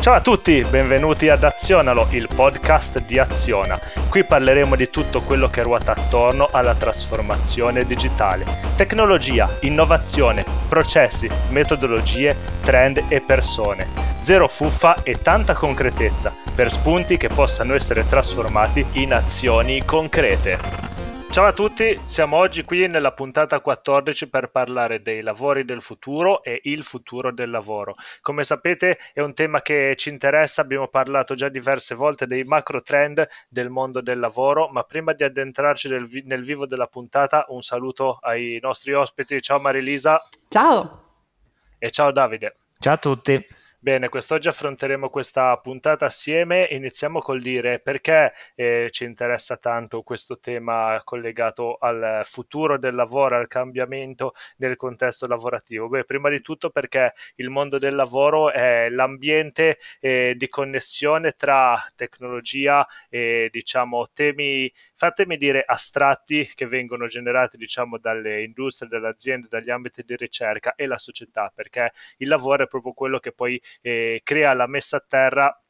Ciao 0.00 0.14
a 0.14 0.22
tutti, 0.22 0.64
benvenuti 0.64 1.28
ad 1.28 1.44
Azionalo, 1.44 2.06
il 2.12 2.26
podcast 2.34 3.02
di 3.02 3.18
Aziona. 3.18 3.78
Qui 4.08 4.24
parleremo 4.24 4.74
di 4.74 4.88
tutto 4.88 5.20
quello 5.20 5.50
che 5.50 5.62
ruota 5.62 5.92
attorno 5.92 6.48
alla 6.50 6.74
trasformazione 6.74 7.84
digitale. 7.84 8.46
Tecnologia, 8.76 9.46
innovazione, 9.60 10.42
processi, 10.70 11.28
metodologie, 11.50 12.34
trend 12.62 13.04
e 13.08 13.20
persone. 13.20 13.88
Zero 14.20 14.48
fuffa 14.48 15.02
e 15.02 15.18
tanta 15.20 15.52
concretezza 15.52 16.32
per 16.54 16.72
spunti 16.72 17.18
che 17.18 17.28
possano 17.28 17.74
essere 17.74 18.08
trasformati 18.08 18.82
in 18.92 19.12
azioni 19.12 19.84
concrete. 19.84 20.79
Ciao 21.30 21.46
a 21.46 21.52
tutti, 21.52 21.96
siamo 22.06 22.38
oggi 22.38 22.64
qui 22.64 22.88
nella 22.88 23.12
puntata 23.12 23.60
14 23.60 24.28
per 24.28 24.50
parlare 24.50 25.00
dei 25.00 25.22
lavori 25.22 25.64
del 25.64 25.80
futuro 25.80 26.42
e 26.42 26.60
il 26.64 26.82
futuro 26.82 27.32
del 27.32 27.50
lavoro. 27.50 27.94
Come 28.20 28.42
sapete 28.42 28.98
è 29.12 29.20
un 29.20 29.32
tema 29.32 29.62
che 29.62 29.94
ci 29.96 30.08
interessa, 30.08 30.62
abbiamo 30.62 30.88
parlato 30.88 31.36
già 31.36 31.48
diverse 31.48 31.94
volte 31.94 32.26
dei 32.26 32.42
macro 32.42 32.82
trend 32.82 33.24
del 33.48 33.70
mondo 33.70 34.00
del 34.00 34.18
lavoro, 34.18 34.70
ma 34.70 34.82
prima 34.82 35.12
di 35.12 35.22
addentrarci 35.22 35.88
nel, 35.88 36.08
vi- 36.08 36.24
nel 36.26 36.42
vivo 36.42 36.66
della 36.66 36.88
puntata 36.88 37.44
un 37.50 37.62
saluto 37.62 38.18
ai 38.22 38.58
nostri 38.60 38.92
ospiti. 38.92 39.40
Ciao 39.40 39.60
Marilisa. 39.60 40.20
Ciao. 40.48 41.04
E 41.78 41.90
ciao 41.92 42.10
Davide. 42.10 42.56
Ciao 42.80 42.94
a 42.94 42.98
tutti. 42.98 43.46
Bene, 43.82 44.10
quest'oggi 44.10 44.46
affronteremo 44.48 45.08
questa 45.08 45.56
puntata 45.56 46.04
assieme. 46.04 46.68
Iniziamo 46.70 47.20
col 47.20 47.40
dire 47.40 47.78
perché 47.78 48.34
eh, 48.54 48.88
ci 48.90 49.04
interessa 49.04 49.56
tanto 49.56 50.02
questo 50.02 50.38
tema 50.38 51.00
collegato 51.02 51.78
al 51.80 52.20
futuro 52.24 52.78
del 52.78 52.94
lavoro, 52.94 53.36
al 53.38 53.46
cambiamento 53.46 54.34
nel 54.58 54.76
contesto 54.76 55.26
lavorativo. 55.26 55.88
Beh, 55.88 56.04
prima 56.04 56.28
di 56.28 56.42
tutto 56.42 56.68
perché 56.68 57.14
il 57.36 57.48
mondo 57.48 57.78
del 57.78 57.94
lavoro 57.94 58.50
è 58.50 58.90
l'ambiente 58.90 59.78
eh, 60.00 60.34
di 60.36 60.48
connessione 60.50 61.32
tra 61.32 61.82
tecnologia 61.96 62.86
e 63.08 63.48
diciamo 63.50 64.08
temi, 64.12 64.70
fatemi 64.94 65.38
dire, 65.38 65.62
astratti 65.64 66.50
che 66.54 66.66
vengono 66.66 67.06
generati 67.06 67.56
diciamo 67.56 67.96
dalle 67.96 68.42
industrie, 68.42 68.90
dalle 68.90 69.08
aziende, 69.08 69.48
dagli 69.48 69.70
ambiti 69.70 70.02
di 70.02 70.16
ricerca 70.16 70.74
e 70.74 70.84
la 70.84 70.98
società, 70.98 71.50
perché 71.54 71.92
il 72.18 72.28
lavoro 72.28 72.64
è 72.64 72.68
proprio 72.68 72.92
quello 72.92 73.18
che 73.18 73.32
poi 73.32 73.58
eh, 73.80 74.20
crea 74.24 74.54
la 74.54 74.66
messa 74.66 74.98
a 74.98 75.04
terra 75.06 75.64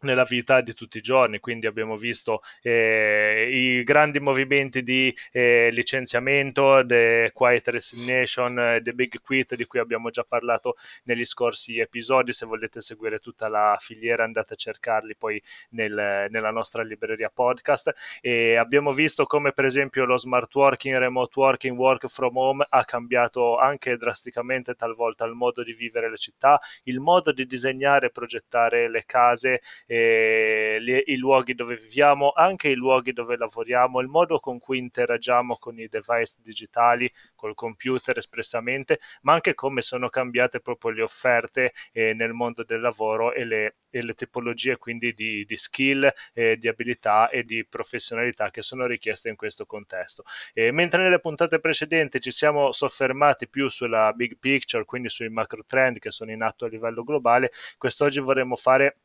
nella 0.00 0.24
vita 0.24 0.60
di 0.60 0.74
tutti 0.74 0.98
i 0.98 1.00
giorni, 1.00 1.38
quindi 1.38 1.66
abbiamo 1.66 1.96
visto 1.96 2.42
eh, 2.62 3.48
i 3.50 3.82
grandi 3.82 4.20
movimenti 4.20 4.82
di 4.82 5.14
eh, 5.32 5.70
licenziamento, 5.72 6.84
The 6.84 7.30
Quiet 7.32 7.68
Resignation, 7.68 8.80
The 8.82 8.92
Big 8.92 9.20
Quit 9.20 9.54
di 9.54 9.64
cui 9.64 9.78
abbiamo 9.78 10.10
già 10.10 10.24
parlato 10.24 10.76
negli 11.04 11.24
scorsi 11.24 11.78
episodi, 11.78 12.32
se 12.32 12.46
volete 12.46 12.80
seguire 12.80 13.18
tutta 13.18 13.48
la 13.48 13.76
filiera 13.78 14.24
andate 14.24 14.54
a 14.54 14.56
cercarli 14.56 15.16
poi 15.16 15.42
nel, 15.70 16.26
nella 16.30 16.50
nostra 16.50 16.82
libreria 16.82 17.30
podcast. 17.32 17.92
E 18.20 18.56
abbiamo 18.56 18.92
visto 18.92 19.24
come 19.26 19.52
per 19.52 19.64
esempio 19.64 20.04
lo 20.04 20.18
smart 20.18 20.54
working, 20.54 20.96
remote 20.96 21.38
working, 21.38 21.76
work 21.76 22.06
from 22.08 22.36
home 22.36 22.66
ha 22.68 22.84
cambiato 22.84 23.58
anche 23.58 23.96
drasticamente 23.96 24.74
talvolta 24.74 25.24
il 25.24 25.32
modo 25.32 25.62
di 25.62 25.72
vivere 25.72 26.10
le 26.10 26.16
città, 26.16 26.60
il 26.84 27.00
modo 27.00 27.32
di 27.32 27.46
disegnare 27.46 28.06
e 28.06 28.10
progettare 28.10 28.88
le 28.88 29.04
case 29.06 29.60
eh, 29.86 30.78
li, 30.80 31.02
i 31.06 31.16
luoghi 31.16 31.54
dove 31.54 31.76
viviamo, 31.76 32.32
anche 32.32 32.68
i 32.68 32.74
luoghi 32.74 33.12
dove 33.12 33.36
lavoriamo, 33.36 34.00
il 34.00 34.08
modo 34.08 34.40
con 34.40 34.58
cui 34.58 34.78
interagiamo 34.78 35.56
con 35.58 35.78
i 35.78 35.88
device 35.88 36.36
digitali, 36.42 37.10
col 37.34 37.54
computer 37.54 38.18
espressamente, 38.18 39.00
ma 39.22 39.34
anche 39.34 39.54
come 39.54 39.82
sono 39.82 40.08
cambiate 40.08 40.60
proprio 40.60 40.90
le 40.90 41.02
offerte 41.02 41.72
eh, 41.92 42.12
nel 42.14 42.32
mondo 42.32 42.64
del 42.64 42.80
lavoro 42.80 43.32
e 43.32 43.44
le, 43.44 43.76
e 43.90 44.02
le 44.02 44.14
tipologie 44.14 44.76
quindi 44.76 45.12
di, 45.12 45.44
di 45.44 45.56
skill, 45.56 46.10
eh, 46.34 46.56
di 46.56 46.68
abilità 46.68 47.28
e 47.28 47.44
di 47.44 47.64
professionalità 47.66 48.50
che 48.50 48.62
sono 48.62 48.86
richieste 48.86 49.28
in 49.28 49.36
questo 49.36 49.66
contesto. 49.66 50.24
mentre 50.72 51.02
nelle 51.02 51.20
puntate 51.20 51.60
precedenti 51.60 52.20
ci 52.20 52.30
siamo 52.30 52.72
soffermati 52.72 53.48
più 53.48 53.68
sulla 53.68 54.12
big 54.12 54.36
picture, 54.38 54.84
quindi 54.84 55.08
sui 55.08 55.28
macro 55.28 55.62
trend 55.66 55.98
che 55.98 56.10
sono 56.10 56.30
in 56.32 56.42
atto 56.42 56.64
a 56.64 56.68
livello 56.68 57.02
globale, 57.04 57.50
quest'oggi 57.78 58.20
vorremmo 58.20 58.56
fare 58.56 58.98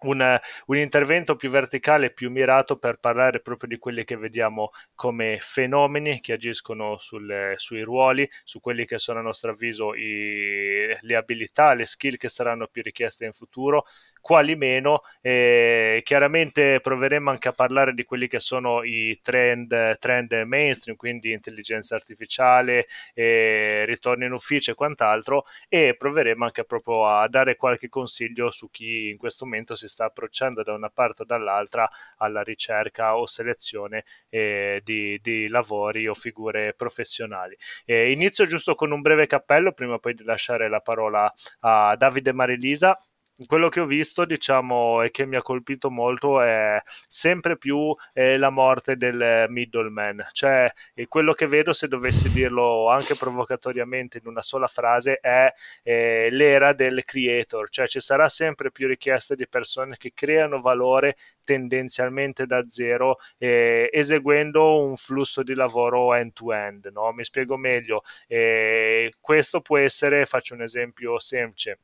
un, 0.00 0.40
un, 0.66 0.76
intervento 0.76 1.36
più 1.36 1.48
verticale, 1.48 2.12
più 2.12 2.30
mirato 2.30 2.76
per 2.76 2.98
parlare 2.98 3.40
proprio 3.40 3.68
di 3.68 3.78
quelli 3.78 4.04
che 4.04 4.16
vediamo 4.16 4.70
come 4.94 5.38
fenomeni 5.40 6.20
che 6.20 6.34
agiscono 6.34 6.98
sulle, 6.98 7.54
sui 7.56 7.82
ruoli, 7.82 8.28
su 8.44 8.60
quelli 8.60 8.84
che 8.84 8.98
sono 8.98 9.20
a 9.20 9.22
nostro 9.22 9.52
avviso 9.52 9.94
i, 9.94 10.94
le 11.00 11.16
abilità, 11.16 11.72
le 11.72 11.86
skill 11.86 12.16
che 12.16 12.28
saranno 12.28 12.66
più 12.66 12.82
richieste 12.82 13.24
in 13.24 13.32
futuro, 13.32 13.86
quali 14.20 14.56
meno. 14.56 15.02
E 15.20 16.02
chiaramente 16.04 16.80
proveremo 16.80 17.30
anche 17.30 17.48
a 17.48 17.52
parlare 17.52 17.94
di 17.94 18.04
quelli 18.04 18.28
che 18.28 18.40
sono 18.40 18.82
i 18.82 19.18
trend, 19.22 19.98
trend 19.98 20.32
mainstream, 20.44 20.96
quindi 20.96 21.32
intelligenza 21.32 21.94
artificiale, 21.94 22.86
ritorno 23.14 24.24
in 24.24 24.32
ufficio 24.32 24.72
e 24.72 24.74
quant'altro, 24.74 25.44
e 25.68 25.94
proveremo 25.96 26.44
anche 26.44 26.64
proprio 26.64 27.06
a 27.06 27.26
dare 27.28 27.56
qualche 27.56 27.88
consiglio 27.88 28.50
su 28.50 28.70
chi 28.70 29.08
in 29.08 29.16
questo 29.16 29.44
momento 29.44 29.74
si 29.76 29.88
sta 29.88 29.93
approcciando 30.02 30.62
da 30.62 30.72
una 30.72 30.90
parte 30.90 31.22
o 31.22 31.24
dall'altra 31.24 31.88
alla 32.16 32.42
ricerca 32.42 33.16
o 33.16 33.26
selezione 33.26 34.04
eh, 34.28 34.80
di, 34.84 35.18
di, 35.22 35.48
lavori 35.48 36.08
o 36.08 36.14
figure 36.14 36.74
professionali. 36.74 37.56
Eh, 37.84 38.10
inizio 38.10 38.44
giusto 38.44 38.74
con 38.74 38.90
un 38.90 39.00
breve 39.00 39.26
cappello 39.26 39.72
prima 39.72 39.98
poi 39.98 40.14
di 40.14 40.24
lasciare 40.24 40.68
la 40.68 40.80
parola 40.80 41.32
a 41.60 41.94
Davide 41.96 42.32
Marilisa 42.32 42.96
quello 43.46 43.68
che 43.68 43.80
ho 43.80 43.86
visto, 43.86 44.24
diciamo, 44.24 45.02
e 45.02 45.10
che 45.10 45.26
mi 45.26 45.36
ha 45.36 45.42
colpito 45.42 45.90
molto 45.90 46.40
è 46.40 46.80
sempre 47.08 47.56
più 47.56 47.94
eh, 48.12 48.36
la 48.36 48.50
morte 48.50 48.96
del 48.96 49.46
middleman. 49.48 50.28
Cioè, 50.32 50.72
quello 51.08 51.32
che 51.32 51.46
vedo, 51.46 51.72
se 51.72 51.88
dovessi 51.88 52.30
dirlo 52.30 52.88
anche 52.88 53.16
provocatoriamente 53.16 54.18
in 54.18 54.28
una 54.28 54.42
sola 54.42 54.66
frase, 54.68 55.18
è 55.20 55.52
eh, 55.82 56.28
l'era 56.30 56.72
del 56.72 57.04
creator. 57.04 57.68
Cioè, 57.70 57.88
ci 57.88 58.00
sarà 58.00 58.28
sempre 58.28 58.70
più 58.70 58.86
richiesta 58.86 59.34
di 59.34 59.48
persone 59.48 59.96
che 59.96 60.12
creano 60.14 60.60
valore 60.60 61.16
tendenzialmente 61.42 62.46
da 62.46 62.62
zero, 62.68 63.18
eh, 63.38 63.90
eseguendo 63.92 64.80
un 64.80 64.96
flusso 64.96 65.42
di 65.42 65.54
lavoro 65.54 66.14
end-to-end. 66.14 66.90
No? 66.92 67.12
Mi 67.12 67.24
spiego 67.24 67.56
meglio. 67.56 68.02
Eh, 68.28 69.12
questo 69.20 69.60
può 69.60 69.78
essere, 69.78 70.24
faccio 70.26 70.54
un 70.54 70.62
esempio 70.62 71.18
semplice 71.18 71.78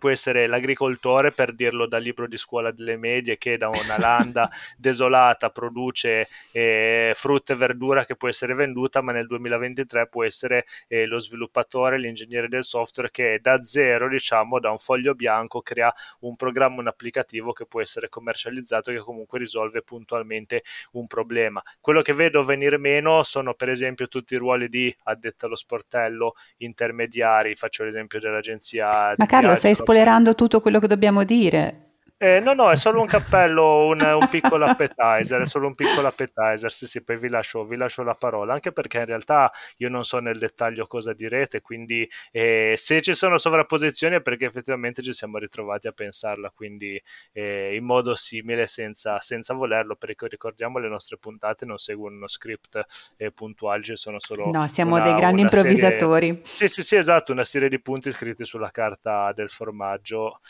può 0.00 0.10
essere 0.10 0.48
l'agricoltore, 0.48 1.30
per 1.30 1.52
dirlo 1.52 1.86
dal 1.86 2.02
libro 2.02 2.26
di 2.26 2.36
scuola 2.36 2.72
delle 2.72 2.96
medie, 2.96 3.38
che 3.38 3.56
da 3.56 3.68
una 3.68 3.98
landa 3.98 4.50
desolata 4.76 5.50
produce 5.50 6.26
eh, 6.50 7.12
frutta 7.14 7.52
e 7.52 7.56
verdura 7.56 8.04
che 8.04 8.16
può 8.16 8.28
essere 8.28 8.54
venduta, 8.54 9.00
ma 9.00 9.12
nel 9.12 9.28
2023 9.28 10.08
può 10.08 10.24
essere 10.24 10.66
eh, 10.88 11.06
lo 11.06 11.20
sviluppatore, 11.20 11.98
l'ingegnere 11.98 12.48
del 12.48 12.64
software 12.64 13.10
che 13.12 13.38
da 13.40 13.62
zero, 13.62 14.08
diciamo, 14.08 14.58
da 14.58 14.70
un 14.70 14.78
foglio 14.78 15.14
bianco 15.14 15.60
crea 15.60 15.94
un 16.20 16.34
programma, 16.34 16.80
un 16.80 16.88
applicativo 16.88 17.52
che 17.52 17.66
può 17.66 17.80
essere 17.80 18.08
commercializzato 18.08 18.90
e 18.90 18.94
che 18.94 19.00
comunque 19.00 19.38
risolve 19.38 19.82
puntualmente 19.82 20.64
un 20.92 21.06
problema. 21.06 21.62
Quello 21.80 22.02
che 22.02 22.14
vedo 22.14 22.42
venire 22.42 22.78
meno 22.78 23.22
sono 23.22 23.54
per 23.54 23.68
esempio 23.68 24.08
tutti 24.08 24.34
i 24.34 24.38
ruoli 24.38 24.68
di 24.68 24.94
addetto 25.04 25.46
allo 25.46 25.56
sportello, 25.56 26.34
intermediari, 26.58 27.54
faccio 27.54 27.84
l'esempio 27.84 28.18
dell'agenzia. 28.18 29.14
Ma 29.16 29.26
Carlo, 29.26 29.54
stai 29.54 29.74
spoilerando 29.90 30.36
tutto 30.36 30.60
quello 30.60 30.78
che 30.78 30.86
dobbiamo 30.86 31.24
dire. 31.24 31.89
Eh, 32.22 32.38
no, 32.38 32.52
no, 32.52 32.70
è 32.70 32.76
solo 32.76 33.00
un 33.00 33.06
cappello, 33.06 33.86
un, 33.86 34.02
un, 34.02 34.28
piccolo 34.28 34.66
appetizer, 34.66 35.40
è 35.40 35.46
solo 35.46 35.68
un 35.68 35.74
piccolo 35.74 36.06
appetizer, 36.06 36.70
sì, 36.70 36.86
sì, 36.86 37.02
poi 37.02 37.16
vi 37.16 37.30
lascio, 37.30 37.64
vi 37.64 37.76
lascio, 37.76 38.02
la 38.02 38.12
parola, 38.12 38.52
anche 38.52 38.72
perché 38.72 38.98
in 38.98 39.06
realtà 39.06 39.50
io 39.78 39.88
non 39.88 40.04
so 40.04 40.18
nel 40.18 40.36
dettaglio 40.36 40.86
cosa 40.86 41.14
direte, 41.14 41.62
quindi 41.62 42.06
eh, 42.30 42.74
se 42.76 43.00
ci 43.00 43.14
sono 43.14 43.38
sovrapposizioni 43.38 44.16
è 44.16 44.20
perché 44.20 44.44
effettivamente 44.44 45.00
ci 45.00 45.14
siamo 45.14 45.38
ritrovati 45.38 45.88
a 45.88 45.92
pensarla, 45.92 46.50
quindi 46.50 47.02
eh, 47.32 47.74
in 47.74 47.84
modo 47.84 48.14
simile, 48.14 48.66
senza, 48.66 49.18
senza, 49.20 49.54
volerlo, 49.54 49.96
perché 49.96 50.28
ricordiamo 50.28 50.78
le 50.78 50.90
nostre 50.90 51.16
puntate 51.16 51.64
non 51.64 51.78
seguono 51.78 52.16
uno 52.16 52.28
script 52.28 52.84
eh, 53.16 53.32
puntuale, 53.32 53.82
ci 53.82 53.96
sono 53.96 54.20
solo... 54.20 54.50
No, 54.50 54.68
siamo 54.68 54.96
una, 54.96 55.04
dei 55.04 55.14
grandi 55.14 55.40
improvvisatori. 55.40 56.26
Serie, 56.26 56.42
sì, 56.44 56.68
sì, 56.68 56.82
sì, 56.82 56.96
esatto, 56.96 57.32
una 57.32 57.44
serie 57.44 57.70
di 57.70 57.80
punti 57.80 58.10
scritti 58.10 58.44
sulla 58.44 58.70
carta 58.70 59.32
del 59.34 59.48
formaggio, 59.48 60.40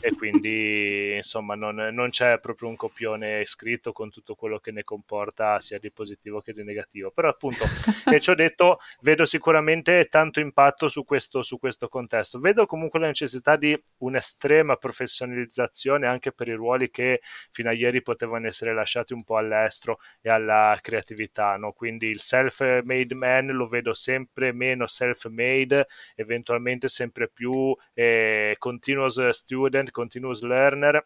e 0.00 0.14
quindi 0.14 0.75
quindi 0.76 1.14
insomma 1.16 1.54
non, 1.54 1.76
non, 1.92 2.10
c'è 2.10 2.38
proprio 2.38 2.68
un 2.68 2.76
copione 2.76 3.44
scritto 3.46 3.92
con 3.92 4.10
tutto 4.10 4.34
quello 4.34 4.58
che 4.58 4.70
ne 4.70 4.84
comporta 4.84 5.58
sia 5.58 5.78
di 5.78 5.90
positivo 5.90 6.40
che 6.40 6.52
di 6.52 6.62
negativo, 6.62 7.10
però 7.10 7.28
appunto, 7.28 7.64
e 8.12 8.20
ci 8.20 8.30
ho 8.30 8.34
detto, 8.34 8.78
vedo 9.00 9.24
sicuramente 9.24 10.06
tanto 10.08 10.40
impatto 10.40 10.88
su 10.88 11.04
questo, 11.04 11.42
su 11.42 11.58
questo 11.58 11.88
contesto, 11.88 12.38
vedo 12.38 12.66
comunque 12.66 13.00
la 13.00 13.06
necessità 13.06 13.56
di 13.56 13.80
un'estrema 13.98 14.76
professionalizzazione 14.76 16.06
anche 16.06 16.32
per 16.32 16.48
i 16.48 16.52
ruoli 16.52 16.90
che 16.90 17.20
fino 17.50 17.70
a 17.70 17.72
ieri 17.72 18.02
potevano 18.02 18.46
essere 18.46 18.74
lasciati 18.74 19.12
un 19.12 19.24
po' 19.24 19.36
all'estero 19.36 19.98
e 20.20 20.30
alla 20.30 20.78
creatività, 20.80 21.56
no? 21.56 21.72
quindi 21.72 22.08
il 22.08 22.20
self-made 22.20 23.14
man 23.14 23.46
lo 23.46 23.66
vedo 23.66 23.94
sempre 23.94 24.52
meno 24.52 24.86
self-made, 24.86 25.86
eventualmente 26.14 26.88
sempre 26.88 27.28
più 27.28 27.76
eh, 27.94 28.56
continuous 28.58 29.28
student, 29.30 29.90
continuous 29.90 30.42
learner 30.42 30.65
Werner. 30.66 31.04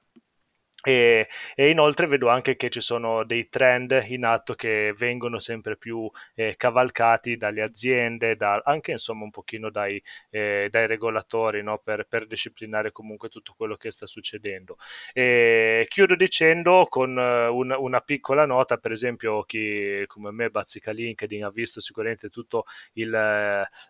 E, 0.82 1.28
e, 1.54 1.68
inoltre 1.68 2.06
vedo 2.06 2.28
anche 2.28 2.56
che 2.56 2.70
ci 2.70 2.80
sono 2.80 3.24
dei 3.24 3.48
trend 3.48 4.04
in 4.08 4.24
atto 4.24 4.54
che 4.54 4.94
vengono 4.96 5.38
sempre 5.38 5.76
più 5.76 6.10
eh, 6.34 6.54
cavalcati 6.56 7.36
dalle 7.36 7.62
aziende, 7.62 8.34
da, 8.36 8.62
anche 8.64 8.92
insomma 8.92 9.24
un 9.24 9.30
pochino 9.30 9.70
dai, 9.70 10.02
eh, 10.30 10.68
dai 10.70 10.86
regolatori 10.86 11.62
no? 11.62 11.78
per, 11.78 12.06
per, 12.08 12.26
disciplinare 12.26 12.92
comunque 12.92 13.28
tutto 13.28 13.54
quello 13.56 13.76
che 13.76 13.90
sta 13.90 14.06
succedendo. 14.06 14.76
E 15.12 15.86
chiudo 15.88 16.14
dicendo 16.14 16.86
con 16.88 17.16
uh, 17.16 17.54
un, 17.54 17.74
una 17.76 18.00
piccola 18.00 18.46
nota, 18.46 18.78
per 18.78 18.92
esempio 18.92 19.42
chi 19.42 20.04
come 20.06 20.30
me 20.30 20.48
bazzica 20.50 20.92
LinkedIn 20.92 21.44
ha 21.44 21.50
visto 21.50 21.80
sicuramente 21.80 22.28
tutto 22.30 22.64
il 22.94 23.12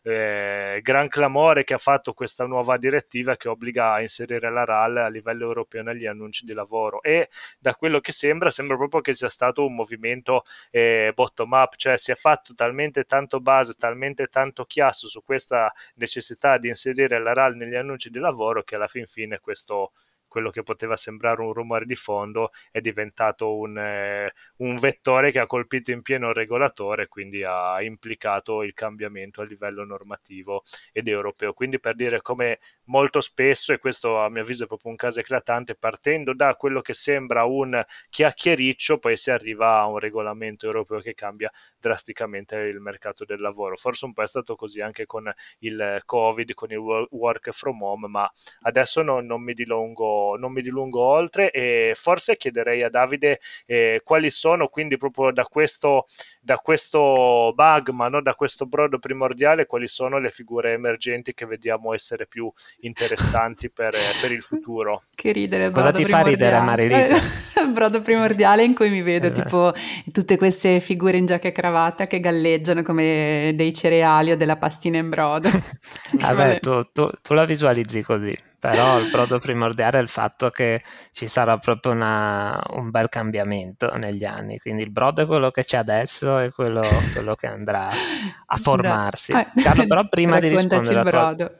eh, 0.02 0.80
gran 0.82 1.08
clamore 1.08 1.64
che 1.64 1.74
ha 1.74 1.78
fatto 1.78 2.12
questa 2.14 2.46
nuova 2.46 2.76
direttiva 2.78 3.36
che 3.36 3.48
obbliga 3.48 3.92
a 3.92 4.00
inserire 4.00 4.50
la 4.50 4.64
RAL 4.64 4.96
a 4.96 5.08
livello 5.08 5.44
europeo 5.44 5.82
negli 5.82 6.06
annunci 6.06 6.44
di 6.44 6.52
lavoro 6.52 6.79
lavoro. 6.80 7.02
E 7.02 7.28
da 7.58 7.74
quello 7.74 8.00
che 8.00 8.12
sembra, 8.12 8.50
sembra 8.50 8.76
proprio 8.76 9.00
che 9.00 9.14
sia 9.14 9.28
stato 9.28 9.64
un 9.64 9.74
movimento 9.74 10.44
eh, 10.70 11.12
bottom 11.14 11.52
up, 11.52 11.76
cioè 11.76 11.96
si 11.98 12.10
è 12.10 12.14
fatto 12.14 12.54
talmente 12.54 13.04
tanto 13.04 13.40
base, 13.40 13.74
talmente 13.74 14.26
tanto 14.28 14.64
chiasso 14.64 15.08
su 15.08 15.22
questa 15.22 15.72
necessità 15.96 16.58
di 16.58 16.68
inserire 16.68 17.18
la 17.20 17.32
RAL 17.32 17.56
negli 17.56 17.74
annunci 17.74 18.10
di 18.10 18.18
lavoro 18.18 18.62
che 18.62 18.76
alla 18.76 18.88
fin 18.88 19.06
fine 19.06 19.38
questo 19.38 19.92
quello 20.30 20.50
che 20.50 20.62
poteva 20.62 20.96
sembrare 20.96 21.42
un 21.42 21.52
rumore 21.52 21.84
di 21.84 21.96
fondo 21.96 22.52
è 22.70 22.80
diventato 22.80 23.56
un, 23.56 23.76
eh, 23.76 24.32
un 24.58 24.76
vettore 24.76 25.32
che 25.32 25.40
ha 25.40 25.46
colpito 25.46 25.90
in 25.90 26.02
pieno 26.02 26.28
il 26.28 26.34
regolatore, 26.34 27.08
quindi 27.08 27.42
ha 27.42 27.82
implicato 27.82 28.62
il 28.62 28.72
cambiamento 28.72 29.42
a 29.42 29.44
livello 29.44 29.84
normativo 29.84 30.62
ed 30.92 31.08
europeo. 31.08 31.52
Quindi 31.52 31.80
per 31.80 31.96
dire 31.96 32.22
come 32.22 32.60
molto 32.84 33.20
spesso, 33.20 33.72
e 33.72 33.78
questo 33.78 34.20
a 34.20 34.30
mio 34.30 34.42
avviso 34.42 34.64
è 34.64 34.66
proprio 34.68 34.92
un 34.92 34.96
caso 34.96 35.18
eclatante, 35.18 35.74
partendo 35.74 36.32
da 36.32 36.54
quello 36.54 36.80
che 36.80 36.94
sembra 36.94 37.44
un 37.44 37.84
chiacchiericcio, 38.08 38.98
poi 38.98 39.16
si 39.16 39.32
arriva 39.32 39.80
a 39.80 39.86
un 39.86 39.98
regolamento 39.98 40.66
europeo 40.66 41.00
che 41.00 41.14
cambia 41.14 41.50
drasticamente 41.76 42.54
il 42.56 42.78
mercato 42.78 43.24
del 43.24 43.40
lavoro. 43.40 43.74
Forse 43.74 44.04
un 44.04 44.12
po' 44.12 44.22
è 44.22 44.28
stato 44.28 44.54
così 44.54 44.80
anche 44.80 45.06
con 45.06 45.28
il 45.60 46.02
Covid, 46.04 46.54
con 46.54 46.70
il 46.70 46.78
work 46.78 47.50
from 47.50 47.82
home, 47.82 48.06
ma 48.06 48.30
adesso 48.60 49.02
non, 49.02 49.26
non 49.26 49.42
mi 49.42 49.54
dilungo 49.54 50.19
non 50.38 50.52
mi 50.52 50.62
dilungo 50.62 51.00
oltre 51.00 51.50
e 51.50 51.92
forse 51.94 52.36
chiederei 52.36 52.82
a 52.82 52.90
Davide 52.90 53.40
eh, 53.66 54.00
quali 54.04 54.30
sono 54.30 54.66
quindi 54.68 54.96
proprio 54.96 55.32
da 55.32 55.44
questo, 55.44 56.06
da 56.40 56.56
questo 56.56 57.52
bug, 57.54 57.90
ma 57.90 58.08
non 58.08 58.22
da 58.22 58.34
questo 58.34 58.66
brodo 58.66 58.98
primordiale, 58.98 59.66
quali 59.66 59.88
sono 59.88 60.18
le 60.18 60.30
figure 60.30 60.72
emergenti 60.72 61.34
che 61.34 61.46
vediamo 61.46 61.94
essere 61.94 62.26
più 62.26 62.50
interessanti 62.80 63.70
per, 63.70 63.94
per 64.20 64.32
il 64.32 64.42
futuro. 64.42 65.02
Che 65.20 65.32
ridere, 65.32 65.70
Cosa 65.70 65.92
ti 65.92 66.06
fa 66.06 66.22
ridere 66.22 66.60
Marilisa? 66.60 67.16
il 67.62 67.72
brodo 67.72 68.00
primordiale 68.00 68.64
in 68.64 68.74
cui 68.74 68.88
mi 68.88 69.02
vedo 69.02 69.26
eh. 69.26 69.32
tipo 69.32 69.72
tutte 70.12 70.38
queste 70.38 70.80
figure 70.80 71.18
in 71.18 71.26
giacca 71.26 71.48
e 71.48 71.52
cravatta 71.52 72.06
che 72.06 72.20
galleggiano 72.20 72.82
come 72.82 73.52
dei 73.54 73.74
cereali 73.74 74.32
o 74.32 74.36
della 74.36 74.56
pastina 74.56 74.98
in 74.98 75.10
brodo. 75.10 75.50
Vabbè, 76.18 76.60
tu, 76.60 76.90
tu, 76.92 77.10
tu 77.20 77.34
la 77.34 77.44
visualizzi 77.44 78.02
così 78.02 78.36
però 78.60 79.00
il 79.00 79.10
brodo 79.10 79.38
primordiale 79.38 79.98
è 79.98 80.02
il 80.02 80.08
fatto 80.08 80.50
che 80.50 80.82
ci 81.10 81.26
sarà 81.26 81.56
proprio 81.56 81.92
una, 81.92 82.62
un 82.74 82.90
bel 82.90 83.08
cambiamento 83.08 83.96
negli 83.96 84.24
anni, 84.24 84.58
quindi 84.58 84.82
il 84.82 84.90
brodo 84.90 85.22
è 85.22 85.26
quello 85.26 85.50
che 85.50 85.64
c'è 85.64 85.78
adesso 85.78 86.38
e 86.38 86.50
quello, 86.50 86.82
quello 87.14 87.34
che 87.34 87.46
andrà 87.46 87.88
a 87.88 88.56
formarsi. 88.56 89.32
No. 89.32 89.46
Carlo, 89.62 89.86
però 89.86 90.06
prima 90.08 90.38
di 90.38 90.48
rispondere 90.48 90.98
alla 90.98 91.34
tua... 91.34 91.50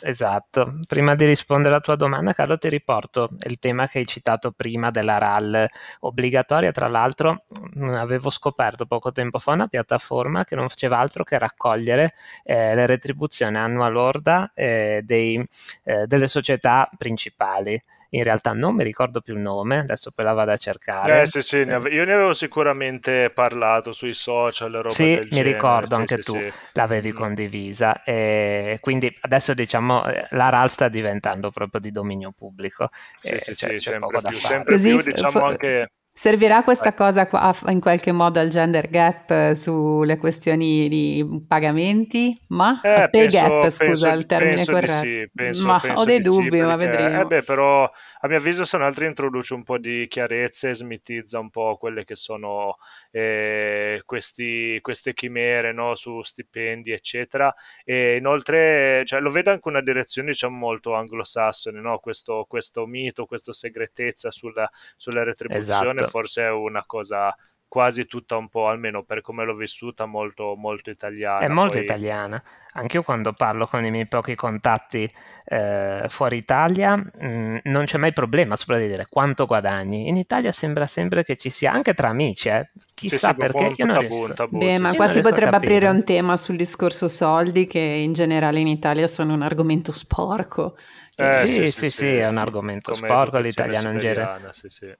Esatto, 0.00 0.78
prima 0.86 1.14
di 1.14 1.24
rispondere 1.26 1.74
alla 1.74 1.82
tua 1.82 1.96
domanda 1.96 2.32
Carlo 2.32 2.56
ti 2.58 2.68
riporto 2.68 3.30
il 3.48 3.58
tema 3.58 3.88
che 3.88 3.98
hai 3.98 4.06
citato 4.06 4.52
prima 4.52 4.90
della 4.90 5.18
RAL 5.18 5.68
obbligatoria, 6.00 6.70
tra 6.70 6.86
l'altro 6.86 7.44
mm, 7.76 7.94
avevo 7.94 8.30
scoperto 8.30 8.86
poco 8.86 9.10
tempo 9.10 9.38
fa 9.38 9.52
una 9.52 9.66
piattaforma 9.66 10.44
che 10.44 10.54
non 10.54 10.68
faceva 10.68 10.98
altro 10.98 11.24
che 11.24 11.38
raccogliere 11.38 12.12
eh, 12.44 12.74
le 12.74 12.86
retribuzioni 12.86 13.56
annua 13.56 13.88
lorda 13.88 14.52
eh, 14.54 15.00
dei, 15.04 15.44
eh, 15.84 16.06
delle 16.06 16.28
società 16.28 16.45
società 16.46 16.88
principali. 16.96 17.82
In 18.10 18.22
realtà 18.22 18.52
non 18.52 18.76
mi 18.76 18.84
ricordo 18.84 19.20
più 19.20 19.34
il 19.34 19.40
nome, 19.40 19.78
adesso 19.78 20.12
poi 20.12 20.24
la 20.24 20.32
vado 20.32 20.52
a 20.52 20.56
cercare. 20.56 21.22
Eh 21.22 21.26
sì, 21.26 21.42
sì, 21.42 21.56
io 21.56 21.76
ne 21.76 22.12
avevo 22.14 22.32
sicuramente 22.32 23.30
parlato 23.34 23.92
sui 23.92 24.14
social, 24.14 24.70
roba 24.70 24.88
Sì, 24.88 25.18
mi 25.22 25.28
genere. 25.28 25.52
ricordo, 25.52 25.94
sì, 25.94 26.00
anche 26.00 26.22
sì, 26.22 26.32
tu 26.32 26.38
sì. 26.38 26.52
l'avevi 26.72 27.10
mm. 27.10 27.16
condivisa. 27.16 28.02
E 28.04 28.78
quindi 28.80 29.14
adesso 29.22 29.54
diciamo 29.54 30.04
la 30.30 30.48
RAL 30.48 30.70
sta 30.70 30.88
diventando 30.88 31.50
proprio 31.50 31.80
di 31.80 31.90
dominio 31.90 32.30
pubblico. 32.30 32.88
Sì, 33.20 33.36
sì, 33.40 33.52
c'è, 33.52 33.54
sì, 33.54 33.54
c'è 33.54 33.78
sempre 33.78 34.20
più, 34.22 34.38
sempre 34.38 34.78
più, 34.78 35.02
diciamo 35.02 35.40
anche 35.40 35.90
Servirà 36.18 36.62
questa 36.62 36.94
cosa 36.94 37.28
qua 37.28 37.54
in 37.66 37.78
qualche 37.78 38.10
modo 38.10 38.40
al 38.40 38.48
gender 38.48 38.88
gap 38.88 39.30
eh, 39.30 39.54
sulle 39.54 40.16
questioni 40.16 40.88
di 40.88 41.44
pagamenti? 41.46 42.34
Ma 42.48 42.74
eh, 42.76 43.10
pay 43.10 43.28
penso, 43.28 43.36
gap, 43.36 43.68
scusa, 43.68 43.84
penso, 43.84 44.08
il 44.08 44.24
termine 44.24 44.64
corretto. 44.64 44.92
Sì, 44.94 45.30
penso, 45.30 45.66
ma 45.66 45.78
ho 45.94 46.04
dei 46.06 46.20
dubbi, 46.20 46.58
sì, 46.58 46.64
ma 46.64 46.76
vedremo. 46.76 47.20
Eh 47.20 47.24
beh, 47.26 47.42
però 47.42 47.84
a 47.84 48.28
mio 48.28 48.38
avviso 48.38 48.64
se 48.64 48.76
un 48.76 48.82
altro 48.82 49.04
introduce 49.04 49.52
un 49.52 49.62
po' 49.62 49.76
di 49.76 50.06
chiarezza 50.08 50.70
e 50.70 50.74
smitizza 50.74 51.38
un 51.38 51.50
po' 51.50 51.76
quelle 51.76 52.02
che 52.02 52.16
sono 52.16 52.78
eh, 53.10 54.00
questi, 54.06 54.78
queste 54.80 55.12
chimere 55.12 55.74
no, 55.74 55.94
su 55.96 56.22
stipendi, 56.22 56.92
eccetera. 56.92 57.54
E 57.84 58.16
inoltre 58.16 59.02
cioè, 59.04 59.20
lo 59.20 59.28
vedo 59.28 59.50
anche 59.50 59.68
una 59.68 59.82
direzione 59.82 60.30
diciamo 60.30 60.56
molto 60.56 60.94
anglosassone, 60.94 61.78
no? 61.78 61.98
questo, 61.98 62.46
questo 62.48 62.86
mito, 62.86 63.26
questa 63.26 63.52
segretezza 63.52 64.30
sulla, 64.30 64.66
sulla 64.96 65.22
retribuzione. 65.22 66.00
Esatto 66.00 66.04
forse 66.06 66.42
è 66.44 66.50
una 66.50 66.84
cosa 66.86 67.34
quasi 67.68 68.06
tutta 68.06 68.36
un 68.36 68.48
po', 68.48 68.68
almeno 68.68 69.02
per 69.02 69.20
come 69.20 69.44
l'ho 69.44 69.54
vissuta, 69.54 70.06
molto, 70.06 70.54
molto 70.56 70.90
italiana. 70.90 71.40
È 71.40 71.48
molto 71.48 71.74
Poi... 71.74 71.82
italiana. 71.82 72.42
Anche 72.72 72.96
io 72.96 73.02
quando 73.02 73.32
parlo 73.32 73.66
con 73.66 73.84
i 73.84 73.90
miei 73.90 74.06
pochi 74.06 74.34
contatti 74.34 75.10
eh, 75.46 76.04
fuori 76.08 76.36
Italia 76.36 76.94
mh, 76.96 77.26
mm, 77.26 77.56
non 77.64 77.84
c'è 77.86 77.96
mai 77.96 78.12
problema 78.12 78.54
sopra 78.54 78.78
di 78.78 78.86
dire 78.86 79.06
quanto 79.08 79.46
guadagni. 79.46 80.08
In 80.08 80.16
Italia 80.16 80.52
sembra 80.52 80.86
sempre 80.86 81.24
che 81.24 81.36
ci 81.36 81.50
sia, 81.50 81.72
anche 81.72 81.94
tra 81.94 82.08
amici, 82.08 82.48
eh. 82.48 82.70
chissà 82.94 83.28
sì, 83.28 83.32
sì, 83.32 83.34
perché. 83.34 83.74
Io 83.76 83.84
non 83.86 83.94
tabù, 83.94 84.14
riesco... 84.14 84.32
tabù, 84.34 84.58
Beh, 84.58 84.74
sì, 84.74 84.80
ma 84.80 84.94
qua 84.94 85.08
si 85.08 85.20
potrebbe 85.20 85.56
aprire 85.56 85.88
un 85.88 86.04
tema 86.04 86.36
sul 86.36 86.56
discorso 86.56 87.08
soldi 87.08 87.66
che 87.66 87.80
in 87.80 88.12
generale 88.12 88.60
in 88.60 88.68
Italia 88.68 89.06
sono 89.06 89.34
un 89.34 89.42
argomento 89.42 89.92
sporco. 89.92 90.76
Eh, 91.18 91.34
sì, 91.34 91.48
sì, 91.48 91.68
sì, 91.70 91.90
sì, 91.90 92.16
è 92.16 92.28
un 92.28 92.36
argomento 92.36 92.92
sporco, 92.92 93.38
l'italiano 93.38 93.90
in 93.90 93.98
genere 93.98 94.38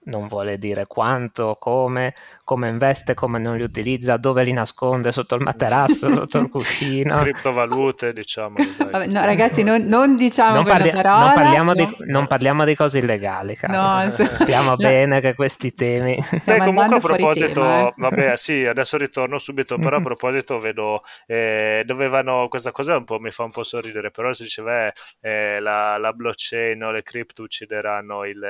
non 0.05 0.27
vuole 0.29 0.57
dire 0.57 0.87
quanto, 0.87 1.59
come, 1.61 2.15
come 2.43 2.71
investe, 2.71 3.13
come 3.13 3.39
non 3.39 3.57
li 3.57 3.63
utilizza, 3.63 4.17
dove 4.17 4.43
li 4.43 4.53
nasconde, 4.55 5.13
sotto 5.13 5.35
il 5.35 5.43
materasso, 5.43 6.09
sotto 6.17 6.39
il 6.39 6.49
cuscino. 6.49 7.19
Criptovalute, 7.19 8.15
diciamo. 8.15 8.55
Vabbè, 8.79 9.09
no, 9.09 9.25
ragazzi, 9.27 9.63
non, 9.63 9.83
non 9.83 10.17
diciamo 10.17 10.55
non, 10.55 10.65
parli- 10.65 10.91
parola, 10.91 11.19
non, 11.19 11.33
parliamo 11.35 11.73
no. 11.75 11.85
di, 11.85 11.97
non, 12.07 12.27
parliamo 12.27 12.65
di, 12.65 12.75
cose 12.75 12.99
illegali, 12.99 13.59
no, 13.67 14.09
sappiamo 14.09 14.71
no. 14.71 14.77
bene 14.77 15.21
che 15.21 15.35
questi 15.35 15.75
temi... 15.75 16.17
Beh, 16.45 16.59
comunque 16.59 16.97
a 16.97 17.01
proposito, 17.01 17.61
tema, 17.61 17.89
eh. 17.89 17.93
vabbè, 17.95 18.37
sì, 18.39 18.65
adesso 18.65 18.97
ritorno 18.97 19.37
subito, 19.37 19.77
però 19.77 19.99
a 19.99 20.03
proposito 20.03 20.61
vedo, 20.61 21.03
eh, 21.27 21.83
dovevano, 21.85 22.49
questa 22.49 22.73
cosa 22.73 22.97
un 22.97 23.05
po' 23.05 23.19
mi 23.19 23.31
fa 23.31 23.43
un 23.43 23.51
po' 23.51 23.65
sorridere, 23.65 24.11
però 24.11 24.33
si 24.33 24.45
diceva 24.45 24.91
eh, 25.21 25.61
la, 25.61 25.99
la 25.99 26.06
la 26.07 26.13
blockchain 26.13 26.83
o 26.83 26.91
le 26.91 27.03
cripto 27.03 27.43
uccideranno 27.43 28.25
il, 28.25 28.49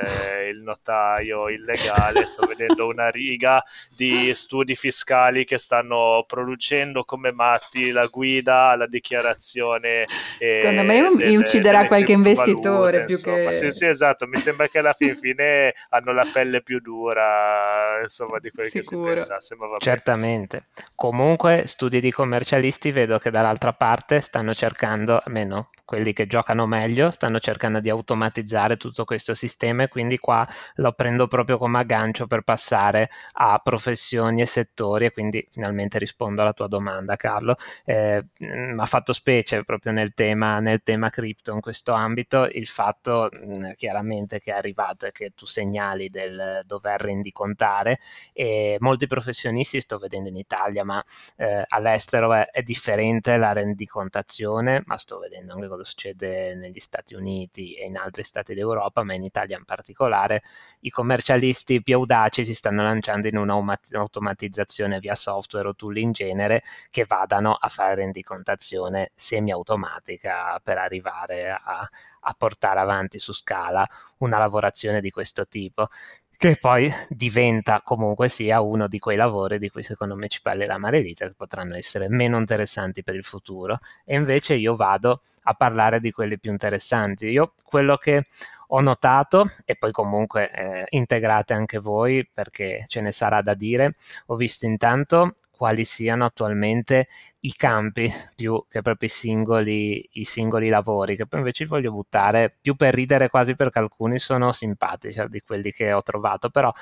il 0.53 0.63
notaio 0.63 1.49
illegale. 1.49 2.25
Sto 2.27 2.47
vedendo 2.47 2.87
una 2.87 3.09
riga 3.09 3.63
di 3.97 4.35
studi 4.35 4.75
fiscali 4.75 5.45
che 5.45 5.59
stanno 5.59 6.25
producendo 6.27 7.05
come 7.05 7.33
matti 7.33 7.91
la 7.91 8.07
guida, 8.07 8.75
la 8.77 8.87
dichiarazione. 8.87 10.05
Secondo 10.39 10.85
me 10.85 11.11
delle, 11.17 11.37
ucciderà 11.37 11.87
qualche 11.87 12.13
investitore 12.13 13.05
più 13.05 13.15
insomma. 13.15 13.37
che... 13.37 13.53
Sì, 13.53 13.71
sì, 13.71 13.87
esatto. 13.87 14.27
Mi 14.27 14.37
sembra 14.37 14.69
che 14.69 14.79
alla 14.79 14.93
fin 14.93 15.17
fine 15.17 15.75
hanno 15.91 16.13
la 16.13 16.27
pelle 16.31 16.63
più 16.63 16.81
dura, 16.81 18.01
insomma, 18.03 18.39
di 18.39 18.51
quello 18.51 18.69
Sicuro. 18.69 19.15
che 19.15 19.21
si 19.21 19.27
pensasse. 19.27 19.57
Ma 19.57 19.67
vabbè. 19.67 19.81
Certamente. 19.81 20.65
Comunque, 20.95 21.65
studi 21.67 22.01
di 22.01 22.11
commercialisti 22.11 22.91
vedo 22.91 23.19
che 23.19 23.31
dall'altra 23.31 23.73
parte 23.73 24.21
stanno 24.21 24.55
cercando, 24.55 25.21
almeno 25.25 25.71
quelli 25.85 26.13
che 26.13 26.27
giocano 26.27 26.67
meglio, 26.67 27.11
stanno 27.11 27.39
cercando 27.39 27.46
cercando 27.47 27.79
di 27.79 27.91
automatizzare 27.91 28.77
tutto 28.77 29.05
questo 29.05 29.33
sistema 29.33 29.85
e 29.85 29.89
quindi 29.89 30.19
qua 30.19 30.45
lo 30.77 30.93
prendo 30.93 31.29
proprio 31.29 31.59
come 31.59 31.79
aggancio 31.79 32.27
per 32.27 32.43
passare 32.43 33.09
a 33.35 33.61
professioni 33.63 34.41
e 34.41 34.47
settori 34.47 35.05
e 35.05 35.13
quindi 35.13 35.47
finalmente 35.49 35.99
rispondo 35.99 36.43
alla 36.43 36.53
tua 36.53 36.67
domanda 36.67 37.15
Carlo. 37.15 37.55
Eh, 37.85 38.25
mi 38.39 38.81
ha 38.81 38.87
fatto 38.87 39.13
specie 39.13 39.63
proprio 39.63 39.93
nel 39.93 40.13
tema, 40.15 40.59
nel 40.59 40.83
tema 40.83 41.09
cripto 41.09 41.53
in 41.53 41.61
questo 41.61 41.93
ambito 41.93 42.49
il 42.51 42.67
fatto 42.67 43.29
mh, 43.31 43.75
chiaramente 43.77 44.41
che 44.41 44.53
è 44.53 44.57
arrivato 44.57 45.07
e 45.07 45.13
che 45.13 45.31
tu 45.37 45.47
segnali 45.47 46.09
del 46.09 46.63
dover 46.67 47.01
rendicontare 47.01 48.01
e 48.33 48.77
molti 48.81 49.07
professionisti 49.07 49.81
sto 49.81 49.99
vedendo 49.99 50.29
in 50.31 50.37
Italia 50.37 50.85
ma 50.85 51.03
eh, 51.37 51.63
all'estero 51.69 52.33
è, 52.35 52.51
è 52.51 52.63
differente 52.63 53.37
la 53.37 53.53
rendicontazione 53.53 54.83
ma 54.87 54.97
sto 54.97 55.21
vedendo 55.21 55.53
anche 55.53 55.69
cosa 55.69 55.85
succede 55.85 56.57
negli 56.57 56.81
Stati 56.81 57.15
Uniti 57.15 57.35
e 57.45 57.87
in 57.87 57.97
altri 57.97 58.23
stati 58.23 58.55
d'Europa 58.55 59.03
ma 59.05 59.15
in 59.15 59.23
Italia 59.23 59.57
in 59.57 59.65
particolare 59.65 60.43
i 60.81 60.91
commercialisti 60.91 61.83
più 61.83 61.97
audaci 61.97 62.45
si 62.45 62.55
stanno 62.55 62.83
lanciando 62.83 63.29
in 63.29 63.37
un'automatizzazione 63.37 64.99
via 64.99 65.15
software 65.15 65.69
o 65.69 65.75
tool 65.75 65.99
in 65.99 66.13
genere 66.13 66.63
che 66.91 67.05
vadano 67.07 67.53
a 67.55 67.69
fare 67.69 67.97
rendicontazione 67.97 69.11
semi-automatica 69.15 70.61
per 70.63 70.79
arrivare 70.79 71.51
a, 71.51 71.89
a 72.21 72.35
portare 72.37 72.81
avanti 72.81 73.19
su 73.19 73.33
scala 73.33 73.87
una 74.19 74.39
lavorazione 74.39 75.01
di 75.01 75.11
questo 75.11 75.47
tipo 75.47 75.89
che 76.37 76.57
poi 76.61 76.91
diventa 77.09 77.81
comunque 77.83 78.29
sia 78.29 78.61
uno 78.61 78.89
di 78.89 78.99
quei 78.99 79.17
lavori 79.17 79.59
di 79.59 79.71
cui 79.71 79.83
secondo 79.83 80.15
me 80.15 80.29
ci 80.29 80.41
parlerà 80.43 80.79
Marelita 80.79 81.27
che 81.27 81.35
potranno 81.35 81.75
essere 81.77 82.09
meno 82.09 82.39
interessanti 82.39 83.03
per 83.03 83.15
il 83.15 83.25
futuro. 83.25 83.79
E 84.05 84.15
invece 84.17 84.55
io 84.55 84.75
vado 84.75 85.23
a 85.45 85.55
parlare 85.55 86.01
di 86.01 86.11
quelli 86.11 86.39
più 86.39 86.51
interessanti. 86.51 87.27
Io 87.29 87.55
quello 87.65 87.97
che 87.97 88.27
ho 88.69 88.81
notato 88.81 89.51
e 89.65 89.77
poi 89.77 89.93
comunque 89.93 90.51
eh, 90.51 90.87
integrate 90.91 91.53
anche 91.53 91.79
voi 91.79 92.29
perché 92.33 92.85
ce 92.89 93.01
ne 93.01 93.13
sarà 93.13 93.41
da 93.41 93.55
dire 93.55 93.95
ho 94.27 94.35
visto 94.35 94.67
intanto 94.67 95.37
quali 95.57 95.85
siano 95.85 96.25
attualmente 96.25 97.09
i 97.41 97.53
campi 97.55 98.11
più 98.35 98.65
che 98.69 98.83
proprio 98.83 99.09
i 99.09 99.11
singoli, 99.11 100.09
i 100.13 100.25
singoli 100.25 100.69
lavori, 100.69 101.17
che 101.17 101.27
poi 101.27 101.41
invece 101.41 101.65
voglio 101.65 101.91
buttare 101.93 102.55
più 102.61 102.77
per 102.77 102.95
ridere 102.95 103.29
quasi 103.29 103.55
perché 103.55 103.79
alcuni 103.79 104.19
sono 104.19 104.53
simpatici 104.53 105.23
di 105.29 105.41
quelli 105.41 105.73
che 105.73 105.93
ho 105.93 106.03
trovato, 106.03 106.51
però 106.51 106.73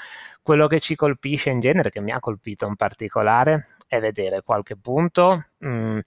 quello 0.43 0.67
che 0.67 0.81
ci 0.81 0.95
colpisce 0.97 1.51
in 1.51 1.61
genere, 1.61 1.91
che 1.91 2.01
mi 2.01 2.13
ha 2.13 2.21
colpito 2.21 2.67
in 2.67 2.77
particolare, 2.77 3.67
è 3.87 4.01
vedere 4.01 4.43
qualche 4.43 4.77
punto 4.77 5.45
mh, 5.59 5.69
mm, 5.69 5.99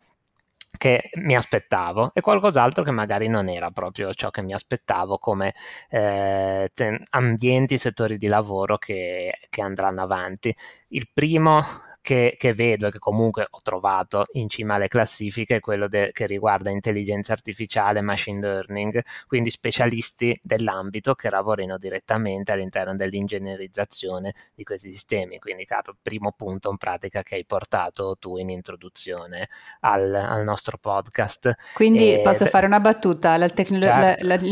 che 0.77 1.09
mi 1.15 1.36
aspettavo 1.36 2.12
e 2.13 2.21
qualcos'altro 2.21 2.83
che 2.83 2.91
magari 2.91 3.27
non 3.27 3.50
era 3.50 3.71
proprio 3.71 4.13
ciò 4.13 4.29
che 4.29 4.41
mi 4.41 4.53
aspettavo 4.53 5.17
come 5.17 5.53
eh, 5.89 6.69
ambienti, 7.12 7.77
settori 7.77 8.17
di 8.17 8.27
lavoro 8.27 8.77
che, 8.77 9.39
che 9.50 9.62
andranno 9.62 10.01
avanti. 10.01 10.55
Il 10.89 11.09
primo 11.13 11.62
che, 12.08 12.36
che, 12.38 12.54
vedo 12.54 12.88
e 12.88 12.92
che 12.92 13.00
comunque 13.00 13.48
ho 13.50 13.60
trovato 13.62 14.28
in 14.34 14.48
cima 14.48 14.76
alle 14.76 14.88
classifiche 14.88 15.58
è 15.58 15.60
quello 15.60 15.90
de, 15.90 16.12
che 16.14 16.26
riguarda 16.26 16.70
intelligenza 16.70 17.34
artificiale, 17.34 18.00
machine 18.00 18.40
learning, 18.40 19.04
quindi 19.28 19.50
specialisti 19.50 20.40
dell'ambito 20.42 21.16
che 21.16 21.30
lavorino 21.30 21.78
direttamente 21.78 22.54
all'interno 22.54 22.96
dell'ingegnerizzazione 22.96 24.34
di 24.56 24.64
questi 24.64 24.90
sistemi. 24.90 25.38
Quindi, 25.38 25.66
caro, 25.66 25.98
primo 26.02 26.32
punto 26.32 26.70
in 26.70 26.78
pratica 26.78 27.24
che 27.24 27.36
hai 27.36 27.46
portato 27.46 28.16
tu 28.18 28.38
in 28.38 28.52
introduzione 28.52 29.50
al, 29.82 30.16
al 30.16 30.46
nostro 30.46 30.78
podcast. 30.78 31.56
Quindi 31.74 32.14
e, 32.14 32.22
posso 32.22 32.46
fare 32.46 32.68
una 32.68 32.80
battuta, 32.80 33.36
la 33.36 33.50
tecno- 33.50 33.82
certo. 33.82 34.26
la, 34.26 34.38
la, 34.38 34.42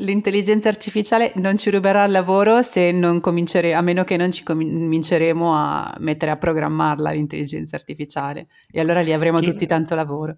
l'intelligenza 0.00 0.68
artificiale 0.68 1.30
non 1.36 1.56
ci 1.56 1.70
ruberà 1.70 2.02
il 2.02 2.10
lavoro 2.10 2.62
se 2.62 2.90
non 2.90 3.20
cominciere, 3.20 3.74
a 3.74 3.80
meno 3.80 4.02
che 4.02 4.16
non 4.16 4.32
ci 4.32 4.42
cominceremo 4.42 5.54
a 5.54 5.94
mettere 6.00 6.32
a 6.32 6.36
programmarla 6.48 7.10
l'intelligenza 7.10 7.76
artificiale. 7.76 8.46
E 8.70 8.80
allora 8.80 9.00
lì 9.00 9.12
avremo 9.12 9.38
Chi... 9.38 9.44
tutti 9.44 9.66
tanto 9.66 9.94
lavoro. 9.94 10.36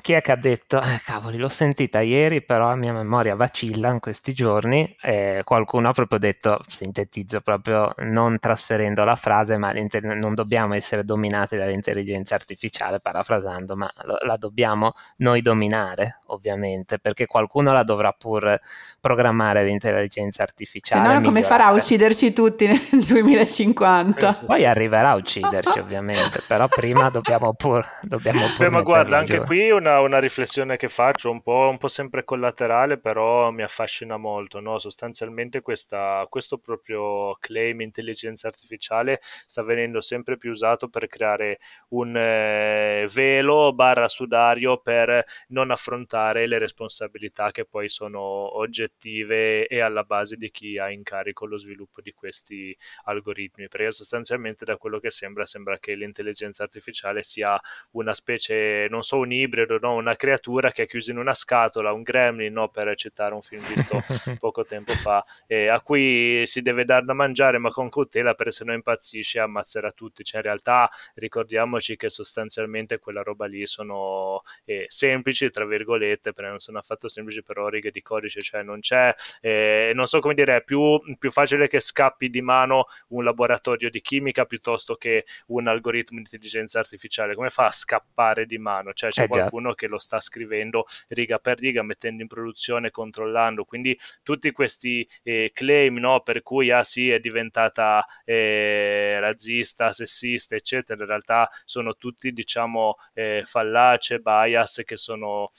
Chi 0.00 0.12
è 0.12 0.20
che 0.20 0.30
ha 0.30 0.36
detto, 0.36 0.80
eh, 0.80 1.00
cavoli, 1.04 1.38
l'ho 1.38 1.48
sentita 1.48 2.00
ieri, 2.00 2.44
però 2.44 2.68
la 2.68 2.76
mia 2.76 2.92
memoria 2.92 3.34
vacilla 3.34 3.90
in 3.92 3.98
questi 3.98 4.32
giorni, 4.32 4.94
eh, 5.02 5.40
qualcuno 5.44 5.88
ha 5.88 5.92
proprio 5.92 6.20
detto, 6.20 6.60
sintetizzo 6.64 7.40
proprio 7.40 7.92
non 8.04 8.38
trasferendo 8.38 9.02
la 9.02 9.16
frase, 9.16 9.56
ma 9.56 9.72
non 9.72 10.34
dobbiamo 10.34 10.74
essere 10.74 11.02
dominati 11.02 11.56
dall'intelligenza 11.56 12.36
artificiale, 12.36 13.00
parafrasando, 13.00 13.74
ma 13.74 13.90
lo- 14.04 14.18
la 14.20 14.36
dobbiamo 14.36 14.92
noi 15.16 15.42
dominare, 15.42 16.17
ovviamente, 16.28 16.98
perché 16.98 17.26
qualcuno 17.26 17.72
la 17.72 17.82
dovrà 17.82 18.12
pur 18.12 18.60
programmare 19.00 19.64
l'intelligenza 19.64 20.42
artificiale. 20.42 21.06
Se 21.06 21.14
no, 21.14 21.20
come 21.20 21.42
farà 21.42 21.66
a 21.66 21.72
ucciderci 21.72 22.32
tutti 22.32 22.66
nel 22.66 22.78
2050? 23.04 24.42
Poi 24.46 24.64
arriverà 24.64 25.10
a 25.10 25.14
ucciderci, 25.16 25.78
ovviamente, 25.80 26.40
però 26.46 26.68
prima 26.68 27.10
dobbiamo 27.10 27.52
pur... 27.54 27.84
Dobbiamo 28.02 28.40
pur 28.54 28.58
Beh, 28.58 28.70
ma 28.70 28.82
guarda, 28.82 29.18
anche 29.18 29.40
qui 29.40 29.70
una 29.70 29.88
una, 29.88 30.00
una, 30.00 30.18
riflessione 30.18 30.76
che 30.76 30.88
faccio, 30.88 31.30
un 31.30 31.40
po', 31.40 31.68
un 31.70 31.78
po', 31.78 31.88
sempre 31.88 32.24
collaterale, 32.24 32.98
però 32.98 33.50
mi 33.50 33.62
affascina 33.62 34.16
molto. 34.16 34.60
No? 34.60 34.78
Sostanzialmente 34.78 35.60
questa, 35.62 36.26
questo 36.28 36.58
proprio 36.58 37.36
claim 37.40 37.80
intelligenza 37.80 38.48
artificiale 38.48 39.20
sta 39.46 39.62
venendo 39.62 40.00
sempre 40.00 40.36
più 40.36 40.50
usato 40.50 40.88
per 40.88 41.06
creare 41.06 41.58
un 41.88 42.14
eh, 42.16 43.08
velo 43.12 43.72
barra 43.72 44.08
sudario 44.08 44.78
per 44.78 45.24
non 45.48 45.70
affrontare 45.70 46.17
le 46.46 46.58
responsabilità 46.58 47.50
che 47.50 47.64
poi 47.64 47.88
sono 47.88 48.20
oggettive 48.58 49.66
e 49.66 49.80
alla 49.80 50.02
base 50.02 50.36
di 50.36 50.50
chi 50.50 50.78
ha 50.78 50.90
in 50.90 51.02
carico 51.02 51.46
lo 51.46 51.56
sviluppo 51.56 52.00
di 52.00 52.12
questi 52.12 52.76
algoritmi. 53.04 53.68
Perché 53.68 53.92
sostanzialmente 53.92 54.64
da 54.64 54.76
quello 54.76 54.98
che 54.98 55.10
sembra, 55.10 55.44
sembra 55.46 55.78
che 55.78 55.94
l'intelligenza 55.94 56.62
artificiale 56.62 57.22
sia 57.22 57.58
una 57.92 58.14
specie, 58.14 58.86
non 58.90 59.02
so, 59.02 59.18
un 59.18 59.32
ibrido 59.32 59.78
no? 59.78 59.94
una 59.94 60.16
creatura 60.16 60.70
che 60.70 60.84
è 60.84 60.86
chiusa 60.86 61.10
in 61.12 61.18
una 61.18 61.34
scatola, 61.34 61.92
un 61.92 62.02
gremlin, 62.02 62.52
no? 62.52 62.68
per 62.68 62.94
citare 62.96 63.34
un 63.34 63.42
film 63.42 63.62
visto 63.62 64.00
poco 64.38 64.64
tempo 64.64 64.92
fa, 64.92 65.24
eh, 65.46 65.68
a 65.68 65.80
cui 65.80 66.42
si 66.46 66.62
deve 66.62 66.84
dar 66.84 67.04
da 67.04 67.12
mangiare 67.14 67.58
ma 67.58 67.70
con 67.70 67.88
cautela 67.88 68.34
perché 68.34 68.52
se 68.52 68.64
no 68.64 68.72
impazzisce 68.72 69.38
e 69.38 69.42
ammazzerà 69.42 69.92
tutti. 69.92 70.24
Cioè, 70.24 70.40
in 70.40 70.46
realtà 70.46 70.90
ricordiamoci 71.14 71.96
che 71.96 72.10
sostanzialmente 72.10 72.98
quella 72.98 73.22
roba 73.22 73.46
lì 73.46 73.66
sono 73.66 74.42
eh, 74.64 74.84
semplici, 74.88 75.50
tra 75.50 75.66
virgolette, 75.66 76.07
perché 76.16 76.48
non 76.48 76.58
sono 76.58 76.78
affatto 76.78 77.08
semplici 77.08 77.42
però 77.42 77.68
righe 77.68 77.90
di 77.90 78.02
codice, 78.02 78.40
cioè 78.40 78.62
non 78.62 78.80
c'è, 78.80 79.14
eh, 79.40 79.92
non 79.94 80.06
so 80.06 80.20
come 80.20 80.34
dire, 80.34 80.56
è 80.56 80.62
più, 80.62 81.00
più 81.18 81.30
facile 81.30 81.68
che 81.68 81.80
scappi 81.80 82.30
di 82.30 82.40
mano 82.40 82.86
un 83.08 83.24
laboratorio 83.24 83.90
di 83.90 84.00
chimica 84.00 84.44
piuttosto 84.44 84.96
che 84.96 85.24
un 85.48 85.66
algoritmo 85.68 86.18
di 86.18 86.24
intelligenza 86.24 86.78
artificiale. 86.78 87.34
Come 87.34 87.50
fa 87.50 87.66
a 87.66 87.72
scappare 87.72 88.46
di 88.46 88.58
mano? 88.58 88.92
Cioè 88.92 89.10
c'è 89.10 89.24
eh 89.24 89.28
qualcuno 89.28 89.74
che 89.74 89.86
lo 89.86 89.98
sta 89.98 90.20
scrivendo 90.20 90.86
riga 91.08 91.38
per 91.38 91.58
riga, 91.58 91.82
mettendo 91.82 92.22
in 92.22 92.28
produzione, 92.28 92.90
controllando. 92.90 93.64
Quindi 93.64 93.98
tutti 94.22 94.50
questi 94.52 95.08
eh, 95.22 95.50
claim 95.52 95.96
no, 95.98 96.20
per 96.20 96.42
cui 96.42 96.70
ah 96.70 96.84
sì 96.84 97.10
è 97.10 97.18
diventata 97.18 98.04
eh, 98.24 99.18
razzista, 99.20 99.92
sessista, 99.92 100.54
eccetera, 100.54 101.00
in 101.00 101.08
realtà 101.08 101.48
sono 101.64 101.94
tutti 101.96 102.32
diciamo 102.32 102.96
eh, 103.14 103.42
fallace, 103.44 104.20
bias 104.20 104.82
che 104.84 104.96
sono 104.96 105.50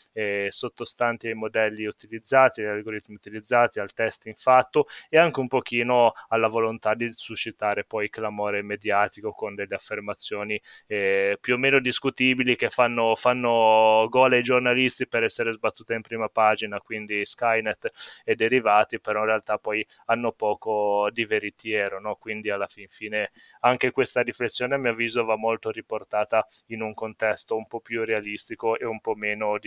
sottostanti 0.50 1.27
ai 1.27 1.34
modelli 1.34 1.86
utilizzati, 1.86 2.62
agli 2.62 2.67
algoritmi 2.67 3.15
utilizzati, 3.15 3.79
al 3.79 3.93
testing 3.93 4.36
fatto 4.36 4.88
e 5.10 5.17
anche 5.17 5.39
un 5.39 5.48
pochino 5.48 6.13
alla 6.29 6.48
volontà 6.48 6.93
di 6.93 7.12
suscitare 7.12 7.84
poi 7.84 8.10
clamore 8.10 8.62
mediatico 8.62 9.31
con 9.31 9.55
delle 9.55 9.75
affermazioni 9.75 10.60
eh, 10.88 11.38
più 11.39 11.55
o 11.55 11.58
meno 11.58 11.79
discutibili 11.79 12.55
che 12.55 12.69
fanno, 12.69 13.15
fanno 13.15 14.08
gol 14.10 14.34
ai 14.34 14.41
giornalisti 14.41 15.08
per 15.08 15.24
essere 15.24 15.51
sbattuta 15.53 15.93
in 15.93 16.01
prima 16.01 16.29
pagina, 16.29 16.79
quindi 16.79 17.25
Skynet 17.25 18.22
e 18.24 18.36
derivati, 18.36 19.00
però 19.00 19.19
in 19.22 19.25
realtà 19.25 19.58
poi 19.58 19.86
hanno 20.05 20.31
poco 20.31 21.10
di 21.12 21.25
veritiero, 21.25 22.00
no? 22.00 22.15
quindi 22.15 22.50
alla 22.50 22.67
fin 22.67 22.88
fine 22.88 23.31
anche 23.62 23.91
questa 23.91 24.22
riflessione 24.22 24.75
a 24.75 24.77
mio 24.77 24.91
avviso 24.91 25.24
va 25.24 25.36
molto 25.36 25.69
riportata 25.72 26.46
in 26.67 26.81
un 26.81 26.93
contesto 26.93 27.55
un 27.55 27.67
po' 27.67 27.79
più 27.79 28.03
realistico 28.03 28.77
e 28.77 28.86
un 28.86 29.00
po' 29.01 29.15
meno 29.15 29.58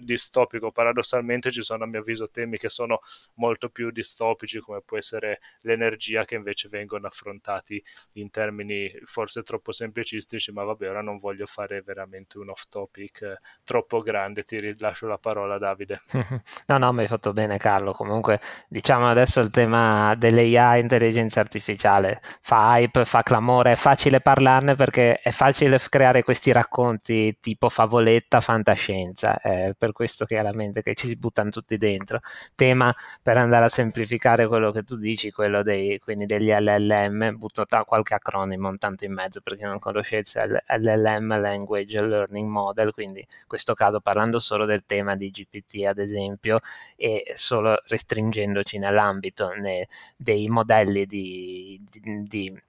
distopico. 0.00 0.70
Paradossalmente 0.70 1.50
ci 1.50 1.62
sono 1.62 1.84
a 1.84 1.86
mio 1.86 2.00
avviso 2.00 2.28
temi 2.30 2.58
che 2.58 2.68
sono 2.68 3.00
molto 3.34 3.68
più 3.68 3.90
distopici 3.90 4.60
come 4.60 4.80
può 4.82 4.98
essere 4.98 5.40
l'energia 5.60 6.24
che 6.24 6.34
invece 6.34 6.68
vengono 6.68 7.06
affrontati 7.06 7.82
in 8.14 8.30
termini 8.30 8.90
forse 9.04 9.42
troppo 9.42 9.72
semplicistici, 9.72 10.52
ma 10.52 10.64
vabbè 10.64 10.88
ora 10.88 11.02
non 11.02 11.18
voglio 11.18 11.46
fare 11.46 11.82
veramente 11.82 12.38
un 12.38 12.50
off 12.50 12.64
topic 12.68 13.38
troppo 13.64 14.00
grande. 14.00 14.42
Ti 14.42 14.58
rilascio 14.58 15.06
la 15.06 15.18
parola, 15.18 15.58
Davide. 15.58 16.02
No, 16.66 16.78
no, 16.78 16.92
mi 16.92 17.00
hai 17.00 17.08
fatto 17.08 17.32
bene, 17.32 17.58
Carlo. 17.58 17.92
Comunque, 17.92 18.40
diciamo 18.68 19.08
adesso 19.08 19.40
il 19.40 19.50
tema 19.50 20.14
dell'AI, 20.14 20.80
intelligenza 20.80 21.40
artificiale, 21.40 22.20
fa 22.40 22.76
hype, 22.78 23.04
fa 23.04 23.22
clamore, 23.22 23.72
è 23.72 23.76
facile 23.76 24.20
parlarne 24.20 24.74
perché 24.74 25.20
è 25.20 25.30
facile 25.30 25.78
creare 25.88 26.22
questi 26.22 26.52
racconti 26.52 27.38
tipo 27.40 27.68
favoletta, 27.68 28.40
fantascienza. 28.40 29.40
È 29.40 29.72
per 29.76 29.89
questo 29.92 30.24
chiaramente 30.24 30.82
che 30.82 30.94
ci 30.94 31.06
si 31.06 31.16
buttano 31.16 31.50
tutti 31.50 31.76
dentro. 31.76 32.20
Tema 32.54 32.94
per 33.22 33.36
andare 33.36 33.64
a 33.66 33.68
semplificare 33.68 34.46
quello 34.46 34.70
che 34.72 34.82
tu 34.82 34.96
dici, 34.96 35.30
quello 35.30 35.62
dei, 35.62 35.98
quindi 35.98 36.26
degli 36.26 36.50
LLM, 36.50 37.36
butto 37.36 37.64
qualche 37.84 38.14
acronimo 38.14 38.68
intanto 38.68 39.04
in 39.04 39.12
mezzo 39.12 39.40
perché 39.40 39.64
non 39.66 39.78
conoscete 39.78 40.62
LLM, 40.66 41.40
Language 41.40 42.02
Learning 42.02 42.48
Model, 42.48 42.92
quindi 42.92 43.20
in 43.20 43.46
questo 43.46 43.74
caso 43.74 44.00
parlando 44.00 44.38
solo 44.38 44.64
del 44.64 44.84
tema 44.86 45.16
di 45.16 45.30
GPT 45.30 45.84
ad 45.86 45.98
esempio 45.98 46.60
e 46.96 47.32
solo 47.36 47.80
restringendoci 47.86 48.78
nell'ambito 48.78 49.52
ne, 49.54 49.88
dei 50.16 50.48
modelli 50.48 51.06
di, 51.06 51.80
di, 51.90 52.24
di 52.26 52.62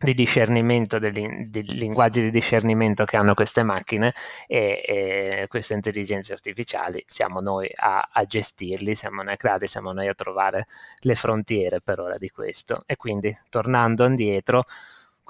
di 0.00 0.14
discernimento, 0.14 0.98
dei, 0.98 1.12
dei, 1.50 1.64
linguaggi 1.74 2.22
di 2.22 2.30
discernimento 2.30 3.04
che 3.04 3.18
hanno 3.18 3.34
queste 3.34 3.62
macchine 3.62 4.14
e, 4.46 4.82
e 4.86 5.46
queste 5.48 5.74
intelligenze 5.74 6.32
artificiali, 6.32 7.04
siamo 7.06 7.40
noi 7.40 7.70
a, 7.74 8.08
a, 8.10 8.24
gestirli, 8.24 8.94
siamo 8.94 9.22
noi 9.22 9.34
a 9.34 9.36
creare, 9.36 9.66
siamo 9.66 9.92
noi 9.92 10.08
a 10.08 10.14
trovare 10.14 10.66
le 11.00 11.14
frontiere 11.14 11.80
per 11.84 12.00
ora 12.00 12.16
di 12.16 12.30
questo. 12.30 12.82
E 12.86 12.96
quindi 12.96 13.36
tornando 13.50 14.06
indietro, 14.06 14.64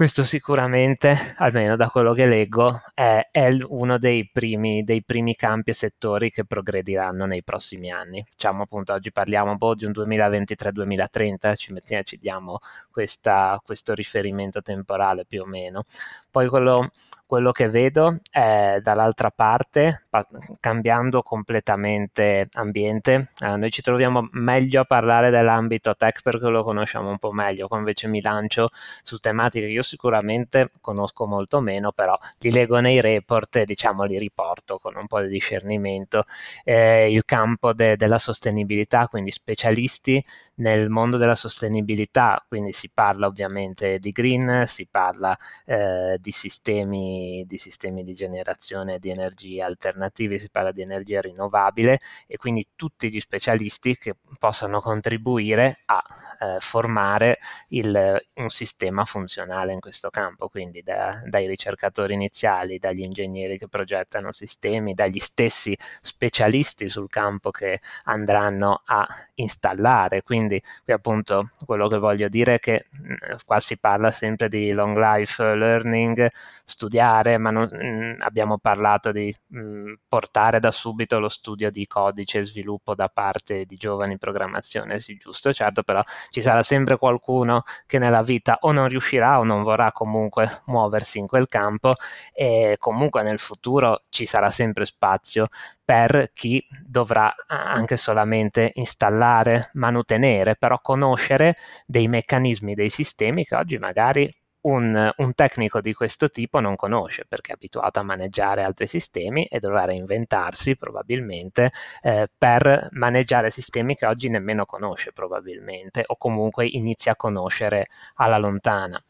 questo 0.01 0.25
sicuramente, 0.25 1.15
almeno 1.37 1.77
da 1.77 1.91
quello 1.91 2.15
che 2.15 2.25
leggo, 2.25 2.81
è, 2.95 3.29
è 3.31 3.51
uno 3.69 3.99
dei 3.99 4.31
primi, 4.33 4.83
dei 4.83 5.05
primi, 5.05 5.37
campi 5.37 5.69
e 5.71 5.75
settori 5.75 6.31
che 6.31 6.47
progrediranno 6.47 7.27
nei 7.27 7.43
prossimi 7.43 7.91
anni. 7.91 8.25
Diciamo 8.31 8.63
appunto, 8.63 8.95
oggi 8.95 9.13
parliamo 9.13 9.51
un 9.51 9.59
po' 9.59 9.75
di 9.75 9.85
un 9.85 9.91
2023-2030, 9.91 11.55
ci, 11.55 11.75
mettiamo, 11.75 12.03
ci 12.05 12.17
diamo 12.17 12.61
questa, 12.91 13.61
questo 13.63 13.93
riferimento 13.93 14.63
temporale 14.63 15.27
più 15.27 15.43
o 15.43 15.45
meno. 15.45 15.83
Poi 16.31 16.49
quello, 16.49 16.93
quello 17.27 17.53
che 17.53 17.69
vedo 17.69 18.21
è 18.31 18.79
dall'altra 18.81 19.31
parte, 19.31 20.07
pa- 20.11 20.27
cambiando 20.61 21.23
completamente 21.23 22.49
ambiente, 22.53 23.31
eh, 23.43 23.57
noi 23.57 23.71
ci 23.71 23.81
troviamo 23.81 24.29
meglio 24.33 24.81
a 24.83 24.85
parlare 24.85 25.31
dell'ambito 25.31 25.97
tech 25.97 26.21
perché 26.23 26.49
lo 26.49 26.63
conosciamo 26.65 27.09
un 27.09 27.19
po' 27.19 27.33
meglio, 27.33 27.69
qua 27.69 27.79
invece 27.79 28.09
mi 28.09 28.21
lancio 28.21 28.69
su 29.03 29.19
tematiche 29.19 29.67
che 29.67 29.73
io 29.73 29.83
sicuramente 29.83 30.71
conosco 30.81 31.27
molto 31.27 31.61
meno, 31.61 31.93
però 31.93 32.17
li 32.41 32.51
leggo 32.51 32.81
nei 32.81 33.01
report 33.01 33.57
e 33.57 33.65
diciamo 33.65 34.03
li 34.05 34.19
riporto 34.19 34.79
con 34.79 34.97
un 34.97 35.07
po' 35.07 35.21
di 35.21 35.29
discernimento. 35.29 36.25
Eh, 36.65 37.11
il 37.11 37.25
campo 37.25 37.73
de- 37.73 37.97
della 37.97 38.19
sostenibilità, 38.19 39.07
quindi 39.09 39.31
specialisti 39.33 40.23
nel 40.57 40.89
mondo 40.89 41.17
della 41.17 41.35
sostenibilità, 41.35 42.45
quindi 42.47 42.73
si 42.73 42.91
parla 42.93 43.27
ovviamente 43.27 43.99
di 43.99 44.11
green, 44.11 44.65
si 44.67 44.87
parla 44.91 45.37
eh, 45.65 46.19
di, 46.21 46.31
sistemi, 46.33 47.45
di 47.47 47.59
sistemi 47.59 48.05
di 48.05 48.15
generazione 48.15 48.99
di 48.99 49.11
energia 49.11 49.67
alternativi, 50.05 50.39
si 50.39 50.51
parla 50.51 50.73
di 50.73 50.83
energia 50.83 51.21
rinnovabile 51.21 52.01
e 52.27 52.37
quindi 52.37 52.67
tutti 52.75 53.11
gli 53.11 53.21
specialisti 53.21 53.97
che 53.97 54.17
possano 54.39 54.81
contribuire 54.81 55.79
a 55.87 56.03
eh, 56.41 56.57
formare 56.59 57.39
il, 57.69 58.19
un 58.37 58.49
sistema 58.49 59.05
funzionale 59.05 59.73
in 59.73 59.81
questo 59.81 60.09
campo, 60.11 60.49
quindi 60.49 60.83
da, 60.83 61.23
dai 61.27 61.47
ricercatori 61.47 62.15
iniziali, 62.15 62.79
dagli 62.79 63.03
ingegneri 63.03 63.59
che 63.59 63.69
progettano 63.69 64.33
sistemi, 64.33 64.95
dagli 64.95 65.19
stessi 65.19 65.77
specialisti 66.01 66.89
sul 66.89 67.11
campo 67.11 67.51
che 67.51 67.81
andranno 68.05 68.83
a 68.87 69.07
installare. 69.35 70.23
Quindi 70.23 70.63
qui 70.85 70.93
appunto 70.93 71.51
quello 71.67 71.89
che 71.89 71.99
voglio 71.99 72.29
dire 72.29 72.55
è 72.55 72.59
che 72.59 72.87
mh, 72.91 73.13
mm, 73.13 73.37
qua 73.45 73.61
si 73.61 73.79
parla 73.79 74.11
sempre 74.11 74.49
di 74.49 74.73
long 74.73 74.97
life 74.97 75.43
learning, 75.55 76.31
studiare, 76.65 77.37
ma 77.39 77.51
non, 77.51 77.69
mh, 77.71 77.85
mm, 77.85 78.21
abbiamo 78.21 78.59
parlato 78.59 79.13
di 79.13 79.35
mh, 79.49 79.61
mm, 79.61 79.93
portare 80.09 80.59
da 80.61 80.71
subito 80.71 81.19
lo 81.19 81.29
studio 81.29 81.71
di 81.71 81.87
codice 81.87 82.39
e 82.41 82.45
sviluppo 82.45 82.95
da 82.95 83.09
parte 83.09 83.65
di 83.67 83.77
giovani 83.77 84.19
programmazione, 84.19 84.99
sì 84.99 85.17
giusto, 85.17 85.53
certo, 85.53 85.83
però 85.83 86.03
ci 86.31 86.43
sarà 86.43 86.63
sempre 86.63 86.97
qualcuno 86.97 87.63
che 87.87 87.99
nella 87.99 88.23
vita 88.23 88.59
o 88.63 88.73
non 88.73 88.89
riuscirà 88.89 89.39
o 89.39 89.45
non 89.45 89.63
vorrà 89.63 89.93
comunque 89.93 90.63
muoversi 90.67 91.19
in 91.19 91.27
quel 91.27 91.47
campo 91.49 91.95
e 92.33 92.77
comunque 92.79 93.23
nel 93.23 93.39
futuro 93.39 94.03
ci 94.09 94.27
sarà 94.27 94.51
sempre 94.51 94.85
spazio 94.85 95.49
per 95.85 96.31
chi 96.33 96.65
dovrà 96.87 97.35
anche 97.49 97.97
solamente 97.97 98.71
installare, 98.75 99.71
manutenere, 99.75 100.55
però 100.55 100.79
conoscere 100.81 101.57
dei 101.85 102.07
meccanismi, 102.07 102.75
dei 102.75 102.91
sistemi 102.91 103.45
che 103.45 103.57
oggi 103.57 103.77
magari 103.77 104.33
un, 104.63 105.11
un, 105.17 105.35
tecnico 105.35 105.81
di 105.81 105.95
questo 105.95 106.29
tipo 106.29 106.61
non 106.61 106.77
conosce 106.77 107.25
perché 107.27 107.53
è 107.53 107.55
abituato 107.55 108.01
a 108.01 108.03
maneggiare 108.03 108.63
altri 108.63 108.87
sistemi 108.87 109.45
e 109.47 109.59
dovrà 109.59 109.85
reinventarsi 109.85 110.77
probabilmente 110.77 111.73
eh, 112.03 112.29
per 112.37 112.89
maneggiare 112.93 113.51
sistemi 113.51 113.95
che 113.97 114.07
oggi 114.07 114.29
nemmeno 114.29 114.67
conosce 114.67 115.13
probabilmente 115.13 116.05
o 116.07 116.17
comunque 116.17 116.67
inizia 116.67 117.13
a 117.13 117.17
conoscere 117.17 117.89
alla 118.15 118.39
lontana. 118.39 119.03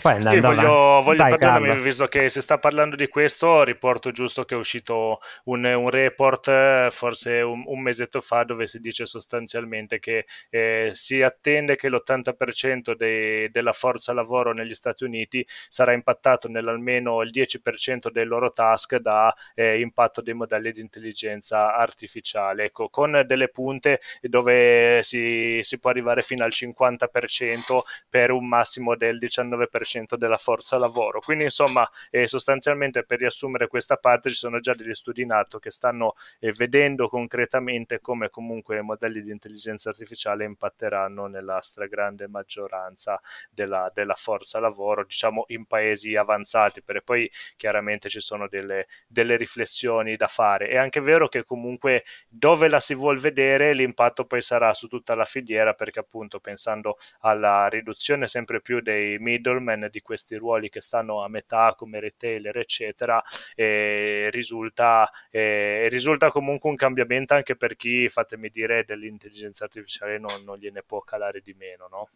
Poi 0.00 0.20
sì, 0.20 0.40
voglio, 0.40 1.02
voglio 1.02 1.36
Dai, 1.36 1.80
visto 1.80 2.06
che 2.06 2.30
si 2.30 2.40
sta 2.40 2.56
parlando 2.58 2.96
di 2.96 3.08
questo, 3.08 3.62
riporto 3.62 4.10
giusto 4.10 4.44
che 4.44 4.54
è 4.54 4.58
uscito 4.58 5.20
un, 5.44 5.64
un 5.64 5.90
report 5.90 6.88
forse 6.88 7.40
un, 7.42 7.62
un, 7.66 7.80
mesetto 7.80 8.20
fa 8.20 8.42
dove 8.42 8.66
si 8.66 8.80
dice 8.80 9.04
sostanzialmente 9.04 9.98
che 9.98 10.24
eh, 10.48 10.90
si 10.92 11.20
attende 11.20 11.76
che 11.76 11.90
l'80% 11.90 12.94
dei, 12.94 13.50
della 13.50 13.72
forza 13.72 14.14
lavoro 14.14 14.54
negli 14.54 14.72
Stati 14.72 15.04
Uniti 15.04 15.46
sarà 15.68 15.92
impattato 15.92 16.48
nell'almeno 16.48 17.20
il 17.20 17.30
10% 17.30 18.10
dei 18.10 18.24
loro 18.24 18.50
task 18.50 18.96
da 18.96 19.34
eh, 19.54 19.78
impatto 19.78 20.22
dei 20.22 20.34
modelli 20.34 20.72
di 20.72 20.80
intelligenza 20.80 21.76
artificiale, 21.76 22.64
ecco, 22.64 22.88
con 22.88 23.22
delle 23.26 23.48
punte 23.48 24.00
dove 24.22 25.00
si, 25.02 25.60
si 25.62 25.78
può 25.78 25.90
arrivare 25.90 26.22
fino 26.22 26.44
al 26.44 26.52
50% 26.52 27.80
per 28.08 28.30
un 28.30 28.48
massimo 28.48 28.96
del 28.96 29.18
19% 29.18 29.71
99% 29.72 30.16
della 30.16 30.36
forza 30.36 30.78
lavoro. 30.78 31.20
Quindi 31.20 31.44
insomma 31.44 31.88
eh, 32.10 32.26
sostanzialmente 32.26 33.04
per 33.04 33.18
riassumere 33.18 33.68
questa 33.68 33.96
parte 33.96 34.30
ci 34.30 34.36
sono 34.36 34.60
già 34.60 34.74
degli 34.74 34.94
studi 34.94 35.22
in 35.22 35.32
atto 35.32 35.58
che 35.58 35.70
stanno 35.70 36.14
eh, 36.38 36.52
vedendo 36.52 37.08
concretamente 37.08 38.00
come 38.00 38.28
comunque 38.30 38.78
i 38.78 38.82
modelli 38.82 39.22
di 39.22 39.30
intelligenza 39.30 39.90
artificiale 39.90 40.44
impatteranno 40.44 41.26
nella 41.26 41.60
stragrande 41.60 42.28
maggioranza 42.28 43.20
della, 43.50 43.90
della 43.94 44.14
forza 44.14 44.58
lavoro, 44.58 45.04
diciamo 45.04 45.44
in 45.48 45.66
paesi 45.66 46.16
avanzati, 46.16 46.82
perché 46.82 47.02
poi 47.02 47.30
chiaramente 47.56 48.08
ci 48.08 48.20
sono 48.20 48.48
delle, 48.48 48.86
delle 49.06 49.36
riflessioni 49.36 50.16
da 50.16 50.26
fare. 50.26 50.68
È 50.68 50.76
anche 50.76 51.00
vero 51.00 51.28
che 51.28 51.44
comunque 51.44 52.04
dove 52.28 52.68
la 52.68 52.80
si 52.80 52.94
vuol 52.94 53.18
vedere 53.18 53.74
l'impatto 53.74 54.24
poi 54.24 54.42
sarà 54.42 54.74
su 54.74 54.88
tutta 54.88 55.14
la 55.14 55.24
filiera 55.24 55.74
perché 55.74 56.00
appunto 56.00 56.40
pensando 56.40 56.98
alla 57.20 57.68
riduzione 57.68 58.26
sempre 58.26 58.60
più 58.60 58.80
dei 58.80 59.18
middle 59.18 59.60
middleman 59.62 59.88
di 59.90 60.02
questi 60.02 60.36
ruoli 60.36 60.68
che 60.68 60.80
stanno 60.80 61.22
a 61.22 61.28
metà 61.28 61.74
come 61.76 62.00
retailer 62.00 62.56
eccetera 62.58 63.22
e 63.54 64.28
risulta, 64.30 65.10
e 65.30 65.88
risulta 65.90 66.30
comunque 66.30 66.68
un 66.68 66.76
cambiamento 66.76 67.34
anche 67.34 67.56
per 67.56 67.76
chi 67.76 68.08
fatemi 68.08 68.50
dire 68.50 68.84
dell'intelligenza 68.84 69.64
artificiale 69.64 70.18
non, 70.18 70.30
non 70.44 70.58
gliene 70.58 70.82
può 70.82 71.00
calare 71.00 71.40
di 71.40 71.54
meno 71.56 71.86
no? 71.90 72.08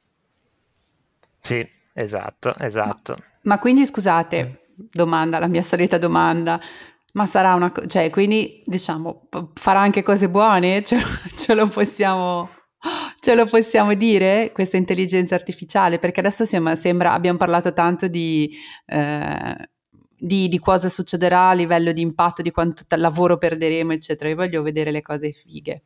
Sì, 1.41 1.67
esatto, 1.95 2.55
esatto. 2.59 3.17
Ma, 3.43 3.55
ma 3.55 3.59
quindi 3.61 3.87
scusate, 3.87 4.71
domanda, 4.75 5.39
la 5.39 5.47
mia 5.47 5.63
solita 5.63 5.97
domanda, 5.97 6.61
ma 7.13 7.25
sarà 7.25 7.55
una 7.55 7.71
cosa, 7.71 7.87
cioè 7.87 8.11
quindi 8.11 8.63
diciamo 8.67 9.29
farà 9.55 9.81
anche 9.81 10.03
cose 10.03 10.29
buone? 10.29 10.83
Cioè, 10.83 11.01
ce 11.37 11.55
lo 11.55 11.69
possiamo 11.69 12.51
Ce 13.27 13.35
lo 13.35 13.47
possiamo 13.47 13.93
dire, 13.95 14.53
questa 14.53 14.77
intelligenza 14.77 15.35
artificiale? 15.35 15.99
Perché 15.99 16.21
adesso 16.21 16.45
sembra, 16.45 16.77
sembra 16.77 17.13
abbiamo 17.13 17.37
parlato 17.37 17.73
tanto 17.73 18.07
di, 18.07 18.49
eh, 18.87 19.69
di, 20.17 20.47
di, 20.47 20.59
cosa 20.61 20.89
succederà 20.89 21.49
a 21.49 21.53
livello 21.53 21.91
di 21.91 22.03
impatto, 22.03 22.41
di 22.41 22.53
quanto 22.53 22.85
lavoro 22.91 23.37
perderemo, 23.37 23.93
eccetera. 23.93 24.31
Io 24.31 24.37
voglio 24.37 24.63
vedere 24.63 24.93
le 24.93 25.03
cose 25.03 25.33
fighe. 25.33 25.83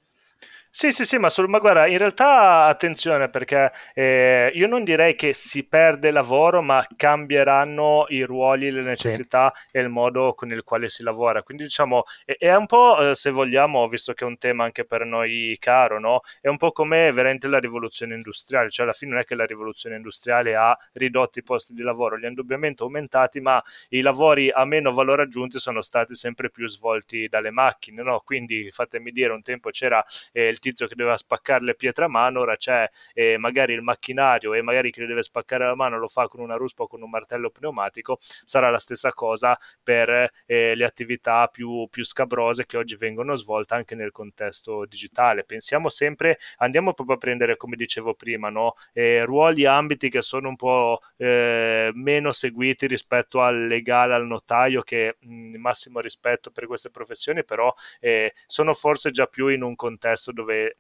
Sì, 0.72 0.92
sì, 0.92 1.04
sì, 1.04 1.18
ma, 1.18 1.28
sul, 1.28 1.48
ma 1.48 1.59
guarda, 1.59 1.88
in 1.88 1.98
realtà 1.98 2.66
attenzione 2.66 3.28
perché 3.28 3.72
eh, 3.92 4.50
io 4.54 4.68
non 4.68 4.85
direi 4.85 5.16
che 5.16 5.35
si 5.35 5.66
perde 5.66 6.12
lavoro, 6.12 6.62
ma 6.62 6.87
cambieranno 6.94 8.06
i 8.09 8.22
ruoli, 8.22 8.70
le 8.70 8.83
necessità 8.83 9.52
sì. 9.66 9.76
e 9.78 9.80
il 9.80 9.88
modo 9.88 10.33
con 10.35 10.48
il 10.50 10.62
quale 10.62 10.88
si 10.88 11.02
lavora. 11.02 11.42
Quindi 11.42 11.64
diciamo, 11.64 12.04
è, 12.24 12.37
è 12.38 12.54
un 12.54 12.66
po', 12.66 13.11
eh, 13.11 13.14
se 13.16 13.30
vogliamo, 13.30 13.85
visto 13.88 14.12
che 14.12 14.24
è 14.24 14.28
un 14.28 14.38
tema 14.38 14.62
anche 14.62 14.85
per 14.85 15.04
noi 15.04 15.56
caro, 15.59 15.98
no? 15.98 16.20
È 16.40 16.46
un 16.46 16.56
po' 16.56 16.70
come 16.70 17.11
veramente 17.11 17.48
la 17.48 17.59
rivoluzione 17.59 18.14
industriale, 18.14 18.70
cioè 18.70 18.85
alla 18.87 18.94
fine 18.94 19.11
non 19.11 19.20
è 19.20 19.24
che 19.24 19.35
la 19.35 19.46
rivoluzione 19.46 19.96
industriale 19.96 20.54
ha 20.54 20.76
ridotto 20.92 21.40
i 21.40 21.42
posti 21.42 21.74
di 21.74 21.83
lavoro, 21.83 22.14
li 22.16 22.26
ha 22.26 22.28
indubbiamente 22.28 22.85
aumentati, 22.85 23.40
ma 23.40 23.61
i 23.88 24.02
lavori 24.02 24.48
a 24.52 24.64
meno 24.64 24.92
valore 24.92 25.22
aggiunto 25.22 25.59
sono 25.59 25.83
stati 25.83 26.14
sempre 26.14 26.48
più 26.48 26.68
svolti 26.68 27.26
dalle 27.28 27.50
macchine, 27.50 28.02
no? 28.02 28.20
Quindi 28.24 28.70
fatemi 28.70 29.11
dire, 29.11 29.33
un 29.33 29.42
tempo 29.42 29.70
c'era 29.70 30.04
eh, 30.33 30.46
il 30.46 30.59
tizio 30.60 30.86
che 30.86 30.94
doveva 30.94 31.16
spaccare 31.16 31.64
le 31.64 31.74
pietre 31.74 32.04
a 32.04 32.08
mano, 32.08 32.40
ora 32.40 32.56
c'è 32.56 32.88
eh, 33.14 33.36
magari 33.38 33.72
il 33.72 33.82
macchinario 33.82 34.54
e 34.54 34.62
magari 34.62 34.92
chi 34.92 35.00
le 35.00 35.06
deve 35.06 35.22
spaccare 35.22 35.66
la 35.66 35.74
mano 35.74 35.98
lo 35.98 36.06
fa 36.06 36.28
con 36.28 36.38
una 36.40 36.54
ruspa 36.54 36.84
o 36.84 36.86
con 36.86 37.02
un 37.02 37.10
martello 37.10 37.50
pneumatico, 37.50 38.18
sarà 38.20 38.70
la 38.70 38.78
stessa 38.78 39.12
cosa 39.12 39.58
per 39.82 40.30
eh, 40.46 40.74
le 40.76 40.84
attività 40.84 41.48
più, 41.48 41.88
più 41.90 42.04
scabrose 42.04 42.66
che 42.66 42.76
oggi 42.76 42.94
vengono 42.94 43.34
svolte 43.34 43.74
anche 43.74 43.94
nel 43.96 44.12
contesto 44.12 44.84
digitale. 44.86 45.44
Pensiamo 45.44 45.88
sempre, 45.88 46.38
andiamo 46.58 46.92
proprio 46.92 47.16
a 47.16 47.18
prendere, 47.18 47.56
come 47.56 47.74
dicevo 47.76 48.14
prima, 48.14 48.50
no? 48.50 48.74
eh, 48.92 49.24
ruoli, 49.24 49.64
ambiti 49.64 50.08
che 50.08 50.22
sono 50.22 50.48
un 50.48 50.56
po' 50.56 51.00
eh, 51.16 51.90
meno 51.94 52.32
seguiti 52.32 52.86
rispetto 52.86 53.40
al 53.40 53.66
legale, 53.66 54.14
al 54.14 54.26
notaio, 54.26 54.82
che 54.82 55.16
mh, 55.20 55.56
massimo 55.56 56.00
rispetto 56.00 56.50
per 56.50 56.66
queste 56.66 56.90
professioni, 56.90 57.44
però 57.44 57.72
eh, 58.00 58.34
sono 58.46 58.72
forse 58.74 59.10
già 59.10 59.26
più 59.26 59.48
in 59.48 59.62
un 59.62 59.74
contesto 59.76 60.32
dove 60.32 60.49
dove 60.50 60.74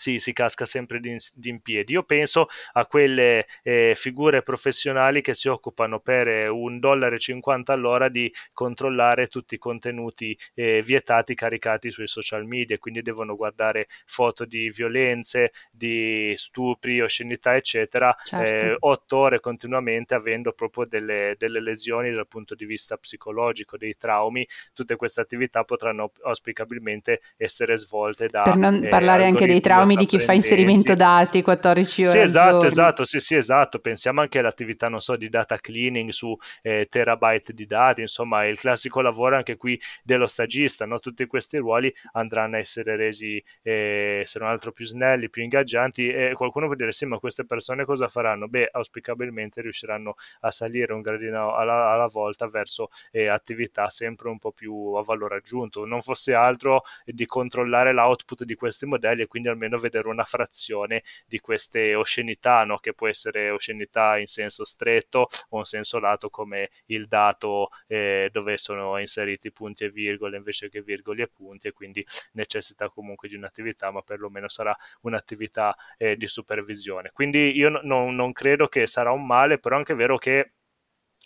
si, 0.00 0.18
si 0.18 0.32
casca 0.32 0.64
sempre 0.64 0.98
di, 0.98 1.14
di, 1.34 1.50
in 1.50 1.60
piedi. 1.60 1.92
Io 1.92 2.02
penso 2.04 2.48
a 2.72 2.86
quelle 2.86 3.46
eh, 3.62 3.92
figure 3.94 4.42
professionali 4.42 5.20
che 5.20 5.34
si 5.34 5.48
occupano 5.48 6.00
per 6.00 6.26
eh, 6.26 6.48
un 6.48 6.80
dollaro 6.80 7.14
e 7.14 7.18
50 7.18 7.72
all'ora 7.72 8.08
di 8.08 8.32
controllare 8.54 9.26
tutti 9.26 9.56
i 9.56 9.58
contenuti 9.58 10.36
eh, 10.54 10.80
vietati 10.82 11.34
caricati 11.34 11.90
sui 11.90 12.06
social 12.06 12.46
media, 12.46 12.78
quindi 12.78 13.02
devono 13.02 13.36
guardare 13.36 13.88
foto 14.06 14.46
di 14.46 14.70
violenze, 14.70 15.52
di 15.70 16.32
stupri, 16.36 17.02
oscenità, 17.02 17.54
eccetera, 17.54 18.16
certo. 18.24 18.64
eh, 18.64 18.76
otto 18.80 19.16
ore 19.18 19.40
continuamente 19.40 20.14
avendo 20.14 20.52
proprio 20.52 20.86
delle, 20.86 21.34
delle, 21.38 21.60
lesioni 21.60 22.10
dal 22.10 22.26
punto 22.26 22.54
di 22.54 22.64
vista 22.64 22.96
psicologico, 22.96 23.76
dei 23.76 23.96
traumi. 23.98 24.48
Tutte 24.72 24.96
queste 24.96 25.20
attività 25.20 25.62
potranno 25.64 26.12
auspicabilmente 26.22 27.20
essere 27.36 27.76
svolte 27.76 28.28
da... 28.28 28.42
Per 28.42 28.56
non 28.56 28.86
parlare 28.88 29.24
anche 29.24 29.46
dei 29.46 29.60
traumi 29.60 29.89
traumi 29.90 29.96
di 29.96 30.06
chi 30.06 30.18
fa 30.18 30.32
inserimento 30.32 30.94
dati 30.94 31.42
14 31.42 32.02
ore 32.02 32.10
sì, 32.10 32.18
esatto, 32.18 32.64
esatto, 32.64 33.04
sì, 33.04 33.18
sì, 33.18 33.36
esatto. 33.36 33.78
Pensiamo 33.78 34.20
anche 34.20 34.38
all'attività, 34.38 34.88
non 34.88 35.00
so, 35.00 35.16
di 35.16 35.28
data 35.28 35.56
cleaning 35.58 36.10
su 36.10 36.36
eh, 36.62 36.86
terabyte 36.88 37.52
di 37.52 37.66
dati, 37.66 38.00
insomma, 38.02 38.46
il 38.46 38.58
classico 38.58 39.00
lavoro 39.00 39.36
anche 39.36 39.56
qui 39.56 39.80
dello 40.02 40.26
stagista, 40.26 40.86
no? 40.86 40.98
Tutti 40.98 41.26
questi 41.26 41.58
ruoli 41.58 41.92
andranno 42.12 42.56
a 42.56 42.58
essere 42.58 42.96
resi, 42.96 43.42
eh, 43.62 44.22
se 44.24 44.38
non 44.38 44.48
altro, 44.48 44.72
più 44.72 44.84
snelli, 44.84 45.30
più 45.30 45.42
ingaggianti 45.42 46.08
e 46.08 46.32
qualcuno 46.34 46.66
può 46.66 46.74
dire, 46.74 46.92
sì, 46.92 47.06
ma 47.06 47.18
queste 47.18 47.44
persone 47.44 47.84
cosa 47.84 48.08
faranno? 48.08 48.48
Beh, 48.48 48.68
auspicabilmente 48.72 49.60
riusciranno 49.60 50.14
a 50.40 50.50
salire 50.50 50.92
un 50.92 51.00
gradino 51.00 51.54
alla, 51.54 51.90
alla 51.90 52.06
volta 52.06 52.46
verso 52.46 52.90
eh, 53.10 53.28
attività 53.28 53.88
sempre 53.88 54.28
un 54.28 54.38
po' 54.38 54.52
più 54.52 54.94
a 54.94 55.02
valore 55.02 55.36
aggiunto. 55.36 55.84
Non 55.84 56.00
fosse 56.00 56.34
altro 56.34 56.82
di 57.04 57.26
controllare 57.26 57.92
l'output 57.92 58.44
di 58.44 58.54
questi 58.54 58.86
modelli 58.86 59.22
e 59.22 59.26
quindi 59.26 59.48
almeno 59.48 59.69
almeno 59.70 59.78
vedere 59.78 60.08
una 60.08 60.24
frazione 60.24 61.02
di 61.26 61.38
queste 61.38 61.94
oscenità, 61.94 62.64
no? 62.64 62.78
che 62.78 62.92
può 62.92 63.08
essere 63.08 63.50
oscenità 63.50 64.18
in 64.18 64.26
senso 64.26 64.64
stretto 64.64 65.28
o 65.50 65.58
in 65.58 65.64
senso 65.64 65.98
lato 65.98 66.28
come 66.30 66.70
il 66.86 67.06
dato 67.06 67.70
eh, 67.86 68.28
dove 68.32 68.56
sono 68.58 68.98
inseriti 68.98 69.52
punti 69.52 69.84
e 69.84 69.90
virgole 69.90 70.36
invece 70.36 70.68
che 70.68 70.82
virgoli 70.82 71.22
e 71.22 71.28
punti 71.28 71.68
e 71.68 71.72
quindi 71.72 72.04
necessita 72.32 72.88
comunque 72.88 73.28
di 73.28 73.36
un'attività, 73.36 73.90
ma 73.90 74.02
perlomeno 74.02 74.48
sarà 74.48 74.76
un'attività 75.02 75.76
eh, 75.96 76.16
di 76.16 76.26
supervisione. 76.26 77.10
Quindi 77.12 77.56
io 77.56 77.68
no, 77.82 78.10
non, 78.10 78.32
credo 78.32 78.66
che 78.68 78.86
sarà 78.86 79.12
un 79.12 79.26
male, 79.26 79.58
però 79.58 79.76
è 79.76 79.78
anche 79.78 79.94
vero 79.94 80.18
che 80.18 80.52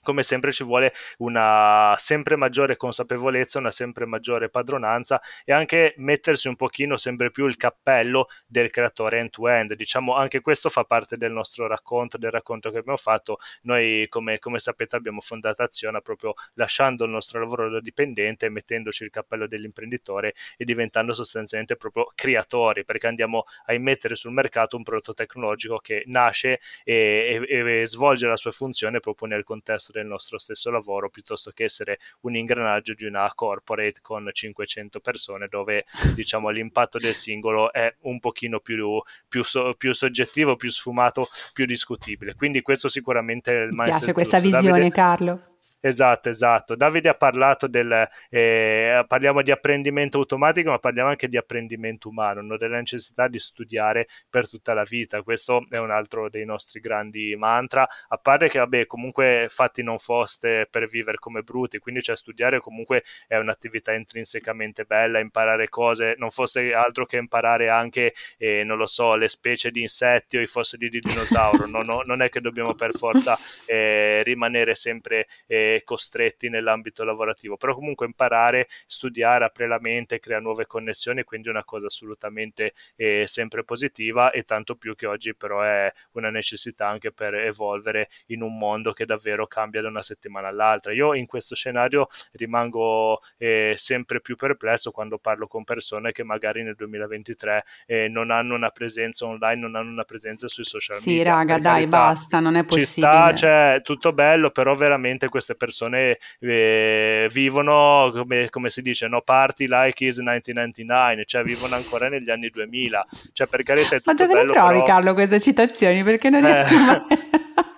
come 0.04 0.22
sempre 0.22 0.52
ci 0.52 0.62
vuole 0.62 0.92
una 1.18 1.94
sempre 1.96 2.36
maggiore 2.36 2.76
consapevolezza, 2.76 3.58
una 3.58 3.72
sempre 3.72 4.06
maggiore 4.06 4.48
padronanza 4.48 5.20
e 5.44 5.52
anche 5.52 5.94
mettersi 5.96 6.46
un 6.46 6.54
pochino 6.54 6.96
sempre 6.96 7.32
più 7.32 7.46
il 7.46 7.56
cappello 7.56 8.28
del 8.46 8.70
creatore 8.70 9.18
end-to-end. 9.18 9.74
Diciamo 9.74 10.14
anche 10.14 10.40
questo 10.40 10.68
fa 10.68 10.84
parte 10.84 11.16
del 11.16 11.32
nostro 11.32 11.66
racconto, 11.66 12.18
del 12.18 12.30
racconto 12.30 12.70
che 12.70 12.78
abbiamo 12.78 12.98
fatto. 12.98 13.38
Noi 13.62 14.06
come, 14.08 14.38
come 14.38 14.60
sapete 14.60 14.94
abbiamo 14.94 15.20
fondato 15.20 15.62
Azione 15.64 16.00
proprio 16.02 16.34
lasciando 16.54 17.04
il 17.04 17.10
nostro 17.10 17.40
lavoro 17.40 17.70
da 17.70 17.80
dipendente, 17.80 18.48
mettendoci 18.48 19.04
il 19.04 19.10
cappello 19.10 19.46
dell'imprenditore 19.48 20.34
e 20.56 20.64
diventando 20.64 21.12
sostanzialmente 21.12 21.76
proprio 21.76 22.12
creatori 22.14 22.84
perché 22.84 23.06
andiamo 23.06 23.44
a 23.66 23.72
immettere 23.72 24.14
sul 24.14 24.32
mercato 24.32 24.76
un 24.76 24.82
prodotto 24.82 25.14
tecnologico 25.14 25.78
che 25.78 26.02
nasce 26.06 26.60
e, 26.84 27.44
e, 27.48 27.80
e 27.80 27.86
svolge 27.86 28.26
la 28.26 28.36
sua 28.36 28.50
funzione 28.50 29.00
proprio 29.00 29.28
nel 29.28 29.44
contesto 29.44 29.92
del 29.98 30.06
nostro 30.06 30.38
stesso 30.38 30.70
lavoro 30.70 31.08
piuttosto 31.08 31.50
che 31.52 31.64
essere 31.64 31.98
un 32.20 32.34
ingranaggio 32.34 32.94
di 32.94 33.04
una 33.04 33.30
corporate 33.34 34.00
con 34.02 34.28
500 34.32 35.00
persone 35.00 35.46
dove 35.48 35.84
diciamo 36.14 36.50
l'impatto 36.50 36.98
del 36.98 37.14
singolo 37.14 37.72
è 37.72 37.94
un 38.02 38.18
pochino 38.18 38.60
più, 38.60 39.00
più, 39.28 39.42
so, 39.44 39.74
più 39.76 39.92
soggettivo, 39.92 40.56
più 40.56 40.70
sfumato, 40.70 41.26
più 41.52 41.66
discutibile. 41.66 42.34
Quindi 42.34 42.62
questo 42.62 42.88
sicuramente 42.88 43.52
è 43.52 43.62
il 43.62 43.72
mindset. 43.72 43.84
Mi 43.86 43.90
piace 43.90 44.12
questa 44.12 44.40
visione 44.40 44.78
Davide, 44.78 44.90
Carlo. 44.90 45.53
Esatto, 45.80 46.30
esatto. 46.30 46.76
Davide 46.76 47.10
ha 47.10 47.14
parlato 47.14 47.66
del, 47.66 48.08
eh, 48.30 49.04
parliamo 49.06 49.42
di 49.42 49.50
apprendimento 49.50 50.16
automatico, 50.16 50.70
ma 50.70 50.78
parliamo 50.78 51.10
anche 51.10 51.28
di 51.28 51.36
apprendimento 51.36 52.08
umano, 52.08 52.40
no? 52.40 52.56
della 52.56 52.78
necessità 52.78 53.28
di 53.28 53.38
studiare 53.38 54.06
per 54.30 54.48
tutta 54.48 54.72
la 54.72 54.82
vita. 54.82 55.22
Questo 55.22 55.62
è 55.68 55.76
un 55.78 55.90
altro 55.90 56.30
dei 56.30 56.46
nostri 56.46 56.80
grandi 56.80 57.36
mantra, 57.36 57.86
a 58.08 58.16
parte 58.16 58.48
che, 58.48 58.58
vabbè, 58.58 58.86
comunque 58.86 59.46
fatti 59.50 59.82
non 59.82 59.98
foste 59.98 60.66
per 60.70 60.88
vivere 60.88 61.18
come 61.18 61.42
bruti, 61.42 61.78
quindi 61.78 62.00
cioè 62.00 62.16
studiare 62.16 62.60
comunque 62.60 63.02
è 63.26 63.36
un'attività 63.36 63.92
intrinsecamente 63.92 64.84
bella, 64.84 65.18
imparare 65.18 65.68
cose, 65.68 66.14
non 66.16 66.30
fosse 66.30 66.72
altro 66.72 67.04
che 67.04 67.18
imparare 67.18 67.68
anche, 67.68 68.14
eh, 68.38 68.64
non 68.64 68.78
lo 68.78 68.86
so, 68.86 69.16
le 69.16 69.28
specie 69.28 69.70
di 69.70 69.82
insetti 69.82 70.38
o 70.38 70.40
i 70.40 70.46
fossili 70.46 70.88
di 70.88 70.98
dinosauro, 70.98 71.66
no, 71.66 71.82
no, 71.82 72.02
non 72.06 72.22
è 72.22 72.30
che 72.30 72.40
dobbiamo 72.40 72.74
per 72.74 72.92
forza 72.94 73.36
eh, 73.66 74.22
rimanere 74.22 74.74
sempre 74.74 75.26
eh, 75.46 75.53
costretti 75.84 76.48
nell'ambito 76.48 77.04
lavorativo, 77.04 77.56
però 77.56 77.74
comunque 77.74 78.06
imparare, 78.06 78.68
studiare, 78.86 79.44
apre 79.44 79.66
la 79.66 79.78
mente, 79.80 80.18
crea 80.18 80.40
nuove 80.40 80.66
connessioni, 80.66 81.24
quindi 81.24 81.48
è 81.48 81.50
una 81.50 81.64
cosa 81.64 81.86
assolutamente 81.86 82.74
eh, 82.96 83.24
sempre 83.26 83.64
positiva 83.64 84.30
e 84.30 84.42
tanto 84.42 84.76
più 84.76 84.94
che 84.94 85.06
oggi 85.06 85.34
però 85.34 85.62
è 85.62 85.92
una 86.12 86.30
necessità 86.30 86.88
anche 86.88 87.12
per 87.12 87.34
evolvere 87.34 88.08
in 88.26 88.42
un 88.42 88.56
mondo 88.56 88.92
che 88.92 89.04
davvero 89.04 89.46
cambia 89.46 89.80
da 89.80 89.88
una 89.88 90.02
settimana 90.02 90.48
all'altra. 90.48 90.92
Io 90.92 91.14
in 91.14 91.26
questo 91.26 91.54
scenario 91.54 92.08
rimango 92.32 93.20
eh, 93.38 93.74
sempre 93.76 94.20
più 94.20 94.36
perplesso 94.36 94.90
quando 94.90 95.18
parlo 95.18 95.46
con 95.46 95.64
persone 95.64 96.12
che 96.12 96.24
magari 96.24 96.62
nel 96.62 96.74
2023 96.74 97.64
eh, 97.86 98.08
non 98.08 98.30
hanno 98.30 98.54
una 98.54 98.70
presenza 98.70 99.26
online, 99.26 99.60
non 99.60 99.74
hanno 99.76 99.90
una 99.90 100.04
presenza 100.04 100.48
sui 100.48 100.64
social 100.64 101.00
sì, 101.00 101.10
media. 101.10 101.22
Sì, 101.24 101.28
raga, 101.28 101.58
dai, 101.58 101.86
basta, 101.86 102.40
non 102.40 102.56
è 102.56 102.64
possibile. 102.64 102.84
Ci 102.84 103.00
sta, 103.00 103.34
cioè, 103.34 103.80
tutto 103.82 104.12
bello, 104.12 104.50
però 104.50 104.74
veramente 104.74 105.28
queste 105.44 105.54
persone 105.56 106.18
eh, 106.40 107.28
vivono, 107.30 108.10
come, 108.12 108.48
come, 108.48 108.70
si 108.70 108.80
dice, 108.80 109.06
no 109.08 109.20
party 109.20 109.66
like 109.68 110.06
is 110.06 110.16
1999, 110.18 111.24
cioè 111.26 111.42
vivono 111.42 111.74
ancora 111.74 112.08
negli 112.08 112.30
anni 112.30 112.48
2000. 112.48 113.06
Cioè, 113.32 113.46
per 113.46 113.62
carità, 113.62 114.00
Ma 114.04 114.14
dove 114.14 114.32
bello, 114.32 114.46
le 114.46 114.52
trovi, 114.52 114.72
però... 114.72 114.84
Carlo, 114.84 115.12
queste 115.12 115.40
citazioni? 115.40 116.02
Perché 116.02 116.30
non 116.30 116.40
riesco 116.40 116.74
eh. 116.74 116.78
mai 116.78 117.02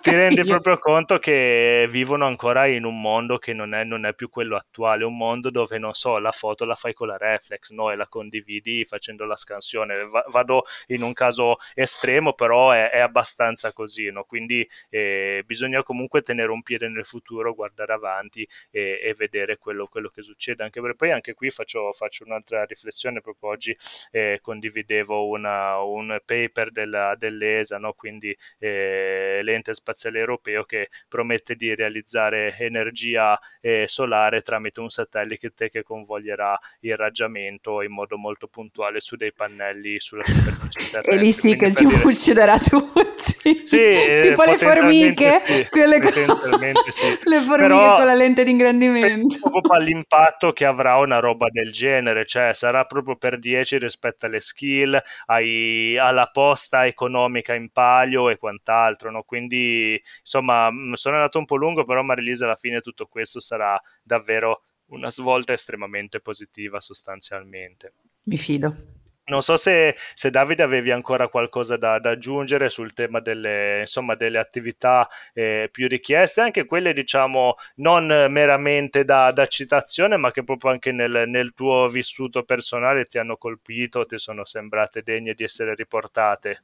ti 0.07 0.15
rendi 0.15 0.43
proprio 0.45 0.77
conto 0.77 1.19
che 1.19 1.85
vivono 1.89 2.25
ancora 2.25 2.67
in 2.67 2.85
un 2.85 2.99
mondo 2.99 3.37
che 3.37 3.53
non 3.53 3.73
è, 3.73 3.83
non 3.83 4.05
è, 4.05 4.13
più 4.13 4.29
quello 4.29 4.55
attuale, 4.55 5.03
un 5.03 5.17
mondo 5.17 5.49
dove 5.49 5.77
non 5.77 5.93
so, 5.93 6.17
la 6.17 6.31
foto 6.31 6.65
la 6.65 6.75
fai 6.75 6.93
con 6.93 7.07
la 7.07 7.17
reflex 7.17 7.71
no? 7.71 7.91
e 7.91 7.95
la 7.95 8.07
condividi 8.07 8.85
facendo 8.85 9.25
la 9.25 9.35
scansione. 9.35 10.05
Va, 10.05 10.23
vado 10.29 10.63
in 10.87 11.01
un 11.03 11.13
caso 11.13 11.57
estremo, 11.73 12.33
però 12.33 12.71
è, 12.71 12.89
è 12.89 12.99
abbastanza 12.99 13.73
così, 13.73 14.09
no? 14.09 14.23
quindi 14.23 14.67
eh, 14.89 15.43
bisogna 15.45 15.83
comunque 15.83 16.21
tenere 16.21 16.51
un 16.51 16.61
piede 16.61 16.87
nel 16.87 17.05
futuro, 17.05 17.53
guardare 17.57 17.93
avanti 17.93 18.47
e, 18.69 18.99
e 19.03 19.13
vedere 19.13 19.57
quello, 19.57 19.87
quello, 19.87 20.09
che 20.09 20.21
succede. 20.21 20.63
Anche 20.63 20.79
perché 20.79 20.95
poi 20.95 21.11
anche 21.11 21.33
qui 21.33 21.49
faccio, 21.49 21.91
faccio 21.91 22.23
un'altra 22.23 22.63
riflessione, 22.63 23.19
proprio 23.19 23.49
oggi 23.49 23.75
eh, 24.11 24.39
condividevo 24.41 25.27
una, 25.27 25.81
un 25.81 26.19
paper 26.23 26.71
della, 26.71 27.15
dell'ESA, 27.17 27.77
no? 27.77 27.93
quindi 27.93 28.35
eh, 28.59 29.41
l'ente 29.43 29.55
ente 29.57 29.73
spaziale 29.73 30.19
europeo 30.19 30.63
che 30.63 30.89
promette 31.07 31.55
di 31.55 31.73
realizzare 31.75 32.55
energia 32.59 33.39
eh, 33.59 33.85
solare 33.87 34.41
tramite 34.41 34.79
un 34.79 34.89
satellite 34.89 35.69
che 35.69 35.83
convoglierà 35.83 36.57
il 36.81 36.95
raggiamento 36.95 37.81
in 37.81 37.91
modo 37.91 38.17
molto 38.17 38.47
puntuale 38.47 38.99
su 38.99 39.15
dei 39.15 39.33
pannelli 39.33 39.99
sulla 39.99 40.23
superficie 40.23 40.91
terrestre. 40.91 41.15
e 41.15 41.17
lì 41.17 41.31
sì 41.31 41.55
che 41.57 41.73
ci 41.73 41.85
dire... 41.85 42.01
ucciderà 42.03 42.57
tutti. 42.59 43.36
Sì, 43.63 43.79
eh, 43.79 44.19
tipo 44.29 44.43
le 44.43 44.57
formiche, 44.57 45.31
sì, 45.45 45.67
quelle 45.69 46.01
sì. 46.01 46.25
le 47.29 47.39
formiche 47.39 47.67
Però, 47.67 47.95
con 47.95 48.05
la 48.05 48.13
lente 48.13 48.43
di 48.43 48.51
ingrandimento. 48.51 49.49
Proprio 49.49 49.73
all'impatto 49.73 50.53
che 50.53 50.65
avrà 50.65 50.97
una 50.97 51.19
roba 51.19 51.47
del 51.49 51.71
genere, 51.71 52.25
cioè 52.25 52.53
sarà 52.53 52.85
proprio 52.85 53.15
per 53.15 53.39
10 53.39 53.77
rispetto 53.77 54.25
alle 54.25 54.39
skill, 54.39 54.99
ai, 55.27 55.97
alla 55.97 56.29
posta 56.31 56.85
economica 56.85 57.53
in 57.53 57.69
palio 57.69 58.29
e 58.29 58.37
quant'altro, 58.37 59.11
no? 59.11 59.23
Quindi, 59.23 60.01
insomma, 60.19 60.69
sono 60.93 61.15
andato 61.15 61.39
un 61.39 61.45
po' 61.45 61.55
lungo, 61.55 61.85
però 61.85 62.01
Marilisa 62.01 62.45
alla 62.45 62.55
fine 62.55 62.81
tutto 62.81 63.07
questo 63.07 63.39
sarà 63.39 63.79
davvero 64.03 64.63
una 64.87 65.11
svolta 65.11 65.53
estremamente 65.53 66.19
positiva 66.19 66.79
sostanzialmente. 66.79 67.93
Mi 68.23 68.37
fido. 68.37 68.96
Non 69.29 69.41
so 69.41 69.57
se, 69.57 69.97
se, 70.13 70.29
Davide 70.29 70.63
avevi 70.63 70.89
ancora 70.91 71.27
qualcosa 71.27 71.75
da, 71.75 71.99
da 71.99 72.11
aggiungere 72.11 72.69
sul 72.69 72.93
tema 72.93 73.19
delle, 73.19 73.81
insomma, 73.81 74.15
delle 74.15 74.37
attività 74.37 75.05
eh, 75.33 75.67
più 75.69 75.89
richieste, 75.89 76.39
anche 76.39 76.65
quelle 76.65 76.93
diciamo 76.93 77.55
non 77.75 78.05
meramente 78.29 79.03
da, 79.03 79.31
da 79.33 79.45
citazione, 79.47 80.15
ma 80.15 80.31
che 80.31 80.45
proprio 80.45 80.71
anche 80.71 80.93
nel, 80.93 81.25
nel, 81.27 81.53
tuo 81.53 81.89
vissuto 81.89 82.43
personale 82.43 83.03
ti 83.03 83.17
hanno 83.17 83.35
colpito, 83.35 84.05
ti 84.05 84.17
sono 84.17 84.45
sembrate 84.45 85.01
degne 85.03 85.33
di 85.33 85.43
essere 85.43 85.75
riportate. 85.75 86.61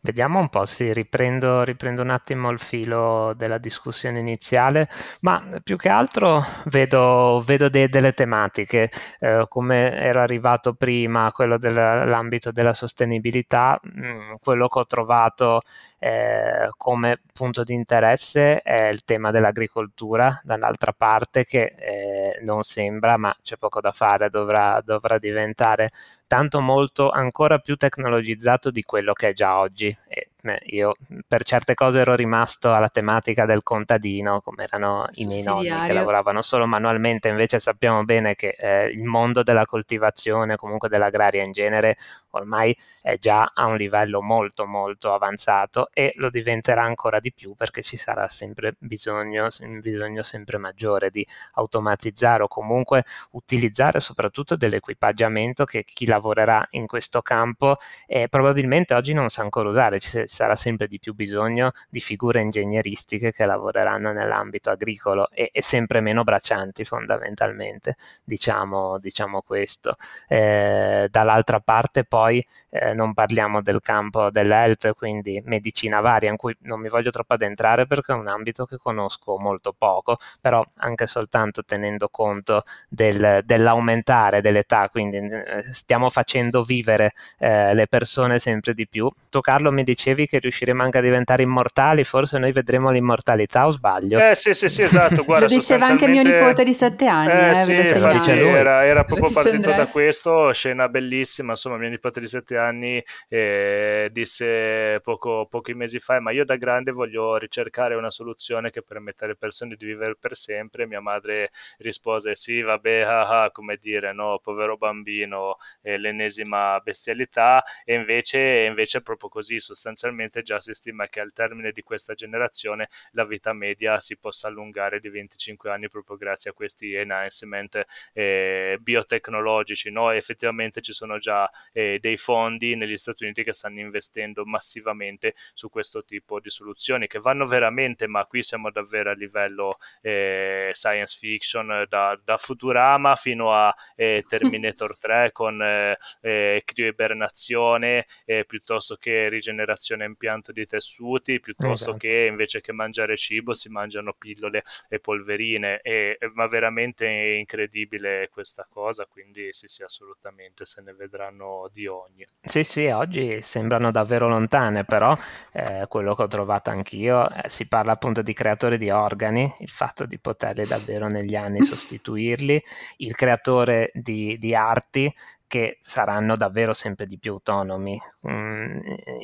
Vediamo 0.00 0.38
un 0.38 0.48
po', 0.48 0.64
sì, 0.64 0.92
riprendo, 0.92 1.62
riprendo, 1.64 2.02
un 2.02 2.10
attimo 2.10 2.50
il 2.50 2.58
filo 2.58 3.34
della 3.36 3.58
discussione 3.58 4.18
iniziale, 4.20 4.88
ma 5.22 5.42
più 5.62 5.76
che 5.76 5.88
altro 5.88 6.44
vedo, 6.66 7.42
vedo 7.44 7.68
de- 7.68 7.88
delle 7.88 8.12
tematiche, 8.12 8.90
eh, 9.18 9.44
come 9.48 9.92
era 9.94 10.22
arrivato 10.22 10.74
prima, 10.74 11.32
quello 11.32 11.58
dell'ambito 11.58 12.52
della 12.52 12.72
sostenibilità, 12.74 13.78
mh, 13.82 14.06
mm, 14.06 14.34
quello 14.40 14.68
che 14.68 14.78
ho 14.78 14.86
trovato 14.86 15.62
eh, 15.98 16.68
come 16.76 17.20
punto 17.32 17.64
di 17.64 17.74
interesse 17.74 18.60
è 18.62 18.88
il 18.88 19.04
tema 19.04 19.30
dell'agricoltura, 19.30 20.40
dall'altra 20.44 20.92
parte 20.92 21.44
che 21.44 21.74
eh, 21.76 22.38
non 22.42 22.62
sembra, 22.62 23.16
ma 23.16 23.34
c'è 23.42 23.56
poco 23.56 23.80
da 23.80 23.92
fare, 23.92 24.30
dovrà, 24.30 24.80
dovrà 24.84 25.18
diventare 25.18 25.90
tanto 26.26 26.60
molto 26.60 27.10
ancora 27.10 27.58
più 27.58 27.76
tecnologizzato 27.76 28.70
di 28.70 28.82
quello 28.82 29.12
che 29.12 29.28
è 29.28 29.32
già 29.32 29.58
oggi. 29.58 29.96
E 30.08 30.30
io 30.66 30.94
per 31.26 31.42
certe 31.42 31.74
cose 31.74 32.00
ero 32.00 32.14
rimasto 32.14 32.72
alla 32.72 32.88
tematica 32.88 33.44
del 33.44 33.62
contadino, 33.62 34.40
come 34.40 34.64
erano 34.64 35.06
i 35.14 35.26
miei 35.26 35.42
nonni 35.42 35.68
che 35.86 35.92
lavoravano 35.92 36.42
solo 36.42 36.66
manualmente, 36.66 37.28
invece 37.28 37.58
sappiamo 37.58 38.04
bene 38.04 38.34
che 38.36 38.54
eh, 38.56 38.86
il 38.86 39.04
mondo 39.04 39.42
della 39.42 39.66
coltivazione, 39.66 40.56
comunque 40.56 40.88
dell'agraria 40.88 41.42
in 41.42 41.52
genere, 41.52 41.96
ormai 42.30 42.76
è 43.02 43.16
già 43.18 43.50
a 43.54 43.66
un 43.66 43.76
livello 43.76 44.22
molto 44.22 44.66
molto 44.66 45.12
avanzato 45.12 45.88
e 45.92 46.12
lo 46.16 46.30
diventerà 46.30 46.82
ancora 46.82 47.20
di 47.20 47.32
più 47.32 47.54
perché 47.54 47.82
ci 47.82 47.96
sarà 47.96 48.28
sempre 48.28 48.74
bisogno, 48.78 49.48
un 49.60 49.80
bisogno 49.80 50.22
sempre 50.22 50.58
maggiore 50.58 51.10
di 51.10 51.26
automatizzare 51.54 52.42
o 52.42 52.48
comunque 52.48 53.04
utilizzare 53.32 54.00
soprattutto 54.00 54.56
dell'equipaggiamento 54.56 55.64
che 55.64 55.84
chi 55.84 56.06
lavorerà 56.06 56.66
in 56.72 56.86
questo 56.86 57.22
campo 57.22 57.78
eh, 58.06 58.28
probabilmente 58.28 58.94
oggi 58.94 59.12
non 59.12 59.28
sa 59.30 59.42
ancora 59.42 59.68
usare, 59.68 59.98
ci 59.98 60.27
sarà 60.28 60.54
sempre 60.54 60.86
di 60.88 60.98
più 60.98 61.14
bisogno 61.14 61.72
di 61.88 62.00
figure 62.00 62.40
ingegneristiche 62.40 63.32
che 63.32 63.44
lavoreranno 63.46 64.12
nell'ambito 64.12 64.70
agricolo 64.70 65.30
e, 65.30 65.50
e 65.52 65.62
sempre 65.62 66.00
meno 66.00 66.22
braccianti 66.24 66.84
fondamentalmente, 66.84 67.96
diciamo, 68.24 68.98
diciamo 68.98 69.42
questo. 69.42 69.96
Eh, 70.28 71.08
dall'altra 71.10 71.60
parte 71.60 72.04
poi 72.04 72.44
eh, 72.70 72.94
non 72.94 73.14
parliamo 73.14 73.62
del 73.62 73.80
campo 73.80 74.30
dell'health, 74.30 74.92
quindi 74.94 75.40
medicina 75.44 76.00
varia, 76.00 76.30
in 76.30 76.36
cui 76.36 76.56
non 76.60 76.80
mi 76.80 76.88
voglio 76.88 77.10
troppo 77.10 77.34
addentrare 77.34 77.86
perché 77.86 78.12
è 78.12 78.16
un 78.16 78.28
ambito 78.28 78.64
che 78.66 78.76
conosco 78.76 79.38
molto 79.38 79.72
poco, 79.72 80.18
però 80.40 80.64
anche 80.78 81.06
soltanto 81.06 81.64
tenendo 81.64 82.08
conto 82.08 82.62
del, 82.88 83.40
dell'aumentare 83.44 84.40
dell'età, 84.40 84.88
quindi 84.88 85.16
eh, 85.18 85.62
stiamo 85.62 86.10
facendo 86.10 86.62
vivere 86.62 87.12
eh, 87.38 87.74
le 87.74 87.86
persone 87.86 88.38
sempre 88.38 88.74
di 88.74 88.86
più. 88.88 89.10
Tu 89.30 89.40
Carlo 89.40 89.70
mi 89.72 89.82
dicevi 89.82 90.17
che 90.26 90.38
riusciremo 90.38 90.82
anche 90.82 90.98
a 90.98 91.00
diventare 91.00 91.42
immortali, 91.42 92.04
forse 92.04 92.38
noi 92.38 92.52
vedremo 92.52 92.90
l'immortalità 92.90 93.66
o 93.66 93.70
sbaglio? 93.70 94.18
Eh 94.18 94.34
sì 94.34 94.54
sì 94.54 94.68
sì 94.68 94.82
esatto, 94.82 95.22
Guarda, 95.24 95.46
lo 95.46 95.54
diceva 95.54 95.86
anche 95.86 96.06
mio 96.08 96.22
nipote 96.22 96.64
di 96.64 96.72
sette 96.72 97.06
anni, 97.06 97.30
eh, 97.30 97.50
eh, 97.50 97.54
sì, 97.54 97.74
infatti 97.74 98.30
era, 98.30 98.84
era, 98.84 99.04
proprio 99.04 99.30
partito 99.30 99.70
da 99.70 99.86
questo, 99.86 100.52
scena 100.52 100.88
bellissima, 100.88 101.52
insomma 101.52 101.76
mio 101.76 101.88
nipote 101.88 102.20
di 102.20 102.26
sette 102.26 102.56
anni 102.56 103.02
eh, 103.28 104.08
disse 104.12 105.00
poco, 105.02 105.46
pochi 105.48 105.74
mesi 105.74 105.98
fa, 105.98 106.20
ma 106.20 106.30
io 106.30 106.44
da 106.44 106.56
grande 106.56 106.92
voglio 106.92 107.36
ricercare 107.36 107.94
una 107.94 108.10
soluzione 108.10 108.70
che 108.70 108.82
permetta 108.82 109.24
alle 109.24 109.36
persone 109.36 109.74
di 109.76 109.86
vivere 109.86 110.16
per 110.18 110.36
sempre, 110.36 110.86
mia 110.86 111.00
madre 111.00 111.50
rispose 111.78 112.34
sì 112.34 112.62
vabbè, 112.62 113.00
ah, 113.00 113.44
ah, 113.44 113.50
come 113.50 113.76
dire, 113.80 114.12
no, 114.12 114.38
povero 114.42 114.76
bambino, 114.76 115.56
eh, 115.82 115.98
l'ennesima 115.98 116.78
bestialità. 116.80 117.62
E 117.84 117.94
invece, 117.94 118.38
invece 118.68 118.98
è 118.98 119.02
proprio 119.02 119.28
così, 119.28 119.58
sostanzialmente 119.58 120.06
già 120.42 120.60
si 120.60 120.74
stima 120.74 121.06
che 121.08 121.20
al 121.20 121.32
termine 121.32 121.72
di 121.72 121.82
questa 121.82 122.14
generazione 122.14 122.88
la 123.12 123.24
vita 123.24 123.52
media 123.52 123.98
si 123.98 124.16
possa 124.16 124.48
allungare 124.48 125.00
di 125.00 125.08
25 125.08 125.70
anni 125.70 125.88
proprio 125.88 126.16
grazie 126.16 126.50
a 126.50 126.54
questi 126.54 126.94
enhancement 126.94 127.84
eh, 128.12 128.78
biotecnologici. 128.80 129.90
No? 129.90 130.10
effettivamente 130.10 130.80
ci 130.80 130.92
sono 130.92 131.18
già 131.18 131.50
eh, 131.72 131.98
dei 132.00 132.16
fondi 132.16 132.76
negli 132.76 132.96
Stati 132.96 133.24
Uniti 133.24 133.42
che 133.42 133.52
stanno 133.52 133.80
investendo 133.80 134.44
massivamente 134.44 135.34
su 135.54 135.70
questo 135.70 136.04
tipo 136.04 136.40
di 136.40 136.50
soluzioni 136.50 137.06
che 137.06 137.18
vanno 137.18 137.46
veramente, 137.46 138.06
ma 138.06 138.24
qui 138.26 138.42
siamo 138.42 138.70
davvero 138.70 139.10
a 139.10 139.14
livello 139.14 139.68
eh, 140.02 140.70
science 140.72 141.16
fiction, 141.18 141.86
da, 141.88 142.18
da, 142.22 142.36
Futurama 142.36 143.14
fino 143.16 143.52
a 143.52 143.74
eh, 143.96 144.24
Terminator 144.28 144.98
3 144.98 145.32
con 145.32 145.62
eh, 145.62 145.98
eh, 146.20 146.62
crioibernazione 146.64 148.06
piuttosto 148.46 148.96
che 148.96 149.28
rigenerazione 149.28 149.97
impianto 150.04 150.52
di 150.52 150.66
tessuti, 150.66 151.40
piuttosto 151.40 151.90
esatto. 151.90 151.96
che 151.96 152.26
invece 152.26 152.60
che 152.60 152.72
mangiare 152.72 153.16
cibo 153.16 153.52
si 153.52 153.68
mangiano 153.68 154.14
pillole 154.16 154.62
e 154.88 154.98
polverine, 155.00 155.80
e, 155.80 156.18
ma 156.34 156.46
veramente 156.46 157.06
incredibile 157.06 158.28
questa 158.30 158.66
cosa, 158.68 159.06
quindi 159.06 159.52
sì 159.52 159.66
sì 159.68 159.82
assolutamente 159.82 160.64
se 160.64 160.80
ne 160.82 160.94
vedranno 160.94 161.68
di 161.72 161.86
ogni. 161.86 162.24
Sì 162.40 162.64
sì, 162.64 162.86
oggi 162.86 163.40
sembrano 163.42 163.90
davvero 163.90 164.28
lontane, 164.28 164.84
però 164.84 165.16
eh, 165.52 165.86
quello 165.88 166.14
che 166.14 166.22
ho 166.22 166.26
trovato 166.26 166.70
anch'io, 166.70 167.30
eh, 167.30 167.48
si 167.48 167.68
parla 167.68 167.92
appunto 167.92 168.22
di 168.22 168.32
creatori 168.32 168.78
di 168.78 168.90
organi, 168.90 169.52
il 169.60 169.68
fatto 169.68 170.06
di 170.06 170.18
poterli 170.18 170.66
davvero 170.66 171.06
negli 171.06 171.34
anni 171.34 171.60
sostituirli, 171.62 172.62
il 172.98 173.14
creatore 173.14 173.90
di, 173.94 174.36
di 174.38 174.54
arti, 174.54 175.12
che 175.48 175.78
saranno 175.80 176.36
davvero 176.36 176.72
sempre 176.74 177.06
di 177.06 177.18
più 177.18 177.32
autonomi 177.32 177.98
um, 178.20 178.80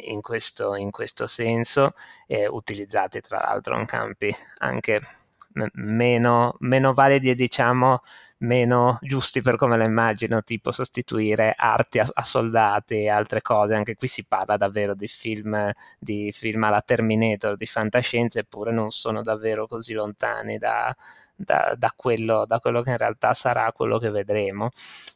in, 0.07 0.21
questo, 0.23 0.75
in, 0.75 0.91
questo, 0.91 1.27
senso, 1.29 1.93
e 2.27 2.49
utilizzati 2.49 3.21
tra 3.21 3.39
l'altro 3.39 3.79
in 3.79 3.85
campi 3.85 4.35
anche 4.59 5.01
meno, 5.75 6.57
meno 6.61 6.93
validi, 6.95 7.35
diciamo, 7.35 8.01
meno 8.39 8.99
giusti 9.01 9.41
per 9.41 9.57
come 9.57 9.77
lo 9.77 9.85
immagino, 9.85 10.43
tipo 10.43 10.73
sostituire 10.73 11.55
arti 11.57 11.99
a, 11.99 12.07
a, 12.13 12.23
soldati 12.23 13.03
e 13.03 13.09
altre 13.09 13.43
cose. 13.43 13.75
Anche 13.75 13.95
qui 13.95 14.07
si 14.07 14.27
parla 14.27 14.57
davvero 14.57 14.95
di 14.95 15.09
film, 15.09 15.71
di 15.99 16.33
film 16.33 16.65
alla 16.65 16.83
Terminator, 16.83 17.57
di 17.57 17.67
fantascienza, 17.67 18.39
eppure 18.41 18.73
non 18.73 18.91
sono 18.91 19.23
davvero 19.23 19.67
così 19.67 19.93
lontani 19.93 20.59
da, 20.59 20.95
da, 21.37 21.75
da, 21.77 21.93
quello, 21.95 22.45
da, 22.47 22.61
quello, 22.61 22.83
che 22.83 22.91
in 22.91 22.97
realtà 22.97 23.35
sarà 23.35 23.71
quello 23.73 23.99
che 23.99 24.11
vedremo. 24.11 24.71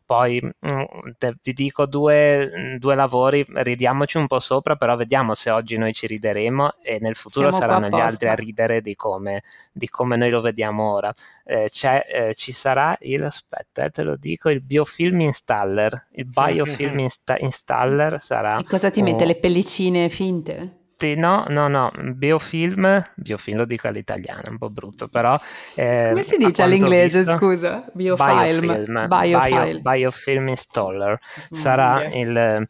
Poi 0.05 0.41
mm, 0.43 1.11
te, 1.19 1.35
ti 1.41 1.53
dico 1.53 1.87
due, 1.87 2.77
due, 2.79 2.95
lavori, 2.95 3.45
ridiamoci 3.47 4.17
un 4.17 4.27
po' 4.27 4.41
sopra, 4.41 4.77
però 4.77 4.97
vediamo 4.97 5.35
se 5.35 5.51
oggi 5.51 5.77
noi 5.77 5.93
ci 5.93 6.07
rideremo 6.07 6.75
e 6.83 6.99
nel 7.01 7.15
futuro 7.15 7.51
Siamo 7.51 7.65
saranno 7.65 7.89
gli 7.89 8.01
altri 8.01 8.29
a 8.29 8.35
ridere 8.35 8.81
di 8.81 8.95
come, 8.95 9.43
di 9.73 9.89
come 9.89 10.17
noi 10.17 10.31
lo 10.31 10.41
vediamo 10.41 10.93
ora. 10.93 11.13
Eh, 11.45 11.71
eh, 12.09 12.35
ci 12.35 12.53
sarà 12.53 12.97
il, 13.13 13.25
aspetta, 13.25 13.85
eh, 13.85 13.91
te 13.91 14.03
lo 14.03 14.17
dico, 14.17 14.49
il 14.51 14.63
biofilm 14.63 15.21
installer, 15.21 16.09
il 16.13 16.27
biofilm 16.27 16.99
insta- 16.99 17.39
installer 17.39 18.21
sarà... 18.21 18.59
E 18.59 18.65
cosa 18.65 18.91
ti 18.91 19.03
mette? 19.03 19.25
Le 19.25 19.37
pellicine 19.37 20.09
finte? 20.09 20.77
no, 21.17 21.45
no, 21.49 21.69
no, 21.69 21.93
biofilm, 22.15 23.13
biofilm 23.15 23.59
lo 23.59 23.65
dico 23.65 23.87
all'italiano, 23.87 24.51
un 24.51 24.59
po' 24.59 24.69
brutto, 24.69 25.07
però... 25.07 25.39
Eh, 25.77 26.09
Come 26.11 26.23
si 26.23 26.37
dice 26.37 26.63
all'inglese, 26.63 27.19
visto, 27.21 27.37
scusa? 27.37 27.85
Biofilm. 27.93 28.61
Biofilm, 28.61 29.07
biofile. 29.07 29.65
Bio, 29.65 29.81
biofilm 29.81 30.49
installer. 30.49 31.19
Sarà 31.53 32.01
mm, 32.01 32.11
il 32.13 32.69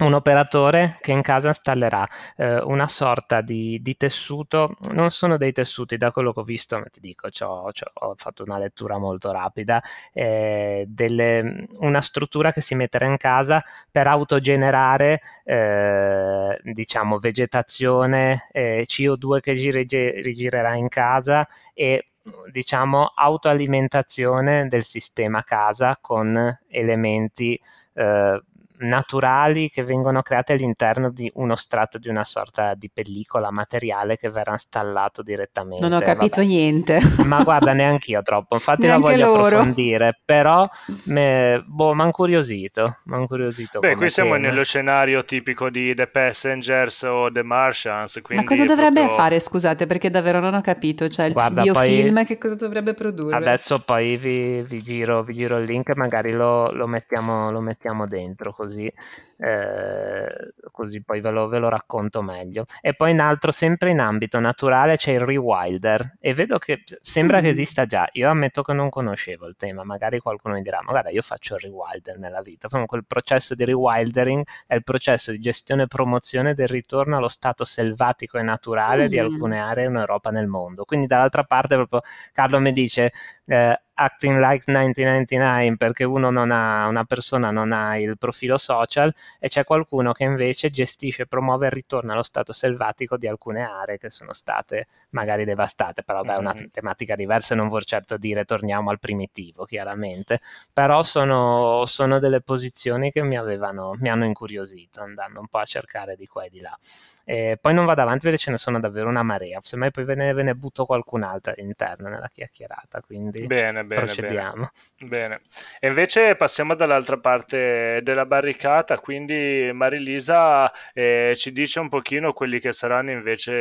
un 0.00 0.14
operatore 0.14 0.98
che 1.00 1.12
in 1.12 1.22
casa 1.22 1.48
installerà 1.48 2.06
eh, 2.36 2.60
una 2.60 2.88
sorta 2.88 3.40
di, 3.40 3.80
di, 3.82 3.96
tessuto, 3.96 4.76
non 4.92 5.10
sono 5.10 5.36
dei 5.36 5.52
tessuti 5.52 5.96
da 5.96 6.10
quello 6.10 6.32
che 6.32 6.40
ho 6.40 6.44
visto, 6.44 6.78
ma 6.78 6.84
ti 6.90 7.00
dico, 7.00 7.28
c'ho, 7.28 7.70
c'ho, 7.72 7.90
ho 8.06 8.14
fatto 8.16 8.44
una 8.44 8.58
lettura 8.58 8.98
molto 8.98 9.30
rapida, 9.32 9.82
eh, 10.12 10.84
delle, 10.88 11.66
una 11.78 12.00
struttura 12.00 12.52
che 12.52 12.60
si 12.60 12.74
metterà 12.74 13.06
in 13.06 13.16
casa 13.16 13.62
per 13.90 14.06
autogenerare 14.06 15.20
eh, 15.44 16.58
diciamo 16.62 17.18
vegetazione, 17.18 18.48
eh, 18.52 18.86
CO2 18.88 19.40
che 19.40 19.54
gire, 19.54 19.86
rigirerà 20.22 20.74
in 20.74 20.88
casa 20.88 21.46
e 21.74 22.06
diciamo 22.50 23.12
autoalimentazione 23.14 24.66
del 24.66 24.82
sistema 24.82 25.42
casa 25.42 25.96
con 26.00 26.58
elementi 26.68 27.58
eh, 27.94 28.42
naturali 28.80 29.68
che 29.68 29.82
vengono 29.82 30.22
create 30.22 30.52
all'interno 30.52 31.10
di 31.10 31.30
uno 31.34 31.54
strato 31.54 31.98
di 31.98 32.08
una 32.08 32.24
sorta 32.24 32.74
di 32.74 32.90
pellicola 32.92 33.50
materiale 33.50 34.16
che 34.16 34.28
verrà 34.30 34.52
installato 34.52 35.22
direttamente. 35.22 35.86
Non 35.86 35.98
ho 35.98 36.02
capito 36.02 36.40
Vabbè. 36.40 36.52
niente. 36.52 36.98
Ma 37.24 37.42
guarda, 37.42 37.72
neanche 37.72 38.12
io 38.12 38.22
troppo, 38.22 38.54
infatti 38.54 38.86
la 38.86 38.98
voglio 38.98 39.26
loro. 39.26 39.46
approfondire, 39.46 40.18
però 40.24 40.68
me, 41.04 41.62
boh, 41.66 41.94
mi 41.94 42.02
ha 42.02 42.04
incuriosito, 42.04 42.98
incuriosito. 43.18 43.80
Beh, 43.80 43.96
qui 43.96 44.10
siamo 44.10 44.34
tema. 44.34 44.48
nello 44.48 44.64
scenario 44.64 45.24
tipico 45.24 45.70
di 45.70 45.94
The 45.94 46.06
Passengers 46.06 47.02
o 47.02 47.30
The 47.30 47.42
Martians. 47.42 48.20
Ma 48.30 48.44
cosa 48.44 48.64
dovrebbe 48.64 49.00
proprio... 49.00 49.16
fare, 49.16 49.40
scusate, 49.40 49.86
perché 49.86 50.10
davvero 50.10 50.40
non 50.40 50.54
ho 50.54 50.60
capito, 50.60 51.08
cioè 51.08 51.26
il 51.26 51.32
guarda, 51.32 51.62
biofilm 51.62 52.14
poi, 52.14 52.24
che 52.24 52.38
cosa 52.38 52.54
dovrebbe 52.54 52.94
produrre? 52.94 53.36
Adesso 53.36 53.80
poi 53.80 54.16
vi, 54.16 54.62
vi, 54.62 54.82
giro, 54.82 55.22
vi 55.22 55.34
giro, 55.34 55.58
il 55.58 55.64
link, 55.64 55.94
magari 55.96 56.32
lo, 56.32 56.70
lo, 56.72 56.86
mettiamo, 56.86 57.50
lo 57.50 57.60
mettiamo 57.60 58.06
dentro 58.06 58.52
così 58.52 58.69
così, 58.70 58.92
eh, 59.42 60.50
così 60.70 61.02
poi 61.02 61.20
ve 61.20 61.30
lo, 61.30 61.48
ve 61.48 61.58
lo, 61.58 61.68
racconto 61.70 62.20
meglio. 62.20 62.66
E 62.82 62.94
poi 62.94 63.12
in 63.12 63.20
altro, 63.20 63.50
sempre 63.52 63.90
in 63.90 63.98
ambito 63.98 64.38
naturale, 64.38 64.96
c'è 64.96 65.12
il 65.12 65.20
rewilder 65.20 66.16
e 66.20 66.34
vedo 66.34 66.58
che 66.58 66.82
sembra 67.00 67.38
mm. 67.38 67.42
che 67.42 67.48
esista 67.48 67.86
già. 67.86 68.06
Io 68.12 68.28
ammetto 68.28 68.62
che 68.62 68.74
non 68.74 68.90
conoscevo 68.90 69.46
il 69.46 69.56
tema, 69.56 69.82
magari 69.82 70.18
qualcuno 70.18 70.54
mi 70.54 70.62
dirà, 70.62 70.80
ma 70.82 70.90
guarda, 70.90 71.10
io 71.10 71.22
faccio 71.22 71.54
il 71.54 71.62
rewilder 71.62 72.18
nella 72.18 72.42
vita. 72.42 72.68
Comunque 72.68 72.98
il 72.98 73.06
processo 73.06 73.54
di 73.54 73.64
rewildering 73.64 74.44
è 74.66 74.74
il 74.74 74.82
processo 74.82 75.30
di 75.30 75.38
gestione 75.38 75.84
e 75.84 75.86
promozione 75.86 76.52
del 76.52 76.68
ritorno 76.68 77.16
allo 77.16 77.28
stato 77.28 77.64
selvatico 77.64 78.36
e 78.36 78.42
naturale 78.42 79.04
mm. 79.06 79.08
di 79.08 79.18
alcune 79.18 79.58
aree 79.58 79.86
in 79.86 79.96
Europa 79.96 80.30
nel 80.30 80.48
mondo. 80.48 80.84
Quindi 80.84 81.06
dall'altra 81.06 81.44
parte 81.44 81.76
proprio 81.76 82.02
Carlo 82.32 82.60
mi 82.60 82.72
dice... 82.72 83.10
Eh, 83.46 83.78
acting 84.00 84.38
like 84.38 84.64
1999 84.66 85.76
perché 85.76 86.04
uno 86.04 86.30
non 86.30 86.50
ha, 86.50 86.86
una 86.86 87.04
persona 87.04 87.50
non 87.50 87.72
ha 87.72 87.98
il 87.98 88.16
profilo 88.16 88.56
social 88.56 89.14
e 89.38 89.48
c'è 89.48 89.64
qualcuno 89.64 90.12
che 90.12 90.24
invece 90.24 90.70
gestisce 90.70 91.22
e 91.22 91.26
promuove 91.26 91.66
il 91.66 91.72
ritorno 91.72 92.12
allo 92.12 92.22
stato 92.22 92.52
selvatico 92.52 93.16
di 93.16 93.26
alcune 93.26 93.62
aree 93.62 93.98
che 93.98 94.10
sono 94.10 94.32
state 94.32 94.86
magari 95.10 95.44
devastate, 95.44 96.02
però 96.02 96.22
beh, 96.22 96.34
è 96.34 96.36
una 96.38 96.54
mm-hmm. 96.54 96.68
tematica 96.70 97.14
diversa 97.14 97.54
non 97.54 97.68
vuol 97.68 97.84
certo 97.84 98.16
dire 98.16 98.44
torniamo 98.44 98.90
al 98.90 98.98
primitivo, 98.98 99.64
chiaramente, 99.64 100.40
però 100.72 101.02
sono, 101.02 101.84
sono 101.86 102.18
delle 102.18 102.40
posizioni 102.40 103.10
che 103.10 103.22
mi 103.22 103.36
avevano, 103.36 103.96
mi 103.98 104.08
hanno 104.08 104.24
incuriosito 104.24 105.02
andando 105.02 105.40
un 105.40 105.48
po' 105.48 105.58
a 105.58 105.64
cercare 105.64 106.16
di 106.16 106.26
qua 106.26 106.44
e 106.44 106.48
di 106.48 106.60
là. 106.60 106.76
E 107.24 107.58
poi 107.60 107.74
non 107.74 107.84
vado 107.84 108.00
avanti 108.00 108.24
perché 108.24 108.38
ce 108.38 108.50
ne 108.50 108.58
sono 108.58 108.80
davvero 108.80 109.08
una 109.08 109.22
marea, 109.22 109.60
semmai 109.60 109.90
poi 109.90 110.04
ve 110.04 110.14
ne, 110.14 110.32
ve 110.32 110.42
ne 110.42 110.54
butto 110.54 110.84
qualcun'altra 110.84 111.52
all'interno 111.56 112.08
nella 112.08 112.28
chiacchierata, 112.28 113.00
quindi 113.02 113.46
bene, 113.46 113.84
bene, 113.84 114.02
procediamo. 114.02 114.70
Bene. 114.98 115.08
bene. 115.08 115.40
E 115.78 115.88
invece 115.88 116.34
passiamo 116.36 116.74
dall'altra 116.74 117.18
parte 117.18 118.00
della 118.02 118.26
barricata, 118.26 118.98
quindi 118.98 119.19
Marilisa 119.24 120.72
eh, 120.92 121.34
ci 121.36 121.52
dice 121.52 121.80
un 121.80 121.88
pochino 121.88 122.32
quelli 122.32 122.60
che 122.60 122.72
saranno 122.72 123.10
invece 123.10 123.52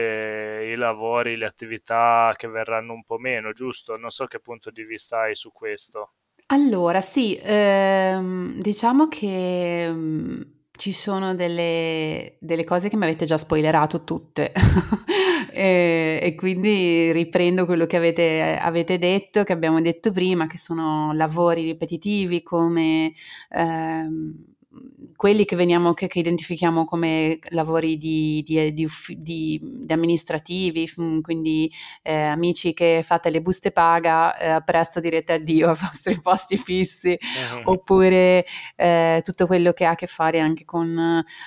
i 0.72 0.76
lavori, 0.76 1.38
le 1.38 1.46
attività 1.46 2.34
che 2.36 2.48
verranno 2.48 2.94
un 2.94 3.04
po' 3.04 3.18
meno, 3.18 3.52
giusto? 3.52 3.98
Non 3.98 4.10
so 4.10 4.26
che 4.26 4.40
punto 4.40 4.72
di 4.72 4.84
vista 4.84 5.22
hai 5.22 5.36
su 5.36 5.52
questo. 5.52 6.14
Allora, 6.48 7.00
sì, 7.00 7.40
ehm, 7.42 8.60
diciamo 8.60 9.08
che 9.08 9.88
mm, 9.92 10.42
ci 10.80 10.92
sono 10.92 11.36
delle, 11.36 12.38
delle 12.40 12.64
cose 12.64 12.90
che 12.90 12.96
mi 12.96 13.04
avete 13.04 13.26
già 13.26 13.38
spoilerato 13.38 14.04
tutte 14.04 14.52
e, 15.52 16.20
e, 16.22 16.36
quindi 16.36 17.12
riprendo 17.12 17.66
quello 17.66 17.86
che 17.86 17.98
avete, 17.98 18.58
avete, 18.60 18.98
detto, 18.98 19.44
che 19.44 19.54
abbiamo 19.54 19.82
detto 19.82 20.12
prima, 20.12 20.48
che 20.48 20.58
sono 20.58 21.14
lavori 21.14 21.64
ripetitivi 21.66 22.42
come 22.42 23.12
ehm, 23.52 24.46
quelli 25.20 25.44
che, 25.44 25.58
veniamo, 25.58 25.94
che, 25.94 26.08
che, 26.08 26.20
identifichiamo 26.20 26.86
come 26.86 27.40
lavori 27.50 27.98
di, 27.98 28.42
di, 28.42 28.74
di, 28.74 29.60
di 29.62 29.94
amministrativi, 29.94 30.90
quindi 31.22 31.70
eh, 32.04 32.14
amici 32.14 32.72
che 32.72 33.02
fate 33.04 33.30
le 33.30 33.42
buste 33.42 33.72
paga, 33.72 34.38
eh, 34.38 34.64
presto 34.64 35.02
direte 35.02 35.34
addio 35.34 35.72
ai 35.72 35.76
vostri 35.78 36.18
posti 36.24 36.56
fissi, 36.56 37.18
uh-huh. 37.20 37.64
oppure 37.66 38.46
eh, 38.78 39.20
tutto 39.22 39.46
quello 39.46 39.74
che 39.74 39.84
ha 39.84 39.90
a 39.90 39.96
che 39.96 40.08
fare 40.08 40.40
anche 40.40 40.64
con 40.64 40.98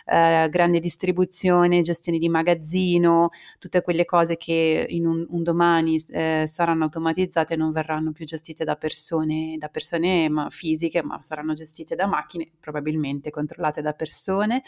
eh, 0.04 0.48
grande 0.50 0.78
distribuzione, 0.78 1.80
gestione 1.80 2.18
di 2.18 2.28
magazzino, 2.28 3.30
tutte 3.58 3.80
quelle 3.80 4.04
cose 4.04 4.36
che 4.36 4.84
in 4.90 5.06
un, 5.06 5.24
un 5.26 5.42
domani 5.42 5.98
eh, 6.10 6.44
saranno 6.46 6.84
automatizzate 6.84 7.54
e 7.54 7.56
non 7.56 7.70
verranno 7.70 8.12
più 8.12 8.26
gestite 8.26 8.64
da 8.64 8.76
persone, 8.76 9.56
da 9.56 9.68
persone 9.68 10.28
ma 10.28 10.50
fisiche, 10.50 11.02
ma 11.02 11.22
saranno 11.22 11.54
gestite 11.54 11.94
da 11.94 12.06
macchine, 12.06 12.50
probabilmente 12.60 13.30
controllate 13.30 13.60
controllate 13.62 13.80
da 13.80 13.92
persone. 13.92 14.62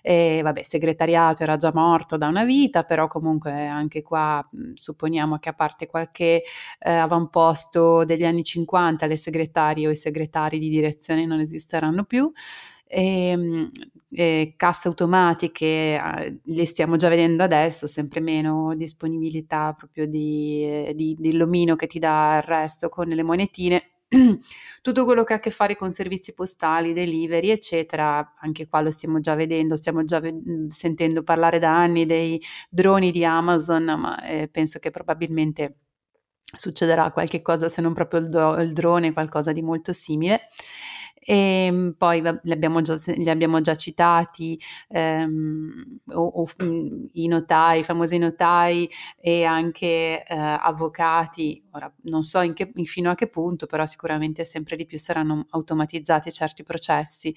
E 0.00 0.40
vabbè, 0.44 0.62
segretariato 0.62 1.42
era 1.42 1.56
già 1.56 1.72
morto 1.74 2.16
da 2.16 2.28
una 2.28 2.44
vita, 2.44 2.84
però 2.84 3.08
comunque 3.08 3.66
anche 3.66 4.02
qua 4.02 4.48
supponiamo 4.74 5.38
che 5.38 5.48
a 5.48 5.54
parte 5.54 5.86
qualche 5.86 6.42
eh, 6.78 6.92
avamposto 6.92 8.04
degli 8.04 8.24
anni 8.24 8.44
50, 8.44 9.06
le 9.06 9.16
segretarie 9.16 9.88
o 9.88 9.90
i 9.90 9.96
segretari 9.96 10.60
di 10.60 10.68
direzione 10.68 11.26
non 11.26 11.40
esisteranno 11.40 12.04
più. 12.04 12.30
E, 12.90 13.68
e 14.10 14.54
casse 14.56 14.88
automatiche 14.88 15.66
eh, 15.66 16.40
le 16.42 16.64
stiamo 16.64 16.96
già 16.96 17.08
vedendo 17.08 17.42
adesso, 17.42 17.86
sempre 17.86 18.20
meno 18.20 18.74
disponibilità 18.76 19.74
proprio 19.76 20.06
di, 20.06 20.90
di, 20.94 21.14
di 21.18 21.36
l'omino 21.36 21.76
che 21.76 21.86
ti 21.86 21.98
dà 21.98 22.36
il 22.36 22.42
resto 22.44 22.88
con 22.88 23.08
le 23.08 23.22
monetine 23.22 23.97
tutto 24.82 25.04
quello 25.04 25.24
che 25.24 25.32
ha 25.34 25.36
a 25.36 25.40
che 25.40 25.50
fare 25.50 25.76
con 25.76 25.90
servizi 25.90 26.32
postali, 26.34 26.92
delivery, 26.92 27.50
eccetera, 27.50 28.34
anche 28.38 28.66
qua 28.66 28.80
lo 28.80 28.90
stiamo 28.90 29.20
già 29.20 29.34
vedendo, 29.34 29.76
stiamo 29.76 30.04
già 30.04 30.18
ve- 30.20 30.32
mhmm, 30.32 30.68
sentendo 30.68 31.22
parlare 31.22 31.58
da 31.58 31.76
anni 31.76 32.06
dei 32.06 32.40
droni 32.70 33.10
di 33.10 33.24
Amazon, 33.24 33.84
ma 33.84 34.22
eh, 34.24 34.48
penso 34.48 34.78
che 34.78 34.90
probabilmente 34.90 35.76
succederà 36.56 37.10
qualche 37.12 37.42
cosa, 37.42 37.68
se 37.68 37.82
non 37.82 37.92
proprio 37.92 38.20
il, 38.20 38.28
do- 38.28 38.56
il 38.60 38.72
drone, 38.72 39.12
qualcosa 39.12 39.52
di 39.52 39.62
molto 39.62 39.92
simile. 39.92 40.48
E 41.20 41.66
ehm, 41.66 41.94
poi 41.98 42.22
li 42.42 42.52
abbiamo 42.52 42.80
già, 42.80 42.94
li 43.16 43.28
abbiamo 43.28 43.60
già 43.60 43.74
citati, 43.74 44.58
ehm, 44.88 46.00
o, 46.12 46.22
o, 46.26 46.46
i 47.12 47.26
notai, 47.26 47.80
i 47.80 47.84
famosi 47.84 48.18
notai 48.18 48.88
e 49.20 49.44
anche 49.44 50.24
eh, 50.24 50.34
avvocati 50.36 51.62
Ora 51.72 51.92
non 52.02 52.22
so 52.22 52.40
che, 52.52 52.72
fino 52.84 53.10
a 53.10 53.14
che 53.14 53.28
punto, 53.28 53.66
però 53.66 53.84
sicuramente 53.84 54.44
sempre 54.44 54.76
di 54.76 54.86
più 54.86 54.98
saranno 54.98 55.46
automatizzati 55.50 56.32
certi 56.32 56.62
processi, 56.62 57.34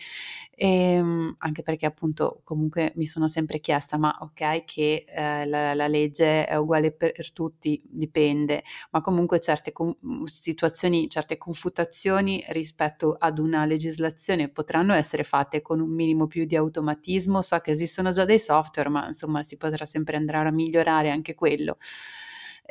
e, 0.55 0.67
ehm, 0.67 1.35
anche 1.39 1.63
perché 1.63 1.85
appunto 1.85 2.41
comunque 2.43 2.93
mi 2.95 3.05
sono 3.05 3.27
sempre 3.27 3.59
chiesta, 3.59 3.97
ma 3.97 4.15
ok 4.21 4.63
che 4.63 5.05
eh, 5.07 5.45
la, 5.45 5.73
la, 5.73 5.87
legge 5.87 6.45
è 6.45 6.55
uguale 6.55 6.91
per, 6.91 7.31
tutti, 7.33 7.81
dipende, 7.83 8.63
ma 8.91 9.01
comunque 9.01 9.39
certe 9.39 9.71
com- 9.71 9.95
situazioni, 10.23 11.09
certe 11.09 11.37
confutazioni 11.37 12.43
rispetto 12.49 13.15
ad 13.19 13.37
una 13.39 13.65
legislazione 13.65 14.49
potranno 14.49 14.93
essere 14.93 15.23
fatte 15.23 15.61
con 15.61 15.79
un 15.79 15.89
minimo 15.89 16.27
più 16.27 16.45
di 16.45 16.55
automatismo, 16.55 17.41
so 17.41 17.59
che 17.59 17.71
esistono 17.71 18.11
già 18.11 18.25
dei 18.25 18.39
software, 18.39 18.89
ma 18.89 19.07
insomma 19.07 19.43
si 19.43 19.57
potrà 19.57 19.85
sempre 19.85 20.15
andare 20.17 20.47
a 20.47 20.51
migliorare 20.51 21.09
anche 21.09 21.35
quello 21.35 21.77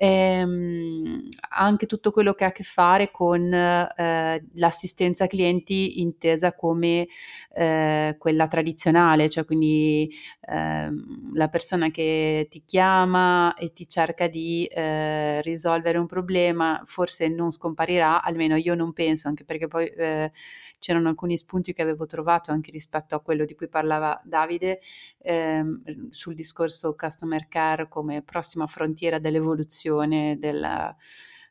ehm, 0.03 1.29
anche 1.51 1.85
tutto 1.85 2.11
quello 2.11 2.33
che 2.33 2.45
ha 2.45 2.49
a 2.49 2.53
che 2.53 2.63
fare 2.63 3.11
con 3.11 3.53
eh, 3.53 4.45
l'assistenza 4.55 5.27
clienti 5.27 6.01
intesa 6.01 6.55
come 6.55 7.07
eh, 7.55 8.17
quella 8.19 8.49
tradizionale, 8.49 9.29
cioè 9.29 9.45
quindi 9.45 10.11
eh, 10.49 10.89
la 11.35 11.49
persona 11.49 11.91
che 11.91 12.47
ti 12.49 12.63
chiama 12.65 13.53
e 13.55 13.73
ti 13.75 13.87
cerca 13.87 14.27
di 14.27 14.65
eh, 14.67 15.43
risolvere 15.43 15.99
un 15.99 16.07
problema 16.07 16.81
forse 16.85 17.29
non 17.29 17.51
scomparirà, 17.51 18.23
almeno 18.23 18.57
io 18.57 18.75
non 18.75 18.93
penso, 18.95 19.29
anche 19.29 19.45
perché 19.45 19.67
poi 19.69 19.87
eh, 19.87 20.31
c'erano 20.79 21.09
alcuni 21.11 21.37
spunti 21.37 21.75
che 21.75 21.83
avevo 21.83 22.07
trovato 22.07 22.53
anche 22.53 22.71
rispetto 22.71 23.15
a 23.15 23.21
quello 23.21 23.45
di 23.45 23.55
cui 23.55 23.69
parlava 23.69 24.19
Davide 24.25 24.81
ehm, 25.19 26.09
sul 26.11 26.35
discorso 26.35 26.95
customer 26.95 27.49
care 27.49 27.89
come 27.89 28.23
prossima 28.23 28.67
frontiera 28.67 29.19
dell'evoluzione 29.19 29.89
evoluzione 29.91 30.37
della, 30.39 30.95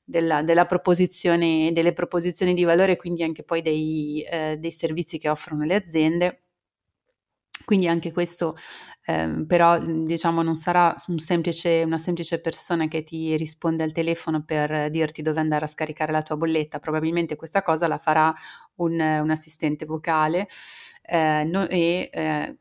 della, 0.03 0.41
della 0.43 0.65
proposizione, 0.65 1.71
delle 1.71 1.93
proposizioni 1.93 2.53
di 2.53 2.63
valore, 2.63 2.95
quindi 2.97 3.23
anche 3.23 3.43
poi 3.43 3.61
dei, 3.61 4.25
eh, 4.29 4.57
dei 4.57 4.71
servizi 4.71 5.17
che 5.17 5.29
offrono 5.29 5.63
le 5.63 5.75
aziende. 5.75 6.41
Quindi 7.65 7.87
anche 7.87 8.11
questo 8.11 8.55
eh, 9.05 9.43
però 9.45 9.77
diciamo 9.79 10.41
non 10.41 10.55
sarà 10.55 10.95
un 11.07 11.19
semplice, 11.19 11.83
una 11.85 11.99
semplice 11.99 12.39
persona 12.39 12.87
che 12.87 13.03
ti 13.03 13.35
risponde 13.37 13.83
al 13.83 13.91
telefono 13.91 14.43
per 14.43 14.89
dirti 14.89 15.21
dove 15.21 15.39
andare 15.39 15.65
a 15.65 15.67
scaricare 15.67 16.11
la 16.11 16.23
tua 16.23 16.35
bolletta, 16.37 16.79
probabilmente 16.79 17.35
questa 17.35 17.61
cosa 17.61 17.87
la 17.87 17.99
farà 17.99 18.33
un, 18.77 18.99
un 18.99 19.29
assistente 19.29 19.85
vocale 19.85 20.47
eh, 21.09 21.43
no, 21.43 21.67
e 21.67 22.09
eh, 22.11 22.57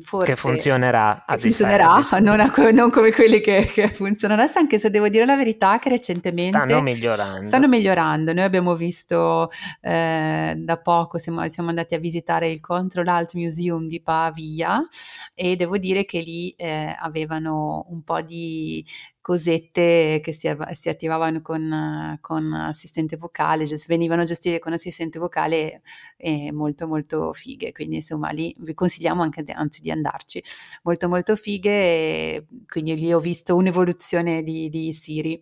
forse... 0.00 0.32
Che 0.32 0.36
funzionerà. 0.36 1.24
Che 1.26 1.38
funzionerà, 1.38 2.06
non, 2.20 2.40
a, 2.40 2.52
non, 2.72 2.90
come 2.90 3.12
quelli 3.12 3.40
che, 3.40 3.70
che, 3.72 3.88
funzionano 3.88 4.42
adesso, 4.42 4.58
anche 4.58 4.78
se 4.78 4.90
devo 4.90 5.08
dire 5.08 5.24
la 5.24 5.36
verità 5.36 5.78
che 5.78 5.90
recentemente... 5.90 6.58
Stanno 6.58 6.82
migliorando. 6.82 7.46
Stanno 7.46 7.68
migliorando. 7.68 8.32
Noi 8.32 8.44
abbiamo 8.44 8.74
visto 8.74 9.50
eh, 9.80 10.54
da 10.56 10.80
poco, 10.80 11.18
siamo, 11.18 11.48
siamo, 11.48 11.68
andati 11.68 11.94
a 11.94 11.98
visitare 11.98 12.50
il 12.50 12.60
Control 12.60 13.06
Alt 13.06 13.34
Museum 13.34 13.86
di 13.86 14.02
Pavia 14.02 14.84
e 15.32 15.54
devo 15.54 15.78
dire 15.78 16.04
che 16.04 16.18
lì 16.20 16.50
eh, 16.50 16.94
avevano 16.98 17.86
un 17.90 18.02
po' 18.02 18.20
di 18.22 18.84
cosette 19.24 20.20
che 20.22 20.34
si, 20.34 20.54
si 20.72 20.90
attivavano 20.90 21.40
con, 21.40 22.18
con, 22.20 22.52
assistente 22.52 23.16
vocale, 23.16 23.64
venivano 23.86 24.24
gestite 24.24 24.58
con 24.58 24.74
assistente 24.74 25.18
vocale 25.18 25.80
e 26.18 26.52
molto 26.52 26.86
molto 26.86 27.32
fighe, 27.32 27.72
quindi 27.72 27.96
insomma 27.96 28.28
lì 28.28 28.54
vi 28.58 28.74
consigliamo 28.74 29.22
anche 29.22 29.42
anzi 29.54 29.80
di 29.80 29.90
andarci, 29.90 30.44
molto 30.82 31.08
molto 31.08 31.36
fighe 31.36 32.44
quindi 32.68 32.96
lì 32.96 33.14
ho 33.14 33.18
visto 33.18 33.56
un'evoluzione 33.56 34.42
di, 34.42 34.68
di 34.68 34.92
Siri 34.92 35.40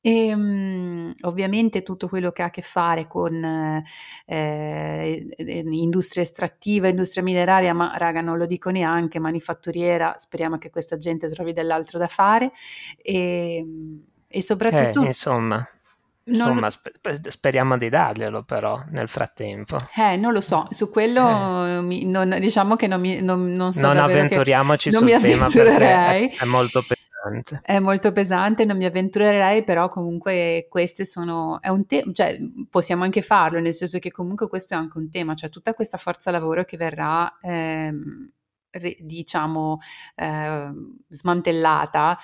e 0.00 0.32
um, 0.34 1.12
ovviamente 1.22 1.82
tutto 1.82 2.08
quello 2.08 2.30
che 2.30 2.42
ha 2.42 2.46
a 2.46 2.50
che 2.50 2.62
fare 2.62 3.06
con 3.06 3.42
eh, 3.44 3.84
eh, 4.26 5.64
industria 5.66 6.22
estrattiva, 6.22 6.88
industria 6.88 7.22
mineraria, 7.22 7.74
ma 7.74 7.92
raga 7.96 8.20
non 8.20 8.38
lo 8.38 8.46
dico 8.46 8.70
neanche, 8.70 9.18
manifatturiera, 9.18 10.14
speriamo 10.16 10.56
che 10.58 10.70
questa 10.70 10.96
gente 10.96 11.28
trovi 11.28 11.52
dell'altro 11.52 11.98
da 11.98 12.08
fare 12.08 12.50
e, 13.02 13.64
e 14.26 14.42
soprattutto... 14.42 15.02
Eh, 15.02 15.06
insomma. 15.06 15.68
Insomma, 16.22 16.68
lo... 16.68 17.18
speriamo 17.28 17.76
di 17.76 17.88
darglielo 17.88 18.44
però 18.44 18.80
nel 18.90 19.08
frattempo. 19.08 19.76
Eh, 19.96 20.16
non 20.16 20.32
lo 20.32 20.40
so, 20.40 20.66
su 20.70 20.88
quello 20.88 21.66
eh. 21.66 21.80
mi, 21.80 22.04
non, 22.04 22.36
diciamo 22.38 22.76
che 22.76 22.86
non, 22.86 23.00
mi, 23.00 23.20
non, 23.20 23.50
non 23.50 23.72
so 23.72 23.86
Non 23.88 23.96
avventuriamoci 23.96 24.92
sul 24.92 25.08
tema 25.08 25.48
perché 25.50 25.74
è, 25.74 26.30
è 26.38 26.44
molto 26.44 26.82
pesante 26.82 27.08
pesante. 27.20 27.60
È 27.62 27.78
molto 27.78 28.12
pesante, 28.12 28.64
non 28.64 28.76
mi 28.76 28.84
avventurerei, 28.84 29.64
però 29.64 29.88
comunque 29.88 30.66
queste 30.68 31.04
sono, 31.04 31.60
è 31.60 31.68
un 31.68 31.86
tema, 31.86 32.10
cioè 32.12 32.38
possiamo 32.68 33.04
anche 33.04 33.22
farlo, 33.22 33.60
nel 33.60 33.74
senso 33.74 33.98
che 33.98 34.10
comunque 34.10 34.48
questo 34.48 34.74
è 34.74 34.76
anche 34.76 34.98
un 34.98 35.10
tema, 35.10 35.34
cioè 35.34 35.50
tutta 35.50 35.74
questa 35.74 35.98
forza 35.98 36.30
lavoro 36.30 36.64
che 36.64 36.76
verrà, 36.76 37.38
ehm, 37.40 38.30
re, 38.70 38.96
diciamo, 38.98 39.78
eh, 40.16 40.70
smantellata, 41.08 42.18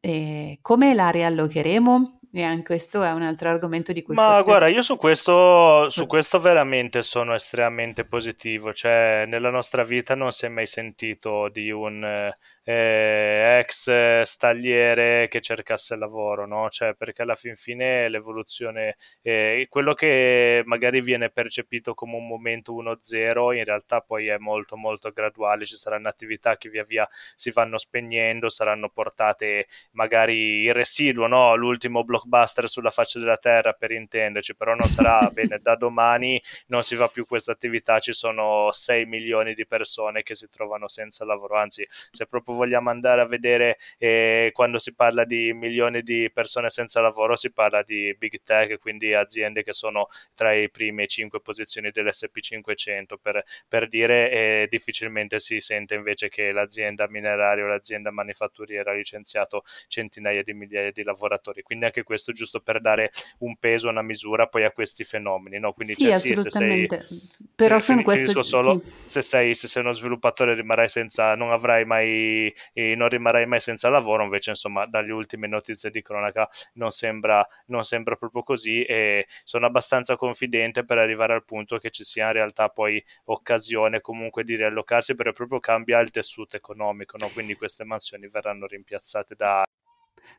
eh, 0.00 0.58
come 0.60 0.94
la 0.94 1.10
riallocheremo? 1.10 2.12
E 2.30 2.42
anche 2.42 2.62
questo 2.62 3.02
è 3.02 3.10
un 3.12 3.22
altro 3.22 3.48
argomento 3.48 3.90
di 3.92 4.02
cui 4.02 4.14
Ma 4.14 4.26
forse... 4.26 4.42
guarda, 4.42 4.68
io 4.68 4.82
su 4.82 4.98
questo, 4.98 5.88
su 5.88 6.04
questo 6.06 6.38
veramente 6.38 7.02
sono 7.02 7.34
estremamente 7.34 8.04
positivo, 8.04 8.74
cioè 8.74 9.24
nella 9.26 9.48
nostra 9.48 9.82
vita 9.82 10.14
non 10.14 10.30
si 10.30 10.44
è 10.44 10.48
mai 10.50 10.66
sentito 10.66 11.48
di 11.48 11.70
un 11.70 12.30
eh, 12.68 13.60
ex 13.60 14.22
stagliere 14.22 15.26
che 15.28 15.40
cercasse 15.40 15.96
lavoro, 15.96 16.46
no? 16.46 16.68
Cioè, 16.68 16.94
perché 16.94 17.22
alla 17.22 17.34
fin 17.34 17.56
fine 17.56 18.10
l'evoluzione, 18.10 18.98
eh, 19.22 19.66
quello 19.70 19.94
che 19.94 20.62
magari 20.66 21.00
viene 21.00 21.30
percepito 21.30 21.94
come 21.94 22.16
un 22.16 22.26
momento 22.26 22.74
1-0, 22.74 23.52
in 23.56 23.64
realtà 23.64 24.02
poi 24.02 24.26
è 24.26 24.36
molto 24.36 24.76
molto 24.76 25.10
graduale, 25.12 25.64
ci 25.64 25.76
saranno 25.76 26.08
attività 26.08 26.58
che 26.58 26.68
via 26.68 26.84
via 26.84 27.08
si 27.34 27.50
vanno 27.50 27.78
spegnendo, 27.78 28.50
saranno 28.50 28.90
portate 28.90 29.66
magari 29.92 30.64
il 30.64 30.74
residuo, 30.74 31.26
no? 31.26 31.54
L'ultimo 31.56 32.04
blockbuster 32.04 32.68
sulla 32.68 32.90
faccia 32.90 33.18
della 33.18 33.38
terra 33.38 33.72
per 33.72 33.92
intenderci, 33.92 34.54
però 34.54 34.74
non 34.74 34.88
sarà 34.88 35.26
bene, 35.32 35.58
da 35.58 35.74
domani 35.74 36.38
non 36.66 36.82
si 36.82 36.96
va 36.96 37.08
più 37.08 37.24
questa 37.26 37.52
attività, 37.52 37.98
ci 37.98 38.12
sono 38.12 38.70
6 38.70 39.06
milioni 39.06 39.54
di 39.54 39.66
persone 39.66 40.22
che 40.22 40.34
si 40.34 40.50
trovano 40.50 40.86
senza 40.86 41.24
lavoro, 41.24 41.56
anzi 41.56 41.86
se 42.10 42.26
proprio 42.26 42.56
vogliamo 42.58 42.90
andare 42.90 43.20
a 43.20 43.24
vedere 43.24 43.78
eh, 43.96 44.50
quando 44.52 44.78
si 44.78 44.94
parla 44.94 45.24
di 45.24 45.52
milioni 45.54 46.02
di 46.02 46.30
persone 46.32 46.68
senza 46.68 47.00
lavoro, 47.00 47.36
si 47.36 47.50
parla 47.52 47.82
di 47.82 48.14
big 48.18 48.40
tech, 48.42 48.78
quindi 48.78 49.14
aziende 49.14 49.62
che 49.62 49.72
sono 49.72 50.08
tra 50.34 50.52
i 50.52 50.70
primi 50.70 51.06
5 51.06 51.40
posizioni 51.40 51.90
dell'SP500 51.90 53.14
per, 53.20 53.44
per 53.66 53.88
dire, 53.88 54.30
e 54.30 54.66
difficilmente 54.68 55.38
si 55.38 55.60
sente 55.60 55.94
invece 55.94 56.28
che 56.28 56.52
l'azienda 56.52 57.08
mineraria 57.08 57.64
o 57.64 57.68
l'azienda 57.68 58.10
manifatturiera 58.10 58.90
ha 58.90 58.94
licenziato 58.94 59.62
centinaia 59.86 60.42
di 60.42 60.52
migliaia 60.52 60.90
di 60.90 61.02
lavoratori. 61.02 61.62
Quindi 61.62 61.84
anche 61.86 62.02
questo 62.02 62.32
giusto 62.32 62.60
per 62.60 62.80
dare 62.80 63.10
un 63.38 63.56
peso, 63.56 63.88
una 63.88 64.02
misura 64.02 64.46
poi 64.46 64.64
a 64.64 64.72
questi 64.72 65.04
fenomeni. 65.04 65.58
No? 65.58 65.72
Quindi 65.72 65.94
sì, 65.94 66.04
cioè, 66.04 66.18
sì, 66.18 66.36
se 66.36 66.50
sei, 66.50 66.88
però 67.54 67.76
eh, 67.76 67.80
sono 67.80 68.02
queste... 68.02 68.42
solo, 68.42 68.80
sì. 68.84 69.08
se, 69.08 69.22
sei, 69.22 69.54
se 69.54 69.68
sei 69.68 69.82
uno 69.82 69.92
sviluppatore 69.92 70.54
rimarrai 70.54 70.88
senza, 70.88 71.34
non 71.34 71.52
avrai 71.52 71.84
mai 71.84 72.47
e 72.72 72.94
non 72.94 73.08
rimarrai 73.08 73.46
mai 73.46 73.60
senza 73.60 73.88
lavoro, 73.88 74.22
invece 74.22 74.50
insomma 74.50 74.86
dalle 74.86 75.12
ultime 75.12 75.46
notizie 75.46 75.90
di 75.90 76.02
cronaca 76.02 76.48
non 76.74 76.90
sembra, 76.90 77.46
non 77.66 77.84
sembra 77.84 78.16
proprio 78.16 78.42
così 78.42 78.82
e 78.82 79.26
sono 79.44 79.66
abbastanza 79.66 80.16
confidente 80.16 80.84
per 80.84 80.98
arrivare 80.98 81.34
al 81.34 81.44
punto 81.44 81.78
che 81.78 81.90
ci 81.90 82.04
sia 82.04 82.26
in 82.26 82.32
realtà 82.32 82.68
poi 82.68 83.02
occasione 83.26 84.00
comunque 84.00 84.44
di 84.44 84.56
riallocarsi 84.56 85.14
perché 85.14 85.32
proprio 85.32 85.60
cambia 85.60 86.00
il 86.00 86.10
tessuto 86.10 86.56
economico, 86.56 87.16
no? 87.18 87.28
quindi 87.32 87.54
queste 87.54 87.84
mansioni 87.84 88.28
verranno 88.28 88.66
rimpiazzate 88.66 89.34
da 89.34 89.62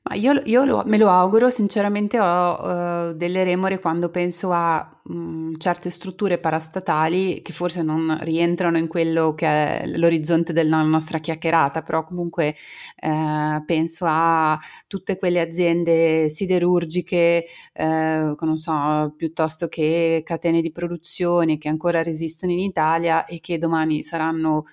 ma 0.02 0.16
io, 0.16 0.42
io 0.46 0.64
lo, 0.64 0.84
me 0.86 0.98
lo 0.98 1.10
auguro, 1.10 1.50
sinceramente 1.50 2.20
ho 2.20 3.10
uh, 3.10 3.14
delle 3.14 3.44
remore 3.44 3.80
quando 3.80 4.10
penso 4.10 4.52
a 4.52 4.90
um, 5.06 5.56
certe 5.58 5.90
strutture 5.90 6.38
parastatali 6.40 7.42
che 7.42 7.52
forse 7.52 7.84
non 7.84 8.18
rientrano 8.22 8.78
in 8.78 8.88
quello 8.88 9.36
che 9.36 9.46
è 9.48 9.86
l'orizzonte 9.88 10.54
della 10.54 10.82
nostra 10.84 11.20
chiacchierata, 11.20 11.82
però 11.84 12.04
comunque 12.06 12.56
uh, 13.02 13.64
penso 13.66 14.06
a 14.08 14.58
tutte 14.88 15.18
quelle 15.18 15.42
aziende 15.42 16.30
siderurgiche, 16.30 17.46
uh, 17.74 18.36
non 18.40 18.58
so, 18.58 19.14
piuttosto 19.18 19.68
che 19.68 20.24
catene 20.26 20.62
di 20.62 20.72
produzione 20.72 21.58
che 21.58 21.68
ancora 21.68 22.02
resistono 22.02 22.52
in 22.54 22.60
Italia 22.60 23.26
e 23.26 23.40
che 23.42 23.58
domani 23.58 24.02
saranno, 24.02 24.64